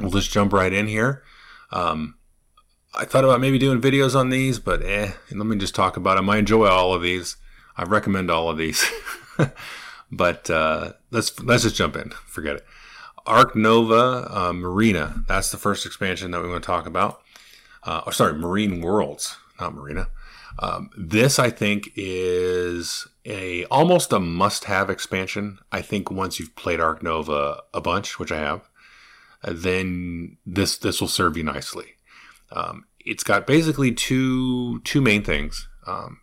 We'll 0.00 0.10
just 0.10 0.30
jump 0.30 0.52
right 0.52 0.72
in 0.72 0.88
here. 0.88 1.22
Um, 1.70 2.16
I 2.96 3.04
thought 3.04 3.24
about 3.24 3.40
maybe 3.40 3.58
doing 3.58 3.80
videos 3.80 4.14
on 4.14 4.30
these, 4.30 4.58
but 4.58 4.82
eh, 4.84 5.12
let 5.32 5.46
me 5.46 5.56
just 5.56 5.74
talk 5.74 5.96
about 5.96 6.16
them. 6.16 6.30
I 6.30 6.38
enjoy 6.38 6.66
all 6.66 6.94
of 6.94 7.02
these. 7.02 7.36
I 7.76 7.82
recommend 7.82 8.30
all 8.30 8.48
of 8.48 8.56
these. 8.56 8.88
but 10.12 10.48
uh, 10.48 10.92
let's 11.10 11.40
let's 11.42 11.64
just 11.64 11.76
jump 11.76 11.96
in. 11.96 12.10
Forget 12.26 12.56
it. 12.56 12.66
Ark 13.26 13.56
Nova 13.56 14.28
uh, 14.30 14.52
Marina. 14.52 15.24
That's 15.26 15.50
the 15.50 15.56
first 15.56 15.86
expansion 15.86 16.30
that 16.30 16.42
we 16.42 16.48
want 16.48 16.62
to 16.62 16.66
talk 16.66 16.86
about. 16.86 17.20
Uh, 17.82 18.02
or 18.06 18.12
sorry, 18.12 18.34
Marine 18.34 18.80
Worlds, 18.80 19.36
not 19.60 19.74
Marina. 19.74 20.08
Um, 20.58 20.90
this, 20.96 21.38
I 21.38 21.50
think, 21.50 21.90
is 21.96 23.08
a 23.24 23.64
almost 23.64 24.12
a 24.12 24.20
must-have 24.20 24.88
expansion. 24.88 25.58
I 25.72 25.82
think 25.82 26.10
once 26.10 26.38
you've 26.38 26.54
played 26.54 26.80
Ark 26.80 27.02
Nova 27.02 27.62
a 27.72 27.80
bunch, 27.80 28.20
which 28.20 28.30
I 28.30 28.38
have, 28.38 28.68
then 29.42 30.36
this 30.46 30.78
this 30.78 31.00
will 31.00 31.08
serve 31.08 31.36
you 31.36 31.42
nicely. 31.42 31.93
Um, 32.54 32.86
it's 33.04 33.24
got 33.24 33.46
basically 33.46 33.92
two 33.92 34.80
two 34.80 35.02
main 35.02 35.22
things 35.22 35.68
um, 35.86 36.20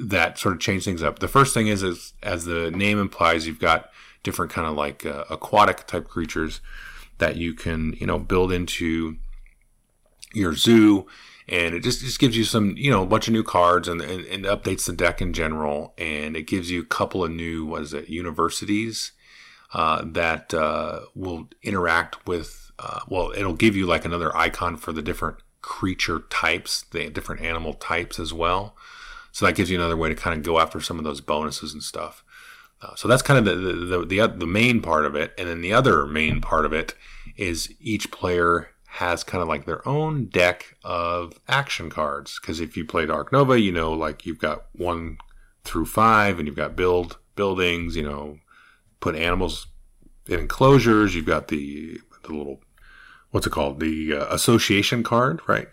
that 0.00 0.38
sort 0.38 0.54
of 0.54 0.60
change 0.60 0.84
things 0.84 1.02
up. 1.02 1.20
The 1.20 1.28
first 1.28 1.54
thing 1.54 1.68
is, 1.68 1.82
is 1.82 2.14
as 2.22 2.44
the 2.44 2.70
name 2.72 2.98
implies, 2.98 3.46
you've 3.46 3.60
got 3.60 3.90
different 4.22 4.50
kind 4.50 4.66
of 4.66 4.74
like 4.74 5.06
uh, 5.06 5.24
aquatic 5.30 5.86
type 5.86 6.08
creatures 6.08 6.60
that 7.18 7.36
you 7.36 7.54
can 7.54 7.94
you 7.94 8.06
know 8.06 8.18
build 8.18 8.52
into 8.52 9.16
your 10.34 10.54
zoo 10.54 11.06
and 11.48 11.74
it 11.74 11.80
just, 11.82 12.00
just 12.00 12.18
gives 12.18 12.36
you 12.36 12.44
some 12.44 12.76
you 12.76 12.90
know 12.90 13.02
a 13.02 13.06
bunch 13.06 13.26
of 13.28 13.32
new 13.32 13.42
cards 13.42 13.88
and, 13.88 14.00
and, 14.00 14.24
and 14.26 14.44
updates 14.44 14.86
the 14.86 14.92
deck 14.92 15.20
in 15.20 15.32
general 15.32 15.94
and 15.98 16.36
it 16.36 16.46
gives 16.46 16.70
you 16.70 16.82
a 16.82 16.86
couple 16.86 17.24
of 17.24 17.30
new 17.30 17.64
what 17.64 17.82
is 17.82 17.92
it 17.92 18.08
universities 18.08 19.12
uh, 19.74 20.02
that 20.04 20.52
uh, 20.54 21.00
will 21.14 21.48
interact 21.62 22.26
with 22.26 22.70
uh, 22.78 23.00
well 23.08 23.32
it'll 23.36 23.54
give 23.54 23.76
you 23.76 23.86
like 23.86 24.04
another 24.04 24.36
icon 24.36 24.76
for 24.76 24.92
the 24.92 25.02
different 25.02 25.38
creature 25.60 26.20
types 26.30 26.84
the 26.92 27.10
different 27.10 27.40
animal 27.42 27.74
types 27.74 28.18
as 28.18 28.32
well 28.32 28.76
so 29.32 29.44
that 29.44 29.54
gives 29.54 29.70
you 29.70 29.78
another 29.78 29.96
way 29.96 30.08
to 30.08 30.14
kind 30.14 30.36
of 30.36 30.44
go 30.44 30.58
after 30.58 30.80
some 30.80 30.98
of 30.98 31.04
those 31.04 31.20
bonuses 31.20 31.72
and 31.72 31.82
stuff 31.82 32.24
uh, 32.80 32.94
so 32.94 33.08
that's 33.08 33.22
kind 33.22 33.38
of 33.38 33.44
the 33.44 33.72
the, 33.86 34.04
the 34.04 34.28
the 34.28 34.46
main 34.46 34.80
part 34.80 35.04
of 35.04 35.14
it 35.14 35.32
and 35.36 35.48
then 35.48 35.60
the 35.60 35.72
other 35.72 36.06
main 36.06 36.40
part 36.40 36.64
of 36.64 36.72
it 36.72 36.94
is 37.36 37.72
each 37.80 38.10
player 38.10 38.70
has 38.88 39.22
kind 39.22 39.42
of 39.42 39.48
like 39.48 39.64
their 39.64 39.86
own 39.86 40.26
deck 40.26 40.76
of 40.82 41.38
action 41.46 41.90
cards. 41.90 42.38
Because 42.40 42.60
if 42.60 42.76
you 42.76 42.84
played 42.84 43.10
Ark 43.10 43.32
Nova, 43.32 43.60
you 43.60 43.70
know, 43.70 43.92
like 43.92 44.26
you've 44.26 44.40
got 44.40 44.64
one 44.72 45.18
through 45.64 45.86
five, 45.86 46.38
and 46.38 46.48
you've 46.48 46.56
got 46.56 46.76
build 46.76 47.18
buildings. 47.36 47.96
You 47.96 48.02
know, 48.02 48.38
put 49.00 49.14
animals 49.14 49.66
in 50.26 50.40
enclosures. 50.40 51.14
You've 51.14 51.26
got 51.26 51.48
the 51.48 52.00
the 52.22 52.32
little 52.32 52.60
what's 53.38 53.46
it 53.46 53.50
called 53.50 53.78
the 53.78 54.14
uh, 54.14 54.26
association 54.34 55.04
card, 55.04 55.40
right? 55.46 55.68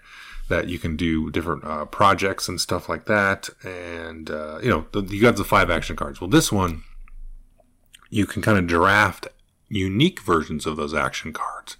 That 0.49 0.69
you 0.69 0.77
can 0.77 0.95
do 0.95 1.31
different 1.31 1.63
uh, 1.63 1.85
projects 1.85 2.47
and 2.47 2.61
stuff 2.61 2.87
like 2.87 3.05
that, 3.05 3.49
and 3.63 4.29
uh, 4.29 4.59
you 4.61 4.69
know 4.69 4.85
the, 4.91 5.01
you 5.01 5.19
got 5.19 5.35
the 5.35 5.43
five 5.43 5.71
action 5.71 5.95
cards. 5.95 6.21
Well, 6.21 6.29
this 6.29 6.51
one 6.51 6.83
you 8.11 8.27
can 8.27 8.43
kind 8.43 8.59
of 8.59 8.67
draft 8.67 9.29
unique 9.67 10.21
versions 10.21 10.67
of 10.67 10.77
those 10.77 10.93
action 10.93 11.33
cards. 11.33 11.75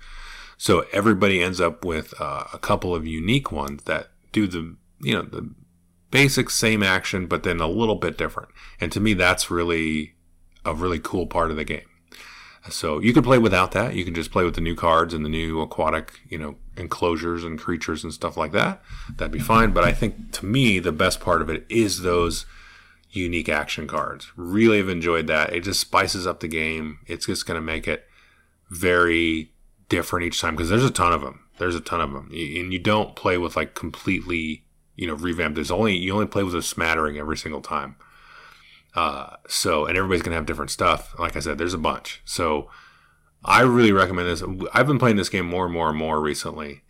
So 0.58 0.88
everybody 0.92 1.40
ends 1.40 1.62
up 1.62 1.86
with 1.86 2.20
uh, 2.20 2.46
a 2.52 2.58
couple 2.58 2.96
of 2.96 3.06
unique 3.06 3.52
ones 3.52 3.84
that 3.84 4.10
do 4.32 4.48
the, 4.48 4.76
you 5.02 5.14
know, 5.14 5.22
the 5.22 5.54
basic 6.10 6.50
same 6.50 6.82
action, 6.82 7.28
but 7.28 7.44
then 7.44 7.60
a 7.60 7.68
little 7.68 7.96
bit 7.96 8.18
different. 8.18 8.50
And 8.82 8.92
to 8.92 9.00
me, 9.00 9.14
that's 9.14 9.52
really 9.52 10.16
a 10.66 10.74
really 10.74 10.98
cool 10.98 11.28
part 11.28 11.52
of 11.52 11.58
the 11.58 11.64
game. 11.64 11.86
So 12.70 13.00
you 13.00 13.14
can 13.14 13.24
play 13.24 13.38
without 13.38 13.72
that. 13.74 13.96
You 13.96 14.04
can 14.04 14.16
just 14.16 14.32
play 14.32 14.44
with 14.44 14.56
the 14.56 14.62
new 14.62 14.76
cards 14.76 15.14
and 15.14 15.24
the 15.24 15.30
new 15.30 15.62
aquatic, 15.62 16.20
you 16.30 16.38
know, 16.38 16.56
enclosures 16.78 17.44
and 17.44 17.60
creatures 17.60 18.04
and 18.04 18.14
stuff 18.14 18.38
like 18.38 18.52
that. 18.54 18.82
That'd 19.16 19.32
be 19.32 19.40
fine. 19.40 19.72
But 19.72 19.84
I 19.84 19.92
think 19.94 20.32
to 20.34 20.46
me, 20.46 20.80
the 20.80 20.92
best 20.92 21.20
part 21.20 21.42
of 21.42 21.50
it 21.50 21.66
is 21.70 22.02
those 22.02 22.46
unique 23.12 23.50
action 23.50 23.88
cards. 23.88 24.32
Really 24.36 24.78
have 24.78 24.90
enjoyed 24.90 25.28
that. 25.28 25.54
It 25.54 25.64
just 25.64 25.80
spices 25.80 26.26
up 26.26 26.40
the 26.40 26.48
game. 26.48 27.00
It's 27.08 27.28
just 27.28 27.46
going 27.46 27.56
to 27.56 27.62
make 27.62 27.88
it 27.88 28.06
very 28.70 29.52
different 29.90 30.26
each 30.26 30.42
time 30.42 30.56
because 30.56 30.70
there's 30.70 30.84
a 30.84 30.92
ton 30.92 31.14
of 31.14 31.22
them. 31.22 31.42
There's 31.58 31.76
a 31.76 31.82
ton 31.82 32.02
of 32.02 32.12
them, 32.12 32.30
and 32.32 32.74
you 32.74 32.80
don't 32.80 33.16
play 33.16 33.38
with 33.38 33.56
like 33.56 33.76
completely, 33.76 34.66
you 34.96 35.08
know, 35.08 35.14
revamped. 35.14 35.56
There's 35.56 35.72
only 35.72 35.96
you 35.96 36.14
only 36.14 36.26
play 36.26 36.44
with 36.44 36.56
a 36.56 36.62
smattering 36.62 37.18
every 37.18 37.38
single 37.38 37.62
time. 37.62 37.96
Uh, 38.96 39.36
so, 39.48 39.86
and 39.86 39.98
everybody's 39.98 40.24
gonna 40.24 40.36
have 40.36 40.46
different 40.46 40.72
stuff. 40.72 41.14
Like 41.20 41.36
I 41.36 41.40
said, 41.40 41.58
there's 41.58 41.74
a 41.74 41.80
bunch. 41.80 42.22
So, 42.26 42.70
I 43.44 43.62
really 43.62 43.92
recommend 43.92 44.28
this. 44.28 44.44
I've 44.74 44.88
been 44.88 45.00
playing 45.00 45.18
this 45.18 45.30
game 45.30 45.46
more 45.46 45.66
and 45.66 45.74
more 45.74 45.90
and 45.90 45.98
more 45.98 46.20
recently, 46.20 46.82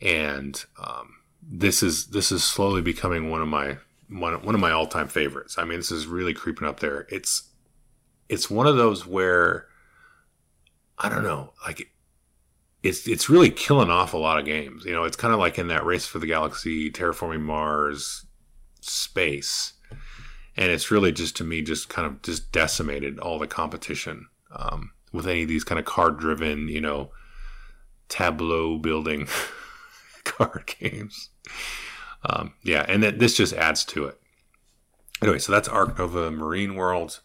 and 0.00 0.64
um, 0.82 1.16
this 1.42 1.82
is 1.82 2.08
this 2.08 2.32
is 2.32 2.42
slowly 2.42 2.82
becoming 2.82 3.30
one 3.30 3.42
of 3.42 3.48
my 3.48 3.78
one, 4.08 4.42
one 4.44 4.54
of 4.54 4.60
my 4.60 4.72
all 4.72 4.86
time 4.86 5.08
favorites. 5.08 5.56
I 5.58 5.64
mean, 5.64 5.78
this 5.78 5.92
is 5.92 6.06
really 6.06 6.34
creeping 6.34 6.66
up 6.66 6.80
there. 6.80 7.06
It's 7.10 7.50
it's 8.28 8.50
one 8.50 8.66
of 8.66 8.76
those 8.76 9.06
where 9.06 9.66
I 10.98 11.08
don't 11.08 11.22
know, 11.22 11.52
like 11.64 11.90
it's 12.82 13.06
it's 13.06 13.28
really 13.28 13.50
killing 13.50 13.90
off 13.90 14.14
a 14.14 14.18
lot 14.18 14.38
of 14.38 14.44
games. 14.44 14.84
You 14.84 14.92
know, 14.92 15.04
it's 15.04 15.16
kind 15.16 15.32
of 15.34 15.40
like 15.40 15.58
in 15.58 15.68
that 15.68 15.84
race 15.84 16.06
for 16.06 16.18
the 16.18 16.26
galaxy, 16.26 16.90
terraforming 16.90 17.42
Mars 17.42 18.26
space, 18.80 19.74
and 20.60 20.70
it's 20.70 20.90
really 20.90 21.10
just 21.10 21.38
to 21.38 21.44
me 21.44 21.62
just 21.62 21.88
kind 21.88 22.06
of 22.06 22.20
just 22.20 22.52
decimated 22.52 23.18
all 23.18 23.38
the 23.38 23.46
competition 23.46 24.26
um, 24.54 24.92
with 25.10 25.26
any 25.26 25.42
of 25.42 25.48
these 25.48 25.64
kind 25.64 25.78
of 25.78 25.86
card 25.86 26.18
driven, 26.18 26.68
you 26.68 26.82
know, 26.82 27.10
tableau 28.10 28.76
building 28.76 29.26
card 30.24 30.74
games. 30.78 31.30
Um, 32.22 32.52
yeah, 32.62 32.84
and 32.86 33.02
that 33.02 33.18
this 33.18 33.38
just 33.38 33.54
adds 33.54 33.86
to 33.86 34.04
it. 34.04 34.20
Anyway, 35.22 35.38
so 35.38 35.50
that's 35.50 35.66
Ark 35.66 35.98
Nova 35.98 36.30
Marine 36.30 36.74
World. 36.74 37.20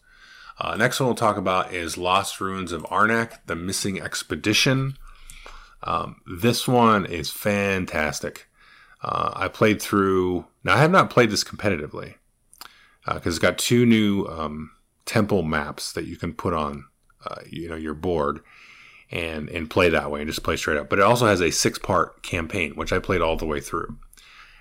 Uh, 0.58 0.74
next 0.74 0.98
one 0.98 1.08
we'll 1.08 1.14
talk 1.14 1.36
about 1.36 1.74
is 1.74 1.98
Lost 1.98 2.40
Ruins 2.40 2.72
of 2.72 2.84
Arnak, 2.84 3.40
the 3.44 3.54
Missing 3.54 4.00
Expedition. 4.00 4.96
Um, 5.82 6.22
this 6.26 6.66
one 6.66 7.04
is 7.04 7.30
fantastic. 7.30 8.48
Uh, 9.02 9.32
I 9.34 9.48
played 9.48 9.82
through. 9.82 10.46
Now 10.64 10.76
I 10.76 10.78
have 10.78 10.90
not 10.90 11.10
played 11.10 11.30
this 11.30 11.44
competitively 11.44 12.14
because 13.06 13.26
uh, 13.26 13.30
it's 13.30 13.38
got 13.38 13.58
two 13.58 13.86
new 13.86 14.26
um, 14.26 14.70
temple 15.04 15.42
maps 15.42 15.92
that 15.92 16.06
you 16.06 16.16
can 16.16 16.32
put 16.32 16.52
on, 16.52 16.84
uh, 17.24 17.40
you 17.48 17.68
know, 17.68 17.76
your 17.76 17.94
board 17.94 18.40
and 19.10 19.48
and 19.50 19.70
play 19.70 19.88
that 19.88 20.10
way 20.10 20.20
and 20.20 20.28
just 20.28 20.42
play 20.42 20.56
straight 20.56 20.78
up. 20.78 20.88
But 20.88 20.98
it 20.98 21.04
also 21.04 21.26
has 21.26 21.40
a 21.40 21.50
six 21.50 21.78
part 21.78 22.22
campaign, 22.22 22.72
which 22.74 22.92
I 22.92 22.98
played 22.98 23.20
all 23.20 23.36
the 23.36 23.46
way 23.46 23.60
through, 23.60 23.96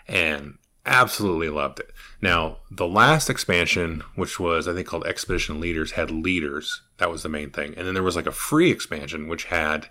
and 0.07 0.57
absolutely 0.85 1.49
loved 1.49 1.79
it. 1.79 1.91
Now 2.21 2.57
the 2.69 2.87
last 2.87 3.29
expansion, 3.29 4.03
which 4.15 4.39
was 4.39 4.67
I 4.67 4.73
think 4.73 4.87
called 4.87 5.05
Expedition 5.07 5.59
Leaders, 5.59 5.91
had 5.93 6.11
leaders. 6.11 6.81
That 6.97 7.11
was 7.11 7.23
the 7.23 7.29
main 7.29 7.49
thing, 7.49 7.73
and 7.75 7.87
then 7.87 7.93
there 7.93 8.03
was 8.03 8.15
like 8.15 8.27
a 8.27 8.31
free 8.31 8.71
expansion 8.71 9.27
which 9.27 9.45
had 9.45 9.89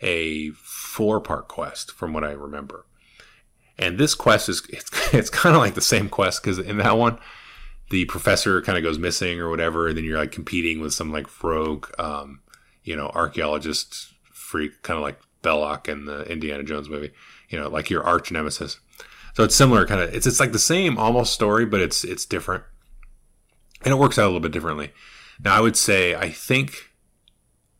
a 0.00 0.50
four 0.50 1.20
part 1.20 1.48
quest 1.48 1.90
from 1.90 2.12
what 2.12 2.24
I 2.24 2.30
remember. 2.30 2.86
And 3.80 3.96
this 3.98 4.14
quest 4.14 4.48
is 4.48 4.62
it's, 4.68 4.90
it's 5.14 5.30
kind 5.30 5.56
of 5.56 5.62
like 5.62 5.74
the 5.74 5.80
same 5.80 6.08
quest 6.08 6.42
because 6.42 6.58
in 6.58 6.78
that 6.78 6.96
one, 6.96 7.18
the 7.90 8.04
professor 8.06 8.60
kind 8.62 8.76
of 8.76 8.84
goes 8.84 8.98
missing 8.98 9.40
or 9.40 9.50
whatever, 9.50 9.88
and 9.88 9.96
then 9.96 10.04
you're 10.04 10.18
like 10.18 10.32
competing 10.32 10.80
with 10.80 10.92
some 10.92 11.12
like 11.12 11.42
rogue, 11.42 11.86
um, 11.98 12.40
you 12.84 12.96
know, 12.96 13.10
archaeologist 13.14 14.12
freak, 14.32 14.82
kind 14.82 14.96
of 14.96 15.02
like 15.02 15.20
Belloq 15.42 15.88
in 15.88 16.04
the 16.04 16.22
Indiana 16.30 16.62
Jones 16.62 16.88
movie, 16.88 17.12
you 17.48 17.58
know, 17.58 17.68
like 17.68 17.90
your 17.90 18.04
arch 18.04 18.30
nemesis. 18.30 18.78
So 19.34 19.44
it's 19.44 19.54
similar, 19.54 19.86
kind 19.86 20.00
of. 20.00 20.14
It's 20.14 20.26
it's 20.26 20.40
like 20.40 20.52
the 20.52 20.58
same 20.58 20.98
almost 20.98 21.32
story, 21.32 21.64
but 21.64 21.80
it's 21.80 22.04
it's 22.04 22.26
different, 22.26 22.64
and 23.82 23.92
it 23.92 23.98
works 23.98 24.18
out 24.18 24.24
a 24.24 24.26
little 24.26 24.40
bit 24.40 24.52
differently. 24.52 24.92
Now 25.44 25.56
I 25.56 25.60
would 25.60 25.76
say 25.76 26.14
I 26.14 26.30
think 26.30 26.90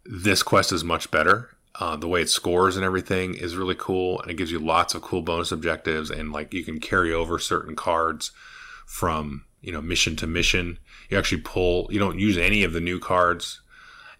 this 0.04 0.42
quest 0.42 0.72
is 0.72 0.84
much 0.84 1.10
better 1.10 1.50
uh, 1.78 1.96
the 1.96 2.08
way 2.08 2.20
it 2.22 2.28
scores 2.28 2.76
and 2.76 2.84
everything 2.84 3.34
is 3.34 3.56
really 3.56 3.74
cool, 3.76 4.20
and 4.20 4.30
it 4.30 4.34
gives 4.34 4.50
you 4.50 4.58
lots 4.58 4.94
of 4.94 5.02
cool 5.02 5.22
bonus 5.22 5.52
objectives, 5.52 6.10
and 6.10 6.32
like 6.32 6.52
you 6.52 6.64
can 6.64 6.80
carry 6.80 7.12
over 7.12 7.38
certain 7.38 7.76
cards 7.76 8.32
from 8.86 9.44
you 9.60 9.72
know 9.72 9.80
mission 9.80 10.16
to 10.16 10.26
mission. 10.26 10.78
You 11.08 11.18
actually 11.18 11.42
pull. 11.42 11.88
You 11.90 11.98
don't 11.98 12.18
use 12.18 12.36
any 12.36 12.64
of 12.64 12.72
the 12.72 12.80
new 12.80 12.98
cards 12.98 13.60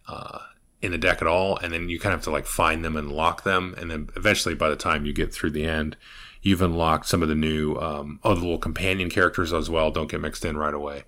uh, 0.07 0.41
in 0.81 0.93
the 0.93 0.99
deck 0.99 1.21
at 1.21 1.29
all, 1.29 1.57
and 1.59 1.73
then 1.73 1.89
you 1.89 1.99
kind 1.99 2.15
of 2.15 2.21
have 2.21 2.25
to 2.25 2.31
like 2.31 2.47
find 2.47 2.85
them 2.85 2.97
and 2.97 3.13
lock 3.13 3.45
them, 3.45 3.75
and 3.79 3.91
then 3.91 4.11
eventually 4.17 4.55
by 4.55 4.69
the 4.69 4.77
time 4.77 5.07
you 5.07 5.13
get 5.13 5.33
through 5.33 5.51
the 5.51 5.67
end, 5.67 5.97
you've 6.43 6.63
unlocked 6.63 7.07
some 7.07 7.23
of 7.23 7.29
the 7.29 7.35
new 7.35 7.77
um, 7.77 8.21
little 8.25 8.59
companion 8.59 9.11
characters 9.11 9.53
as 9.53 9.69
well. 9.69 9.91
Don't 9.91 10.11
get 10.11 10.21
mixed 10.21 10.45
in 10.45 10.57
right 10.57 10.75
away. 10.75 11.05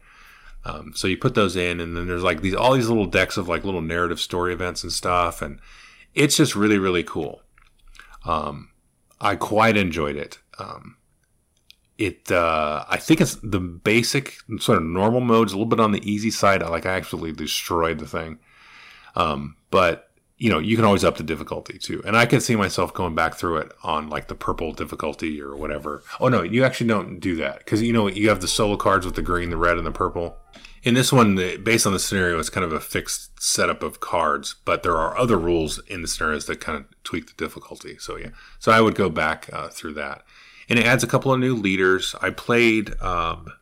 Um, 0.65 0.93
so 0.95 1.09
you 1.09 1.17
put 1.17 1.35
those 1.35 1.57
in, 1.57 1.81
and 1.81 1.97
then 1.97 2.07
there's 2.07 2.23
like 2.23 2.43
these 2.43 2.55
all 2.55 2.75
these 2.75 2.89
little 2.89 3.07
decks 3.07 3.37
of 3.37 3.49
like 3.49 3.65
little 3.65 3.81
narrative 3.81 4.21
story 4.21 4.53
events 4.53 4.83
and 4.83 4.93
stuff, 4.93 5.41
and 5.41 5.59
it's 6.15 6.37
just 6.37 6.55
really 6.55 6.79
really 6.79 7.03
cool. 7.03 7.43
Um, 8.25 8.71
I 9.21 9.37
quite 9.37 9.77
enjoyed 9.77 10.17
it. 10.17 10.39
Um, 10.59 10.97
it 12.01 12.33
uh, 12.33 12.85
I 12.89 12.97
think 12.97 13.21
it's 13.21 13.37
the 13.37 13.61
basic 13.61 14.39
sort 14.59 14.79
of 14.79 14.85
normal 14.85 15.21
modes, 15.21 15.53
a 15.53 15.57
little 15.57 15.69
bit 15.69 15.81
on 15.81 15.93
the 15.93 16.11
easy 16.11 16.31
side. 16.31 16.63
I 16.63 16.69
like 16.69 16.87
I 16.87 16.95
actually 16.95 17.33
destroyed 17.33 17.99
the 17.99 18.07
thing, 18.07 18.39
um, 19.15 19.57
but 19.71 20.11
you 20.39 20.49
know 20.49 20.59
you 20.59 20.77
can 20.77 20.85
always 20.85 21.05
up 21.05 21.19
the 21.19 21.23
difficulty 21.23 21.79
too. 21.79 22.03
And 22.07 22.17
I 22.17 22.27
can 22.27 22.41
see 22.41 22.57
myself 22.57 22.95
going 22.95 23.15
back 23.15 23.35
through 23.35 23.59
it 23.59 23.73
on 23.83 24.09
like 24.09 24.29
the 24.29 24.35
purple 24.35 24.73
difficulty 24.73 25.41
or 25.41 25.55
whatever. 25.55 26.03
Oh 26.19 26.29
no, 26.29 26.43
you 26.43 26.65
actually 26.65 26.89
don't 26.89 27.21
do 27.21 27.37
that 27.37 27.59
because 27.59 27.83
you 27.83 27.93
know 27.93 28.09
you 28.09 28.31
have 28.31 28.41
the 28.41 28.49
solo 28.49 28.77
cards 28.77 29.05
with 29.05 29.15
the 29.15 29.23
green, 29.23 29.51
the 29.51 29.57
red, 29.57 29.77
and 29.77 29.87
the 29.87 29.93
purple 29.93 30.37
in 30.83 30.95
this 30.95 31.13
one, 31.13 31.37
based 31.63 31.87
on 31.87 31.93
the 31.93 31.99
scenario, 31.99 32.39
it's 32.39 32.49
kind 32.49 32.65
of 32.65 32.73
a 32.73 32.81
fixed 32.81 33.43
setup 33.43 33.83
of 33.83 34.01
cards, 34.01 34.57
but 34.65 34.83
there 34.83 34.97
are 34.97 35.17
other 35.19 35.37
rules 35.37 35.79
in 35.87 36.01
the 36.01 36.09
scenarios 36.09 36.47
that 36.47 36.61
kind 36.61 36.79
of 36.79 36.87
tweak 37.05 37.27
the 37.27 37.35
difficulty. 37.35 37.99
So 37.99 38.17
yeah, 38.17 38.31
so 38.59 38.73
I 38.73 38.81
would 38.81 38.95
go 38.95 39.11
back 39.11 39.51
uh, 39.53 39.69
through 39.69 39.95
that, 39.95 40.23
and 40.71 40.79
it 40.79 40.87
adds 40.87 41.03
a 41.03 41.09
couple 41.09 41.33
of 41.33 41.41
new 41.41 41.57
leaders. 41.57 42.15
I 42.23 42.31
played 42.31 42.99
um, 43.03 43.53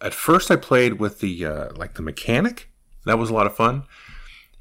at 0.00 0.14
first. 0.14 0.50
I 0.52 0.56
played 0.56 0.94
with 0.94 1.18
the 1.18 1.44
uh, 1.44 1.68
like 1.74 1.94
the 1.94 2.02
mechanic. 2.02 2.70
That 3.04 3.18
was 3.18 3.28
a 3.28 3.34
lot 3.34 3.46
of 3.46 3.56
fun, 3.56 3.84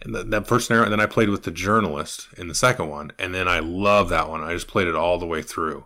And 0.02 0.16
the, 0.16 0.24
that 0.24 0.48
first 0.48 0.68
scenario, 0.68 0.86
and 0.86 0.94
then 0.94 1.02
I 1.02 1.06
played 1.06 1.30
with 1.30 1.44
the 1.44 1.52
journalist 1.52 2.30
in 2.38 2.48
the 2.48 2.56
second 2.56 2.90
one, 2.90 3.12
and 3.20 3.36
then 3.36 3.48
I 3.48 3.60
love 3.60 4.10
that 4.10 4.30
one. 4.30 4.42
I 4.42 4.54
just 4.54 4.68
played 4.68 4.88
it 4.88 4.96
all 4.96 5.18
the 5.18 5.26
way 5.26 5.42
through, 5.42 5.86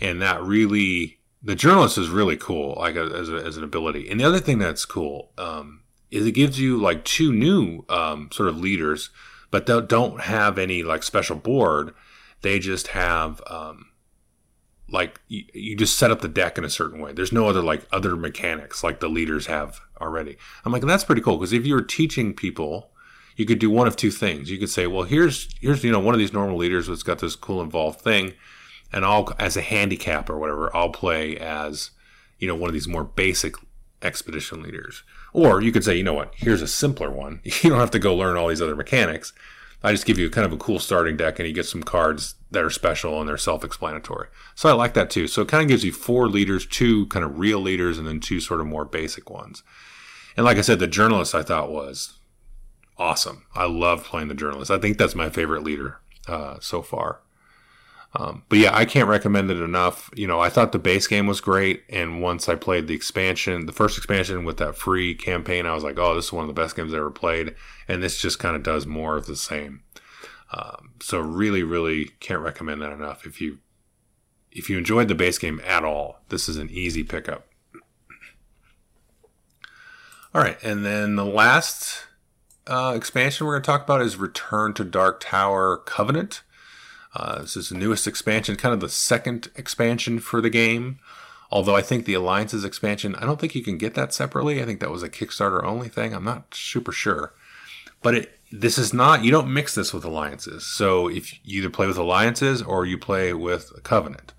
and 0.00 0.22
that 0.22 0.42
really, 0.42 1.18
the 1.42 1.54
journalist 1.54 1.98
is 1.98 2.08
really 2.08 2.36
cool, 2.36 2.74
like 2.78 2.96
as, 2.96 3.28
a, 3.28 3.36
as 3.36 3.56
an 3.56 3.64
ability. 3.64 4.08
And 4.08 4.20
the 4.20 4.24
other 4.24 4.40
thing 4.40 4.58
that's 4.58 4.84
cool 4.84 5.32
um, 5.38 5.82
is 6.10 6.26
it 6.26 6.32
gives 6.32 6.60
you 6.60 6.76
like 6.76 7.04
two 7.04 7.32
new 7.32 7.84
um, 7.88 8.28
sort 8.30 8.48
of 8.48 8.58
leaders, 8.58 9.10
but 9.50 9.66
they 9.66 9.80
don't 9.80 10.20
have 10.20 10.58
any 10.58 10.82
like 10.82 11.02
special 11.02 11.36
board. 11.36 11.94
They 12.42 12.58
just 12.58 12.88
have 12.88 13.40
um, 13.46 13.86
like 14.88 15.20
you, 15.28 15.44
you 15.52 15.76
just 15.76 15.98
set 15.98 16.10
up 16.10 16.20
the 16.20 16.28
deck 16.28 16.58
in 16.58 16.64
a 16.64 16.70
certain 16.70 17.00
way. 17.00 17.12
There's 17.12 17.32
no 17.32 17.48
other 17.48 17.62
like 17.62 17.86
other 17.92 18.16
mechanics 18.16 18.84
like 18.84 19.00
the 19.00 19.08
leaders 19.08 19.46
have 19.46 19.80
already. 20.00 20.36
I'm 20.64 20.72
like, 20.72 20.82
that's 20.82 21.04
pretty 21.04 21.22
cool 21.22 21.38
because 21.38 21.52
if 21.52 21.66
you 21.66 21.74
were 21.74 21.82
teaching 21.82 22.34
people 22.34 22.90
you 23.36 23.44
could 23.44 23.58
do 23.58 23.70
one 23.70 23.86
of 23.86 23.96
two 23.96 24.10
things. 24.10 24.50
You 24.50 24.58
could 24.58 24.70
say, 24.70 24.86
well, 24.86 25.04
here's 25.04 25.48
here's 25.60 25.84
you 25.84 25.92
know 25.92 26.00
one 26.00 26.14
of 26.14 26.18
these 26.18 26.32
normal 26.32 26.56
leaders 26.56 26.86
that's 26.86 27.02
got 27.02 27.18
this 27.18 27.36
cool 27.36 27.60
involved 27.60 28.00
thing, 28.00 28.32
and 28.92 29.04
I'll 29.04 29.32
as 29.38 29.56
a 29.56 29.62
handicap 29.62 30.28
or 30.28 30.38
whatever, 30.38 30.74
I'll 30.74 30.90
play 30.90 31.36
as 31.36 31.90
you 32.38 32.48
know 32.48 32.54
one 32.54 32.68
of 32.68 32.74
these 32.74 32.88
more 32.88 33.04
basic 33.04 33.54
expedition 34.02 34.62
leaders. 34.62 35.02
Or 35.32 35.60
you 35.60 35.70
could 35.70 35.84
say, 35.84 35.96
you 35.96 36.02
know 36.02 36.14
what, 36.14 36.32
here's 36.34 36.62
a 36.62 36.68
simpler 36.68 37.10
one. 37.10 37.40
You 37.62 37.70
don't 37.70 37.78
have 37.78 37.90
to 37.92 37.98
go 37.98 38.16
learn 38.16 38.36
all 38.36 38.48
these 38.48 38.62
other 38.62 38.76
mechanics. 38.76 39.32
I 39.86 39.92
just 39.92 40.04
give 40.04 40.18
you 40.18 40.28
kind 40.30 40.44
of 40.44 40.52
a 40.52 40.56
cool 40.56 40.80
starting 40.80 41.16
deck 41.16 41.38
and 41.38 41.46
you 41.46 41.54
get 41.54 41.66
some 41.66 41.84
cards 41.84 42.34
that 42.50 42.64
are 42.64 42.70
special 42.70 43.20
and 43.20 43.28
they're 43.28 43.36
self-explanatory. 43.36 44.26
So 44.56 44.68
I 44.68 44.72
like 44.72 44.94
that 44.94 45.10
too. 45.10 45.28
So 45.28 45.42
it 45.42 45.48
kind 45.48 45.62
of 45.62 45.68
gives 45.68 45.84
you 45.84 45.92
four 45.92 46.28
leaders, 46.28 46.66
two 46.66 47.06
kind 47.06 47.24
of 47.24 47.38
real 47.38 47.60
leaders, 47.60 47.96
and 47.96 48.04
then 48.04 48.18
two 48.18 48.40
sort 48.40 48.60
of 48.60 48.66
more 48.66 48.84
basic 48.84 49.30
ones. 49.30 49.62
And 50.36 50.44
like 50.44 50.58
I 50.58 50.62
said, 50.62 50.80
the 50.80 50.88
journalist 50.88 51.36
I 51.36 51.44
thought 51.44 51.70
was 51.70 52.18
awesome. 52.98 53.46
I 53.54 53.66
love 53.66 54.02
playing 54.02 54.26
the 54.26 54.34
journalist. 54.34 54.72
I 54.72 54.78
think 54.78 54.98
that's 54.98 55.14
my 55.14 55.30
favorite 55.30 55.62
leader 55.62 56.00
uh, 56.26 56.56
so 56.58 56.82
far. 56.82 57.20
Um, 58.18 58.44
but 58.48 58.58
yeah, 58.58 58.74
I 58.74 58.86
can't 58.86 59.08
recommend 59.08 59.50
it 59.50 59.60
enough. 59.60 60.08
You 60.14 60.26
know, 60.26 60.40
I 60.40 60.48
thought 60.48 60.72
the 60.72 60.78
base 60.78 61.06
game 61.06 61.26
was 61.26 61.42
great, 61.42 61.84
and 61.90 62.22
once 62.22 62.48
I 62.48 62.54
played 62.54 62.86
the 62.86 62.94
expansion, 62.94 63.66
the 63.66 63.72
first 63.72 63.98
expansion 63.98 64.44
with 64.44 64.56
that 64.56 64.76
free 64.76 65.14
campaign, 65.14 65.66
I 65.66 65.74
was 65.74 65.84
like, 65.84 65.98
oh, 65.98 66.14
this 66.14 66.26
is 66.26 66.32
one 66.32 66.48
of 66.48 66.48
the 66.48 66.60
best 66.60 66.76
games 66.76 66.94
I 66.94 66.96
ever 66.96 67.10
played. 67.10 67.54
And 67.86 68.02
this 68.02 68.18
just 68.18 68.38
kind 68.38 68.56
of 68.56 68.62
does 68.62 68.86
more 68.86 69.18
of 69.18 69.26
the 69.26 69.36
same. 69.36 69.82
Um, 70.50 70.94
so 71.00 71.18
really, 71.18 71.62
really 71.62 72.06
can't 72.20 72.40
recommend 72.40 72.80
that 72.80 72.92
enough. 72.92 73.26
If 73.26 73.40
you 73.40 73.58
if 74.50 74.70
you 74.70 74.78
enjoyed 74.78 75.08
the 75.08 75.14
base 75.14 75.36
game 75.36 75.60
at 75.66 75.84
all, 75.84 76.20
this 76.30 76.48
is 76.48 76.56
an 76.56 76.70
easy 76.70 77.04
pickup. 77.04 77.46
All 80.34 80.40
right, 80.40 80.56
and 80.62 80.86
then 80.86 81.16
the 81.16 81.24
last 81.24 82.06
uh, 82.66 82.94
expansion 82.96 83.46
we're 83.46 83.54
going 83.54 83.62
to 83.62 83.66
talk 83.66 83.84
about 83.84 84.00
is 84.00 84.16
Return 84.16 84.72
to 84.74 84.84
Dark 84.84 85.20
Tower 85.20 85.76
Covenant. 85.76 86.42
Uh, 87.16 87.40
this 87.40 87.56
is 87.56 87.70
the 87.70 87.74
newest 87.74 88.06
expansion, 88.06 88.56
kind 88.56 88.74
of 88.74 88.80
the 88.80 88.90
second 88.90 89.48
expansion 89.56 90.18
for 90.18 90.42
the 90.42 90.50
game. 90.50 90.98
Although 91.50 91.74
I 91.74 91.80
think 91.80 92.04
the 92.04 92.12
Alliances 92.12 92.62
expansion, 92.62 93.14
I 93.14 93.24
don't 93.24 93.40
think 93.40 93.54
you 93.54 93.62
can 93.62 93.78
get 93.78 93.94
that 93.94 94.12
separately. 94.12 94.60
I 94.60 94.66
think 94.66 94.80
that 94.80 94.90
was 94.90 95.02
a 95.02 95.08
Kickstarter 95.08 95.64
only 95.64 95.88
thing. 95.88 96.12
I'm 96.12 96.24
not 96.24 96.54
super 96.54 96.92
sure. 96.92 97.32
But 98.02 98.14
it, 98.16 98.38
this 98.52 98.76
is 98.76 98.92
not, 98.92 99.24
you 99.24 99.30
don't 99.30 99.52
mix 99.52 99.74
this 99.74 99.94
with 99.94 100.04
Alliances. 100.04 100.66
So 100.66 101.08
if 101.08 101.32
you 101.46 101.60
either 101.60 101.70
play 101.70 101.86
with 101.86 101.96
Alliances 101.96 102.60
or 102.60 102.84
you 102.84 102.98
play 102.98 103.32
with 103.32 103.82
Covenant. 103.82 104.34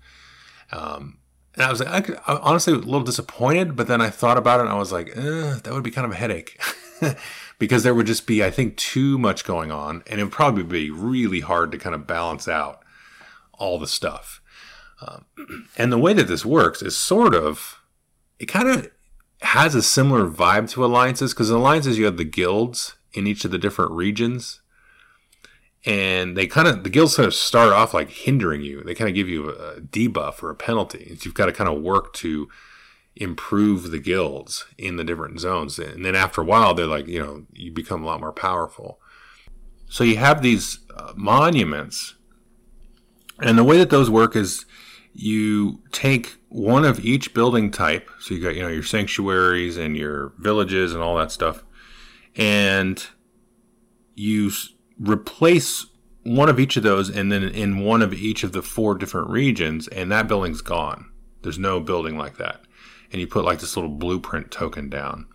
Um, 0.70 1.18
and 1.54 1.64
I 1.64 1.70
was 1.70 1.80
like, 1.80 2.10
I, 2.10 2.32
I 2.32 2.38
honestly 2.38 2.74
a 2.74 2.76
little 2.76 3.02
disappointed, 3.02 3.74
but 3.74 3.88
then 3.88 4.00
I 4.00 4.10
thought 4.10 4.38
about 4.38 4.60
it 4.60 4.64
and 4.64 4.72
I 4.72 4.78
was 4.78 4.92
like, 4.92 5.08
eh, 5.16 5.58
that 5.64 5.72
would 5.72 5.82
be 5.82 5.90
kind 5.90 6.04
of 6.04 6.12
a 6.12 6.16
headache. 6.16 6.60
because 7.58 7.82
there 7.82 7.94
would 7.94 8.06
just 8.06 8.26
be, 8.26 8.42
I 8.44 8.50
think, 8.50 8.76
too 8.76 9.18
much 9.18 9.44
going 9.44 9.70
on, 9.70 10.02
and 10.06 10.20
it 10.20 10.24
would 10.24 10.32
probably 10.32 10.62
be 10.62 10.90
really 10.90 11.40
hard 11.40 11.72
to 11.72 11.78
kind 11.78 11.94
of 11.94 12.06
balance 12.06 12.48
out 12.48 12.80
all 13.52 13.78
the 13.78 13.86
stuff. 13.86 14.40
Um, 15.00 15.24
and 15.76 15.92
the 15.92 15.98
way 15.98 16.12
that 16.12 16.28
this 16.28 16.44
works 16.44 16.82
is 16.82 16.96
sort 16.96 17.34
of, 17.34 17.80
it 18.38 18.46
kind 18.46 18.68
of 18.68 18.90
has 19.42 19.74
a 19.74 19.82
similar 19.82 20.28
vibe 20.28 20.70
to 20.70 20.84
alliances 20.84 21.32
because 21.32 21.50
in 21.50 21.56
alliances 21.56 21.98
you 21.98 22.04
have 22.04 22.16
the 22.16 22.24
guilds 22.24 22.96
in 23.12 23.26
each 23.26 23.44
of 23.44 23.50
the 23.50 23.58
different 23.58 23.92
regions, 23.92 24.60
and 25.84 26.36
they 26.36 26.46
kind 26.46 26.68
of 26.68 26.84
the 26.84 26.90
guilds 26.90 27.16
kind 27.16 27.26
of 27.26 27.34
start 27.34 27.72
off 27.72 27.94
like 27.94 28.10
hindering 28.10 28.62
you. 28.62 28.82
They 28.82 28.94
kind 28.94 29.08
of 29.08 29.14
give 29.14 29.28
you 29.28 29.50
a 29.50 29.80
debuff 29.80 30.42
or 30.42 30.50
a 30.50 30.56
penalty. 30.56 31.16
You've 31.22 31.34
got 31.34 31.46
to 31.46 31.52
kind 31.52 31.70
of 31.70 31.82
work 31.82 32.12
to 32.14 32.48
improve 33.18 33.90
the 33.90 33.98
guilds 33.98 34.64
in 34.78 34.96
the 34.96 35.04
different 35.04 35.40
zones. 35.40 35.78
And 35.78 36.04
then 36.04 36.14
after 36.14 36.40
a 36.40 36.44
while, 36.44 36.72
they're 36.72 36.86
like, 36.86 37.08
you 37.08 37.20
know, 37.20 37.44
you 37.52 37.72
become 37.72 38.02
a 38.02 38.06
lot 38.06 38.20
more 38.20 38.32
powerful. 38.32 39.00
So 39.88 40.04
you 40.04 40.16
have 40.16 40.40
these 40.40 40.78
uh, 40.96 41.12
monuments. 41.16 42.14
And 43.40 43.58
the 43.58 43.64
way 43.64 43.76
that 43.78 43.90
those 43.90 44.08
work 44.08 44.36
is 44.36 44.66
you 45.14 45.82
take 45.90 46.36
one 46.48 46.84
of 46.84 47.04
each 47.04 47.34
building 47.34 47.70
type. 47.70 48.08
So 48.20 48.34
you 48.34 48.42
got, 48.42 48.54
you 48.54 48.62
know, 48.62 48.68
your 48.68 48.84
sanctuaries 48.84 49.76
and 49.76 49.96
your 49.96 50.32
villages 50.38 50.94
and 50.94 51.02
all 51.02 51.16
that 51.16 51.32
stuff. 51.32 51.64
And 52.36 53.04
you 54.14 54.52
replace 55.00 55.86
one 56.22 56.48
of 56.48 56.60
each 56.60 56.76
of 56.76 56.84
those 56.84 57.08
and 57.10 57.32
then 57.32 57.42
in 57.42 57.84
one 57.84 58.02
of 58.02 58.12
each 58.12 58.44
of 58.44 58.52
the 58.52 58.62
four 58.62 58.94
different 58.94 59.28
regions 59.28 59.88
and 59.88 60.12
that 60.12 60.28
building's 60.28 60.60
gone. 60.60 61.10
There's 61.42 61.58
no 61.58 61.80
building 61.80 62.16
like 62.16 62.36
that 62.36 62.60
and 63.12 63.20
you 63.20 63.26
put 63.26 63.44
like 63.44 63.60
this 63.60 63.76
little 63.76 63.90
blueprint 63.90 64.50
token 64.50 64.88
down. 64.88 65.26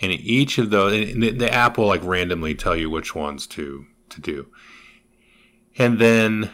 And 0.00 0.12
each 0.12 0.58
of 0.58 0.70
those, 0.70 0.92
the, 0.92 1.30
the 1.30 1.52
app 1.52 1.78
will 1.78 1.86
like 1.86 2.04
randomly 2.04 2.54
tell 2.54 2.76
you 2.76 2.90
which 2.90 3.14
ones 3.14 3.46
to 3.48 3.86
to 4.10 4.20
do. 4.20 4.46
And 5.78 5.98
then 5.98 6.50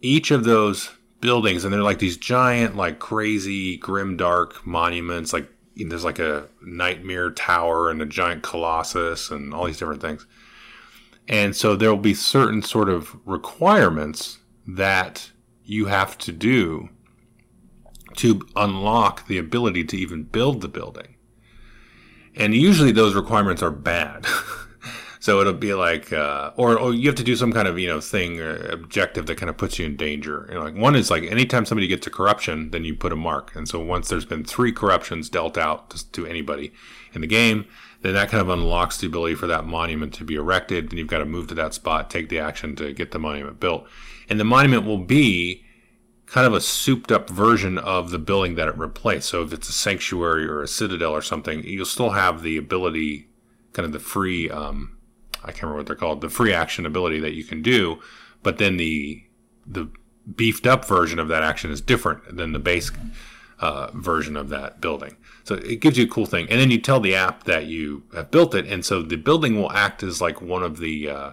each 0.00 0.30
of 0.30 0.44
those 0.44 0.90
buildings, 1.20 1.64
and 1.64 1.72
they're 1.72 1.82
like 1.82 1.98
these 1.98 2.16
giant, 2.16 2.76
like 2.76 2.98
crazy, 2.98 3.76
grim, 3.76 4.16
dark 4.16 4.66
monuments. 4.66 5.32
Like 5.32 5.48
there's 5.76 6.04
like 6.04 6.18
a 6.18 6.48
nightmare 6.62 7.30
tower 7.30 7.90
and 7.90 8.00
a 8.00 8.06
giant 8.06 8.42
colossus 8.42 9.30
and 9.30 9.52
all 9.52 9.66
these 9.66 9.78
different 9.78 10.00
things. 10.00 10.26
And 11.28 11.54
so 11.54 11.76
there 11.76 11.90
will 11.90 11.98
be 11.98 12.14
certain 12.14 12.62
sort 12.62 12.88
of 12.88 13.16
requirements 13.24 14.38
that 14.66 15.30
you 15.64 15.86
have 15.86 16.18
to 16.18 16.32
do 16.32 16.88
to 18.16 18.40
unlock 18.56 19.26
the 19.26 19.38
ability 19.38 19.84
to 19.84 19.96
even 19.96 20.24
build 20.24 20.60
the 20.60 20.68
building. 20.68 21.14
And 22.36 22.54
usually 22.54 22.92
those 22.92 23.14
requirements 23.14 23.62
are 23.62 23.70
bad. 23.70 24.26
so 25.20 25.40
it'll 25.40 25.52
be 25.52 25.74
like, 25.74 26.12
uh, 26.12 26.52
or, 26.56 26.78
or 26.78 26.94
you 26.94 27.08
have 27.08 27.16
to 27.16 27.24
do 27.24 27.36
some 27.36 27.52
kind 27.52 27.66
of, 27.66 27.78
you 27.78 27.88
know, 27.88 28.00
thing 28.00 28.40
or 28.40 28.56
objective 28.68 29.26
that 29.26 29.36
kind 29.36 29.50
of 29.50 29.56
puts 29.56 29.78
you 29.78 29.86
in 29.86 29.96
danger. 29.96 30.48
Like 30.52 30.74
one 30.76 30.96
is 30.96 31.10
like 31.10 31.24
anytime 31.24 31.66
somebody 31.66 31.88
gets 31.88 32.06
a 32.06 32.10
corruption, 32.10 32.70
then 32.70 32.84
you 32.84 32.94
put 32.94 33.12
a 33.12 33.16
mark. 33.16 33.54
And 33.54 33.68
so 33.68 33.80
once 33.80 34.08
there's 34.08 34.24
been 34.24 34.44
three 34.44 34.72
corruptions 34.72 35.28
dealt 35.28 35.58
out 35.58 35.90
to 36.12 36.26
anybody 36.26 36.72
in 37.12 37.20
the 37.20 37.26
game, 37.26 37.66
then 38.02 38.14
that 38.14 38.30
kind 38.30 38.40
of 38.40 38.48
unlocks 38.48 38.98
the 38.98 39.06
ability 39.06 39.34
for 39.34 39.46
that 39.46 39.66
monument 39.66 40.14
to 40.14 40.24
be 40.24 40.36
erected. 40.36 40.90
Then 40.90 40.98
you've 40.98 41.08
got 41.08 41.18
to 41.18 41.26
move 41.26 41.48
to 41.48 41.54
that 41.54 41.74
spot, 41.74 42.08
take 42.10 42.28
the 42.28 42.38
action 42.38 42.76
to 42.76 42.92
get 42.92 43.10
the 43.10 43.18
monument 43.18 43.60
built. 43.60 43.86
And 44.28 44.38
the 44.38 44.44
monument 44.44 44.86
will 44.86 45.04
be 45.04 45.64
kind 46.30 46.46
of 46.46 46.54
a 46.54 46.60
souped 46.60 47.10
up 47.10 47.28
version 47.28 47.76
of 47.76 48.10
the 48.10 48.18
building 48.18 48.54
that 48.54 48.68
it 48.68 48.78
replaced. 48.78 49.28
So 49.28 49.42
if 49.42 49.52
it's 49.52 49.68
a 49.68 49.72
sanctuary 49.72 50.46
or 50.46 50.62
a 50.62 50.68
citadel 50.68 51.10
or 51.10 51.22
something, 51.22 51.64
you'll 51.64 51.84
still 51.84 52.10
have 52.10 52.42
the 52.42 52.56
ability, 52.56 53.28
kind 53.72 53.84
of 53.84 53.92
the 53.92 53.98
free, 53.98 54.48
um, 54.48 54.96
I 55.42 55.48
can't 55.48 55.64
remember 55.64 55.78
what 55.78 55.86
they're 55.86 55.96
called, 55.96 56.20
the 56.20 56.28
free 56.28 56.52
action 56.52 56.86
ability 56.86 57.18
that 57.20 57.34
you 57.34 57.42
can 57.42 57.62
do. 57.62 58.00
But 58.42 58.58
then 58.58 58.76
the 58.76 59.24
the 59.66 59.90
beefed 60.36 60.66
up 60.66 60.84
version 60.84 61.18
of 61.18 61.28
that 61.28 61.42
action 61.42 61.70
is 61.70 61.80
different 61.80 62.36
than 62.36 62.52
the 62.52 62.58
base 62.58 62.90
uh, 63.58 63.90
version 63.92 64.36
of 64.36 64.48
that 64.50 64.80
building. 64.80 65.16
So 65.44 65.56
it 65.56 65.80
gives 65.80 65.98
you 65.98 66.04
a 66.04 66.08
cool 66.08 66.26
thing, 66.26 66.48
and 66.48 66.60
then 66.60 66.70
you 66.70 66.80
tell 66.80 67.00
the 67.00 67.14
app 67.14 67.44
that 67.44 67.66
you 67.66 68.04
have 68.14 68.30
built 68.30 68.54
it, 68.54 68.66
and 68.66 68.84
so 68.84 69.02
the 69.02 69.16
building 69.16 69.60
will 69.60 69.72
act 69.72 70.02
as 70.02 70.20
like 70.20 70.40
one 70.40 70.62
of 70.62 70.78
the 70.78 71.10
uh, 71.10 71.30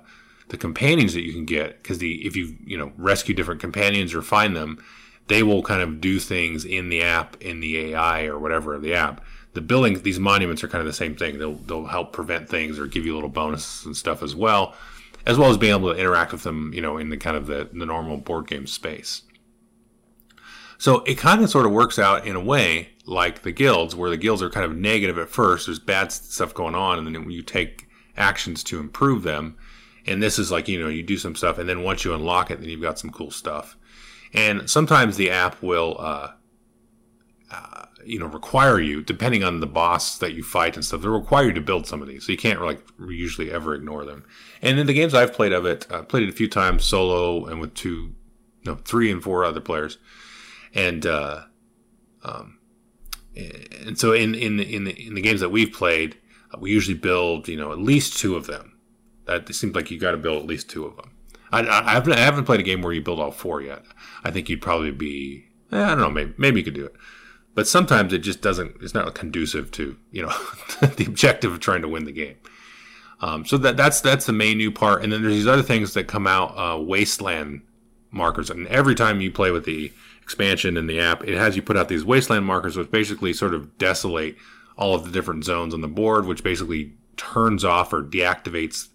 the 0.50 0.58
companions 0.58 1.14
that 1.14 1.24
you 1.24 1.34
can 1.34 1.45
get 1.45 1.82
because 1.82 1.98
the 1.98 2.26
if 2.26 2.36
you 2.36 2.56
you 2.66 2.78
know 2.78 2.91
rescue 2.98 3.36
different 3.36 3.60
companions 3.62 4.14
or 4.14 4.22
find 4.22 4.56
them 4.56 4.82
they 5.28 5.43
will 5.43 5.62
kind 5.62 5.82
of 5.82 6.02
do 6.02 6.20
things 6.20 6.66
in 6.66 6.89
the 6.89 7.02
app 7.02 7.41
in 7.41 7.60
the 7.60 7.78
ai 7.78 8.26
or 8.26 8.39
whatever 8.39 8.74
of 8.74 8.82
the 8.82 8.93
app. 8.93 9.24
The 9.54 9.62
building 9.62 10.02
these 10.02 10.20
monuments 10.20 10.64
are 10.64 10.68
kind 10.68 10.82
of 10.82 10.86
the 10.86 10.93
same 10.93 11.16
thing. 11.16 11.39
They'll, 11.39 11.56
they'll 11.56 11.86
help 11.86 12.14
prevent 12.14 12.48
things 12.48 12.78
or 12.78 12.86
give 12.86 13.06
you 13.06 13.16
little 13.16 13.30
bonuses 13.30 13.86
and 13.86 13.95
stuff 13.95 14.22
as 14.24 14.36
well 14.36 14.76
as 15.26 15.38
well 15.38 15.50
as 15.50 15.58
being 15.58 15.74
able 15.74 15.93
to 15.93 16.00
interact 16.00 16.32
with 16.32 16.43
them 16.43 16.72
you 16.74 16.82
know 16.82 16.98
in 16.98 17.10
the 17.10 17.18
kind 17.18 17.36
of 17.36 17.48
the, 17.48 17.70
the 17.74 17.86
normal 17.86 18.18
board 18.18 18.48
game 18.48 18.68
space. 18.68 19.24
So 20.80 21.00
it 21.02 21.16
kind 21.16 21.43
of 21.43 21.50
sort 21.50 21.66
of 21.66 21.72
works 21.72 21.98
out 21.98 22.28
in 22.28 22.36
a 22.36 22.43
way 22.43 22.89
like 23.06 23.41
the 23.41 23.52
guilds 23.52 23.95
where 23.95 24.12
the 24.12 24.18
guilds 24.18 24.43
are 24.43 24.50
kind 24.50 24.66
of 24.66 24.76
negative 24.76 25.18
at 25.18 25.30
first. 25.30 25.66
There's 25.66 25.80
bad 25.80 26.12
stuff 26.12 26.54
going 26.54 26.76
on 26.76 27.00
and 27.00 27.08
then 27.08 27.24
when 27.24 27.32
you 27.32 27.41
take 27.41 27.89
actions 28.16 28.64
to 28.64 28.80
improve 28.80 29.24
them 29.24 29.58
and 30.08 30.22
this 30.22 30.39
is 30.39 30.51
like, 30.51 30.68
you 30.68 30.82
know, 30.82 30.88
you 30.88 31.03
do 31.03 31.18
some 31.18 31.36
stuff 31.36 31.58
and 31.58 31.68
then 31.68 31.84
once 31.84 32.03
you 32.05 32.14
unlock 32.14 32.51
it, 32.51 32.60
then 32.60 32.70
you've 32.70 32.82
got 32.82 32.99
some 32.99 33.12
cool 33.12 33.32
stuff. 33.32 33.78
And 34.34 34.70
sometimes 34.70 35.18
the 35.18 35.32
app 35.32 35.62
will, 35.62 35.95
uh, 35.99 36.32
uh, 37.51 37.86
you 38.08 38.18
know 38.18 38.26
require 38.26 38.80
you 38.80 39.03
depending 39.03 39.43
on 39.43 39.60
the 39.60 39.68
boss 39.68 40.18
that 40.18 40.34
you 40.34 40.41
fight 40.41 40.76
and 40.76 40.86
stuff 40.86 41.01
they'll 41.01 41.12
require 41.12 41.47
you 41.47 41.53
to 41.53 41.62
build 41.62 41.86
some 41.86 42.01
of 42.01 42.08
these. 42.08 42.26
So 42.26 42.32
you 42.32 42.38
can't 42.38 42.62
like 42.62 42.82
usually 42.99 43.51
ever 43.51 43.76
ignore 43.76 44.05
them. 44.05 44.24
And 44.62 44.80
in 44.80 44.88
the 44.88 44.93
games 44.93 45.14
i've 45.14 45.34
played 45.34 45.51
of 45.51 45.66
it 45.66 45.86
i 45.91 46.01
played 46.01 46.24
it 46.24 46.30
a 46.30 46.34
few 46.34 46.47
times 46.47 46.86
solo 46.86 47.45
and 47.45 47.60
with 47.60 47.74
two 47.74 48.16
no 48.66 48.76
three 48.76 49.12
and 49.12 49.22
four 49.22 49.43
other 49.43 49.60
players. 49.60 49.97
And 50.74 51.05
uh 51.05 51.43
um 52.24 52.60
and 53.36 53.99
so 53.99 54.14
in 54.14 54.34
in 54.34 54.60
in 54.60 54.86
the, 54.86 55.08
in 55.08 55.14
the 55.14 55.22
games 55.22 55.41
that 55.41 55.49
we've 55.49 55.74
played 55.74 56.18
we 56.58 56.72
usually 56.72 56.97
build 56.97 57.47
you 57.47 57.58
know 57.58 57.72
at 57.72 57.80
least 57.80 58.18
two 58.18 58.36
of 58.36 58.47
them 58.47 58.76
that 59.28 59.53
seems 59.53 59.75
like 59.75 59.91
you 59.91 59.99
got 59.99 60.11
to 60.11 60.17
build 60.17 60.41
at 60.41 60.47
least 60.47 60.69
two 60.69 60.86
of 60.86 60.95
them 60.95 61.11
I, 61.49 61.61
I, 61.61 61.93
haven't, 61.93 62.13
I 62.13 62.19
haven't 62.19 62.43
played 62.43 62.59
a 62.59 62.63
game 62.63 62.82
where 62.82 62.91
you 62.91 63.01
build 63.01 63.19
all 63.19 63.32
four 63.32 63.61
yet 63.61 63.84
i 64.23 64.32
think 64.32 64.49
you'd 64.49 64.61
probably 64.61 64.91
be 64.91 65.45
eh, 65.71 65.84
i 65.84 65.89
don't 65.89 65.99
know 65.99 66.09
maybe 66.09 66.34
maybe 66.38 66.59
you 66.59 66.63
could 66.63 66.73
do 66.73 66.86
it 66.86 66.95
but 67.57 67.67
sometimes 67.67 68.13
it 68.13 68.19
just 68.19 68.39
doesn't. 68.39 68.75
It's 68.82 68.93
not 68.93 69.15
conducive 69.15 69.71
to 69.71 69.97
you 70.11 70.21
know 70.21 70.32
the 70.95 71.05
objective 71.07 71.51
of 71.51 71.59
trying 71.59 71.82
to 71.82 71.88
win 71.88 72.05
the 72.05 72.11
game. 72.11 72.36
Um, 73.19 73.45
so 73.45 73.57
that 73.57 73.75
that's 73.75 73.99
that's 73.99 74.28
the 74.28 74.32
main 74.32 74.59
new 74.59 74.71
part, 74.71 75.03
and 75.03 75.11
then 75.11 75.23
there's 75.23 75.34
these 75.34 75.47
other 75.47 75.63
things 75.63 75.95
that 75.95 76.03
come 76.03 76.28
out, 76.28 76.55
uh, 76.55 76.80
wasteland 76.80 77.63
markers, 78.11 78.51
and 78.51 78.67
every 78.67 78.93
time 78.93 79.21
you 79.21 79.32
play 79.32 79.49
with 79.49 79.65
the 79.65 79.91
expansion 80.21 80.78
in 80.78 80.86
the 80.86 80.99
app, 80.99 81.23
it 81.23 81.36
has 81.36 81.55
you 81.55 81.63
put 81.63 81.75
out 81.75 81.88
these 81.88 82.05
wasteland 82.05 82.45
markers, 82.45 82.78
which 82.78 82.91
basically 82.91 83.34
sort 83.34 83.55
of 83.55 83.75
desolate 83.80 84.36
all 84.78 84.93
of 84.93 85.03
the 85.03 85.11
different 85.11 85.43
zones 85.43 85.73
on 85.73 85.82
the 85.82 85.88
board, 85.88 86.28
which 86.28 86.43
basically 86.43 86.93
turns 87.15 87.65
off 87.65 87.91
or 87.91 88.03
deactivates 88.03 88.89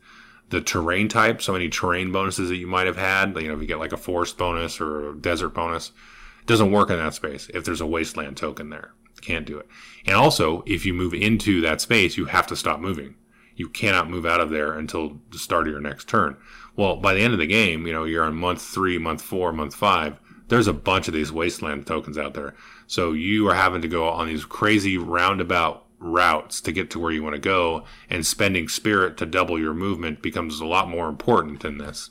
the 0.52 0.60
terrain 0.60 1.08
type. 1.08 1.40
So 1.40 1.54
any 1.54 1.70
terrain 1.70 2.12
bonuses 2.12 2.50
that 2.50 2.56
you 2.56 2.66
might 2.66 2.86
have 2.86 2.98
had, 2.98 3.34
you 3.40 3.48
know, 3.48 3.54
if 3.54 3.60
you 3.60 3.66
get 3.66 3.78
like 3.78 3.92
a 3.92 3.96
forest 3.96 4.36
bonus 4.36 4.80
or 4.80 5.10
a 5.10 5.16
desert 5.16 5.48
bonus, 5.48 5.92
it 6.40 6.46
doesn't 6.46 6.70
work 6.70 6.90
in 6.90 6.98
that 6.98 7.14
space 7.14 7.50
if 7.54 7.64
there's 7.64 7.80
a 7.80 7.86
wasteland 7.86 8.36
token 8.36 8.68
there. 8.68 8.92
Can't 9.22 9.46
do 9.46 9.58
it. 9.58 9.66
And 10.04 10.14
also, 10.14 10.62
if 10.66 10.84
you 10.84 10.92
move 10.92 11.14
into 11.14 11.60
that 11.62 11.80
space, 11.80 12.16
you 12.16 12.26
have 12.26 12.46
to 12.48 12.56
stop 12.56 12.80
moving. 12.80 13.14
You 13.56 13.68
cannot 13.68 14.10
move 14.10 14.26
out 14.26 14.40
of 14.40 14.50
there 14.50 14.72
until 14.74 15.20
the 15.30 15.38
start 15.38 15.66
of 15.66 15.72
your 15.72 15.80
next 15.80 16.08
turn. 16.08 16.36
Well, 16.76 16.96
by 16.96 17.14
the 17.14 17.20
end 17.20 17.32
of 17.32 17.38
the 17.38 17.46
game, 17.46 17.86
you 17.86 17.92
know, 17.92 18.04
you're 18.04 18.24
on 18.24 18.34
month 18.34 18.60
three, 18.60 18.98
month 18.98 19.22
four, 19.22 19.52
month 19.52 19.74
five. 19.74 20.18
There's 20.48 20.66
a 20.66 20.72
bunch 20.72 21.08
of 21.08 21.14
these 21.14 21.32
wasteland 21.32 21.86
tokens 21.86 22.18
out 22.18 22.34
there. 22.34 22.54
So 22.86 23.12
you 23.12 23.48
are 23.48 23.54
having 23.54 23.80
to 23.82 23.88
go 23.88 24.08
on 24.08 24.26
these 24.26 24.44
crazy 24.44 24.98
roundabout 24.98 25.86
routes 26.02 26.60
to 26.60 26.72
get 26.72 26.90
to 26.90 26.98
where 26.98 27.12
you 27.12 27.22
want 27.22 27.34
to 27.34 27.40
go, 27.40 27.84
and 28.10 28.26
spending 28.26 28.68
spirit 28.68 29.16
to 29.18 29.26
double 29.26 29.58
your 29.58 29.74
movement 29.74 30.22
becomes 30.22 30.60
a 30.60 30.66
lot 30.66 30.88
more 30.88 31.08
important 31.08 31.64
in 31.64 31.78
this. 31.78 32.10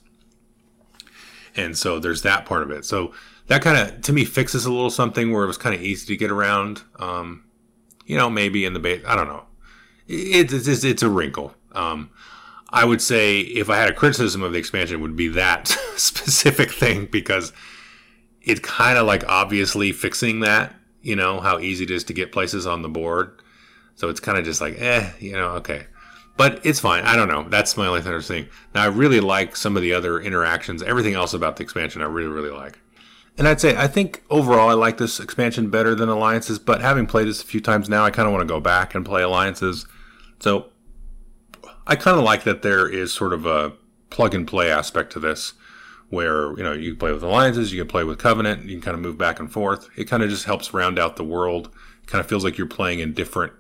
And 1.56 1.78
so 1.78 2.00
there's 2.00 2.22
that 2.22 2.46
part 2.46 2.64
of 2.64 2.72
it. 2.72 2.86
So 2.86 3.14
that 3.48 3.62
kind 3.62 3.78
of 3.78 4.02
to 4.04 4.14
me 4.14 4.24
fixes 4.24 4.66
a 4.66 4.72
little 4.72 4.90
something 4.90 5.32
where 5.32 5.44
it 5.44 5.48
was 5.48 5.58
kind 5.58 5.76
of 5.76 5.82
easy 5.82 6.06
to 6.08 6.18
get 6.18 6.32
around. 6.32 6.84
Um, 6.98 7.44
you 8.06 8.18
know, 8.18 8.30
maybe 8.30 8.66
in 8.66 8.74
the 8.74 8.80
base, 8.80 9.04
I 9.06 9.16
don't 9.16 9.28
know. 9.28 9.44
It, 10.08 10.54
it's 10.54 10.68
it's, 10.68 10.84
it's 10.84 11.04
a 11.04 11.10
wrinkle. 11.10 11.54
Um, 11.74 12.12
I 12.70 12.86
would 12.86 13.02
say 13.02 13.40
if 13.40 13.70
I 13.70 13.78
had 13.78 13.90
a 13.90 13.94
criticism 13.94 14.42
of 14.44 14.54
the 14.54 14.60
expansion, 14.60 15.02
would 15.02 15.16
be 15.16 15.28
that 15.30 15.68
specific 15.98 16.72
thing 16.72 17.08
because 17.08 17.52
it's 18.42 18.62
kind 18.62 18.98
of 18.98 19.06
like 19.06 19.28
obviously 19.28 19.92
fixing 19.92 20.40
that. 20.42 20.76
You 21.02 21.16
know 21.16 21.40
how 21.40 21.60
easy 21.60 21.84
it 21.84 21.92
is 21.92 22.04
to 22.06 22.14
get 22.14 22.32
places 22.32 22.68
on 22.68 22.84
the 22.84 22.90
board, 22.90 23.42
so 23.96 24.10
it's 24.10 24.20
kind 24.20 24.38
of 24.38 24.46
just 24.46 24.62
like, 24.62 24.80
eh, 24.80 25.12
you 25.20 25.34
know, 25.34 25.52
okay. 25.52 25.86
But 26.38 26.66
it's 26.66 26.80
fine. 26.80 27.04
I 27.04 27.16
don't 27.16 27.28
know. 27.28 27.48
That's 27.50 27.78
my 27.78 27.88
only 27.88 28.02
thing. 28.02 28.48
Now 28.74 28.84
I 28.84 28.88
really 28.88 29.20
like 29.20 29.56
some 29.56 29.76
of 29.76 29.84
the 29.84 29.94
other 29.94 30.20
interactions. 30.20 30.82
Everything 30.82 31.14
else 31.14 31.34
about 31.34 31.58
the 31.58 31.64
expansion, 31.64 32.02
I 32.02 32.06
really 32.06 32.30
really 32.30 32.50
like. 32.50 32.80
And 33.38 33.48
I'd 33.48 33.62
say 33.62 33.76
I 33.76 33.88
think 33.88 34.24
overall 34.30 34.70
I 34.70 34.74
like 34.74 34.98
this 34.98 35.20
expansion 35.20 35.70
better 35.70 35.94
than 35.94 36.10
Alliances, 36.10 36.60
but 36.60 36.82
having 36.82 37.06
played 37.06 37.28
this 37.28 37.44
a 37.44 37.46
few 37.46 37.62
times 37.62 37.90
now, 37.90 38.04
I 38.04 38.12
kind 38.12 38.28
of 38.28 38.34
want 38.34 38.42
to 38.42 38.54
go 38.54 38.60
back 38.60 38.96
and 38.96 39.06
play 39.06 39.22
Alliances. 39.22 39.86
So 40.40 40.70
I 41.86 41.96
kind 41.96 42.18
of 42.18 42.24
like 42.24 42.44
that 42.44 42.62
there 42.62 42.88
is 42.88 43.14
sort 43.14 43.34
of 43.34 43.46
a 43.46 43.74
plug 44.10 44.34
and 44.34 44.48
play 44.48 44.70
aspect 44.70 45.12
to 45.14 45.20
this 45.20 45.54
where, 46.10 46.56
you 46.58 46.64
know, 46.64 46.74
you 46.74 46.96
play 46.96 47.12
with 47.12 47.24
Alliances, 47.24 47.72
you 47.72 47.82
can 47.82 47.88
play 47.88 48.04
with 48.04 48.20
Covenant, 48.20 48.66
you 48.66 48.76
can 48.76 48.82
kind 48.82 48.96
of 48.96 49.02
move 49.02 49.18
back 49.18 49.40
and 49.40 49.52
forth. 49.52 49.90
It 49.96 50.06
kind 50.06 50.22
of 50.22 50.30
just 50.30 50.46
helps 50.46 50.74
round 50.74 51.00
out 51.00 51.16
the 51.16 51.24
world. 51.24 51.70
It 52.04 52.08
kind 52.08 52.20
of 52.20 52.28
feels 52.28 52.44
like 52.44 52.58
you're 52.58 52.68
playing 52.68 53.00
in 53.00 53.14
different 53.14 53.54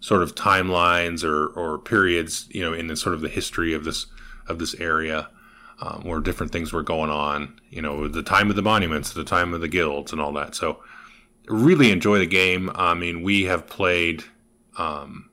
sort 0.00 0.22
of 0.22 0.34
timelines 0.34 1.24
or, 1.24 1.48
or 1.48 1.78
periods, 1.78 2.46
you 2.50 2.62
know, 2.62 2.72
in 2.72 2.86
the 2.86 2.96
sort 2.96 3.14
of 3.14 3.20
the 3.20 3.28
history 3.28 3.74
of 3.74 3.84
this 3.84 4.06
of 4.46 4.58
this 4.58 4.74
area 4.76 5.28
um, 5.80 6.02
where 6.02 6.20
different 6.20 6.52
things 6.52 6.72
were 6.72 6.82
going 6.82 7.10
on. 7.10 7.60
You 7.70 7.82
know, 7.82 8.08
the 8.08 8.22
time 8.22 8.50
of 8.50 8.56
the 8.56 8.62
monuments, 8.62 9.12
the 9.12 9.24
time 9.24 9.54
of 9.54 9.60
the 9.60 9.68
guilds, 9.68 10.12
and 10.12 10.20
all 10.20 10.32
that. 10.34 10.54
So, 10.54 10.82
really 11.46 11.90
enjoy 11.90 12.18
the 12.18 12.26
game. 12.26 12.70
I 12.74 12.94
mean, 12.94 13.22
we 13.22 13.44
have 13.44 13.66
played 13.66 14.24
um, 14.76 15.30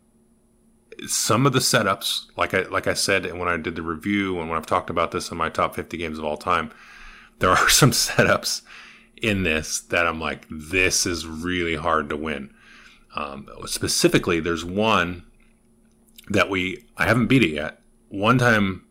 some 1.08 1.46
of 1.46 1.54
the 1.54 1.60
setups, 1.60 2.26
like 2.38 2.54
I 2.54 2.64
like 2.64 2.88
I 2.88 2.94
said 2.94 3.32
when 3.38 3.48
I 3.48 3.58
did 3.58 3.76
the 3.76 3.82
review, 3.82 4.40
and 4.40 4.50
when 4.50 4.58
I've 4.58 4.66
talked 4.66 4.90
about 4.90 5.12
this 5.12 5.32
in 5.32 5.38
my 5.38 5.50
top 5.50 5.76
50 5.76 5.98
games 5.98 6.20
of 6.20 6.26
all 6.26 6.38
time. 6.38 6.72
There 7.40 7.50
are 7.50 7.70
some 7.70 7.92
setups 7.92 8.62
in 9.22 9.44
this 9.44 9.80
that 9.80 10.08
I'm 10.08 10.20
like, 10.20 10.46
this 10.50 11.06
is 11.06 11.26
really 11.26 11.76
hard 11.76 12.10
to 12.10 12.18
win. 12.18 12.54
Um, 13.16 13.48
specifically, 13.66 14.40
there's 14.40 14.66
one 14.66 15.26
that 16.30 16.50
we 16.50 16.86
I 16.98 17.08
haven't 17.08 17.28
beat 17.28 17.44
it 17.44 17.52
yet. 17.52 17.80
One 18.10 18.38
time 18.38 18.86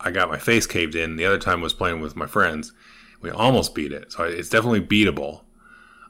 I 0.00 0.10
got 0.10 0.30
my 0.30 0.38
face 0.38 0.66
caved 0.66 0.94
in. 0.94 1.16
The 1.16 1.26
other 1.26 1.38
time 1.38 1.60
was 1.60 1.74
playing 1.74 2.00
with 2.00 2.16
my 2.16 2.26
friends. 2.26 2.72
We 3.20 3.30
almost 3.30 3.74
beat 3.74 3.92
it, 3.92 4.12
so 4.12 4.24
it's 4.24 4.48
definitely 4.48 4.80
beatable. 4.80 5.42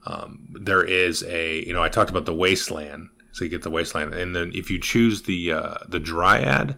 Um, 0.07 0.49
there 0.53 0.85
is 0.85 1.25
a, 1.25 1.64
you 1.64 1.73
know, 1.73 1.83
I 1.83 1.89
talked 1.89 2.11
about 2.11 2.27
the 2.27 2.35
wasteland, 2.35 3.09
so 3.33 3.45
you 3.45 3.51
get 3.51 3.62
the 3.62 3.71
wasteland, 3.71 4.14
and 4.14 4.35
then 4.35 4.53
if 4.55 4.71
you 4.71 4.81
choose 4.81 5.23
the 5.23 5.53
uh, 5.53 5.75
the 5.89 6.01
dryad 6.01 6.77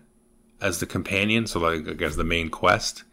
as 0.61 0.81
the 0.81 0.87
companion, 0.87 1.47
so 1.47 1.61
like 1.61 1.97
guess 1.99 2.17
the 2.17 2.25
main 2.25 2.49
quest, 2.49 3.05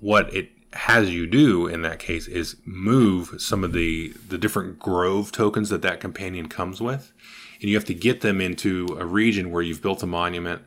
what 0.00 0.32
it 0.34 0.50
has 0.74 1.10
you 1.10 1.26
do 1.26 1.66
in 1.66 1.82
that 1.82 1.98
case 1.98 2.26
is 2.26 2.56
move 2.64 3.34
some 3.38 3.64
of 3.64 3.72
the 3.72 4.12
the 4.28 4.38
different 4.38 4.78
grove 4.78 5.32
tokens 5.32 5.70
that 5.70 5.82
that 5.82 6.00
companion 6.00 6.48
comes 6.48 6.80
with, 6.80 7.12
and 7.60 7.70
you 7.70 7.76
have 7.76 7.84
to 7.86 7.94
get 7.94 8.20
them 8.20 8.40
into 8.40 8.86
a 8.98 9.06
region 9.06 9.50
where 9.50 9.62
you've 9.62 9.82
built 9.82 10.02
a 10.02 10.06
monument 10.06 10.62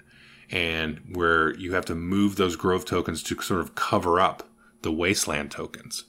and 0.50 1.02
where 1.14 1.56
you 1.58 1.74
have 1.74 1.86
to 1.86 1.96
move 1.96 2.36
those 2.36 2.56
grove 2.56 2.86
tokens 2.86 3.22
to 3.22 3.40
sort 3.42 3.60
of 3.60 3.76
cover 3.76 4.20
up 4.20 4.48
the 4.82 4.92
wasteland 4.92 5.52
tokens. 5.52 6.06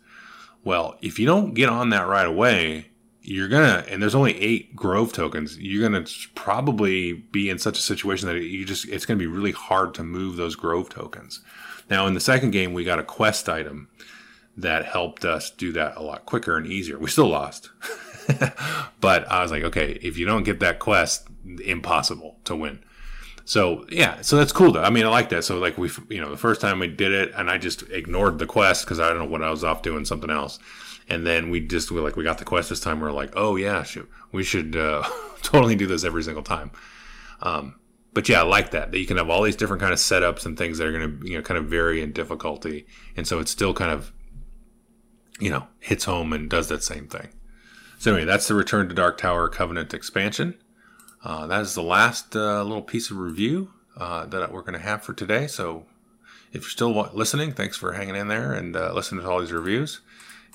Well, 0.64 0.96
if 1.00 1.18
you 1.18 1.26
don't 1.26 1.54
get 1.54 1.68
on 1.68 1.90
that 1.90 2.06
right 2.06 2.26
away, 2.26 2.88
you're 3.22 3.48
gonna, 3.48 3.84
and 3.88 4.00
there's 4.00 4.14
only 4.14 4.38
eight 4.40 4.74
grove 4.76 5.12
tokens, 5.12 5.58
you're 5.58 5.88
gonna 5.88 6.06
probably 6.34 7.12
be 7.12 7.50
in 7.50 7.58
such 7.58 7.78
a 7.78 7.82
situation 7.82 8.28
that 8.28 8.40
you 8.40 8.64
just, 8.64 8.88
it's 8.88 9.06
gonna 9.06 9.18
be 9.18 9.26
really 9.26 9.52
hard 9.52 9.94
to 9.94 10.04
move 10.04 10.36
those 10.36 10.56
grove 10.56 10.88
tokens. 10.88 11.42
Now, 11.90 12.06
in 12.06 12.14
the 12.14 12.20
second 12.20 12.50
game, 12.50 12.72
we 12.72 12.84
got 12.84 12.98
a 12.98 13.04
quest 13.04 13.48
item 13.48 13.88
that 14.56 14.84
helped 14.84 15.24
us 15.24 15.50
do 15.50 15.72
that 15.72 15.96
a 15.96 16.02
lot 16.02 16.26
quicker 16.26 16.56
and 16.56 16.66
easier. 16.66 16.98
We 16.98 17.08
still 17.08 17.28
lost. 17.28 17.70
but 19.00 19.30
I 19.30 19.42
was 19.42 19.50
like, 19.50 19.62
okay, 19.64 19.98
if 20.02 20.18
you 20.18 20.26
don't 20.26 20.42
get 20.42 20.60
that 20.60 20.78
quest, 20.80 21.28
impossible 21.64 22.36
to 22.44 22.56
win. 22.56 22.80
So 23.44 23.86
yeah, 23.88 24.20
so 24.20 24.36
that's 24.36 24.52
cool 24.52 24.72
though. 24.72 24.82
I 24.82 24.90
mean, 24.90 25.06
I 25.06 25.08
like 25.08 25.30
that. 25.30 25.42
So 25.42 25.58
like 25.58 25.78
we, 25.78 25.90
you 26.10 26.20
know, 26.20 26.30
the 26.30 26.36
first 26.36 26.60
time 26.60 26.80
we 26.80 26.88
did 26.88 27.12
it, 27.12 27.32
and 27.34 27.48
I 27.48 27.56
just 27.56 27.82
ignored 27.84 28.38
the 28.38 28.46
quest 28.46 28.84
because 28.84 29.00
I 29.00 29.08
don't 29.08 29.18
know 29.18 29.24
what 29.24 29.42
I 29.42 29.50
was 29.50 29.64
off 29.64 29.80
doing 29.80 30.04
something 30.04 30.28
else. 30.28 30.58
And 31.08 31.26
then 31.26 31.48
we 31.48 31.60
just 31.60 31.90
we 31.90 32.00
like 32.00 32.16
we 32.16 32.24
got 32.24 32.36
the 32.36 32.44
quest 32.44 32.68
this 32.68 32.80
time. 32.80 33.00
We 33.00 33.08
are 33.08 33.12
like, 33.12 33.32
oh 33.36 33.56
yeah, 33.56 33.82
shoot, 33.84 34.06
we 34.32 34.44
should 34.44 34.76
uh, 34.76 35.02
totally 35.42 35.76
do 35.76 35.86
this 35.86 36.04
every 36.04 36.22
single 36.22 36.42
time. 36.42 36.72
Um, 37.40 37.76
but 38.14 38.28
yeah, 38.28 38.40
I 38.40 38.44
like 38.44 38.70
that 38.72 38.90
that 38.90 38.98
you 38.98 39.06
can 39.06 39.16
have 39.16 39.30
all 39.30 39.42
these 39.42 39.56
different 39.56 39.80
kind 39.80 39.92
of 39.92 39.98
setups 39.98 40.46
and 40.46 40.56
things 40.56 40.78
that 40.78 40.86
are 40.86 40.92
going 40.92 41.20
to 41.20 41.26
you 41.26 41.36
know 41.36 41.42
kind 41.42 41.58
of 41.58 41.66
vary 41.66 42.02
in 42.02 42.12
difficulty, 42.12 42.86
and 43.16 43.26
so 43.26 43.38
it 43.38 43.48
still 43.48 43.74
kind 43.74 43.90
of 43.90 44.12
you 45.40 45.50
know 45.50 45.66
hits 45.80 46.04
home 46.04 46.32
and 46.32 46.50
does 46.50 46.68
that 46.68 46.82
same 46.82 47.06
thing. 47.08 47.28
So 47.98 48.12
anyway, 48.12 48.26
that's 48.26 48.46
the 48.46 48.54
Return 48.54 48.88
to 48.88 48.94
Dark 48.94 49.18
Tower 49.18 49.48
Covenant 49.48 49.92
expansion. 49.92 50.54
Uh, 51.24 51.46
that 51.48 51.62
is 51.62 51.74
the 51.74 51.82
last 51.82 52.36
uh, 52.36 52.62
little 52.62 52.82
piece 52.82 53.10
of 53.10 53.18
review 53.18 53.72
uh, 53.96 54.26
that 54.26 54.52
we're 54.52 54.62
going 54.62 54.78
to 54.78 54.78
have 54.78 55.02
for 55.02 55.12
today. 55.12 55.48
So 55.48 55.84
if 56.52 56.62
you're 56.62 56.70
still 56.70 57.10
listening, 57.12 57.52
thanks 57.52 57.76
for 57.76 57.92
hanging 57.92 58.14
in 58.14 58.28
there 58.28 58.52
and 58.52 58.76
uh, 58.76 58.92
listening 58.94 59.22
to 59.22 59.28
all 59.28 59.40
these 59.40 59.52
reviews. 59.52 60.00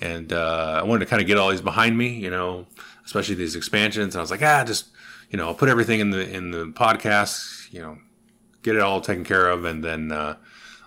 And 0.02 0.32
uh, 0.32 0.80
I 0.82 0.84
wanted 0.84 1.06
to 1.06 1.10
kind 1.10 1.22
of 1.22 1.28
get 1.28 1.38
all 1.38 1.50
these 1.50 1.62
behind 1.62 1.98
me, 1.98 2.14
you 2.14 2.30
know, 2.30 2.66
especially 3.06 3.36
these 3.36 3.56
expansions. 3.56 4.16
And 4.16 4.20
I 4.20 4.24
was 4.24 4.32
like, 4.32 4.42
ah, 4.42 4.64
just 4.66 4.88
you 5.34 5.38
know, 5.38 5.48
I'll 5.48 5.56
put 5.56 5.68
everything 5.68 6.00
in 6.00 6.12
the 6.12 6.30
in 6.30 6.52
the 6.52 6.68
podcast, 6.68 7.74
you 7.74 7.82
know, 7.82 7.98
get 8.62 8.76
it 8.76 8.82
all 8.82 9.02
taken 9.02 9.26
care 9.26 9.50
of, 9.50 9.66
and 9.66 9.84
then 9.84 10.12
uh, 10.12 10.38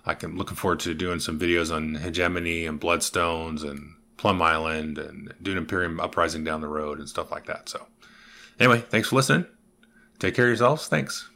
I 0.06 0.14
can 0.14 0.36
looking 0.36 0.56
forward 0.56 0.78
to 0.80 0.94
doing 0.94 1.18
some 1.18 1.38
videos 1.38 1.74
on 1.74 1.96
hegemony 1.96 2.64
and 2.64 2.80
bloodstones 2.80 3.68
and 3.68 3.96
Plum 4.16 4.40
Island 4.40 4.98
and 4.98 5.34
Dune 5.42 5.58
Imperium 5.58 5.98
uprising 5.98 6.44
down 6.44 6.60
the 6.60 6.68
road 6.68 7.00
and 7.00 7.08
stuff 7.08 7.32
like 7.32 7.46
that. 7.46 7.68
So 7.68 7.88
anyway, 8.60 8.84
thanks 8.88 9.08
for 9.08 9.16
listening. 9.16 9.46
Take 10.20 10.36
care 10.36 10.44
of 10.44 10.50
yourselves. 10.50 10.86
Thanks. 10.86 11.28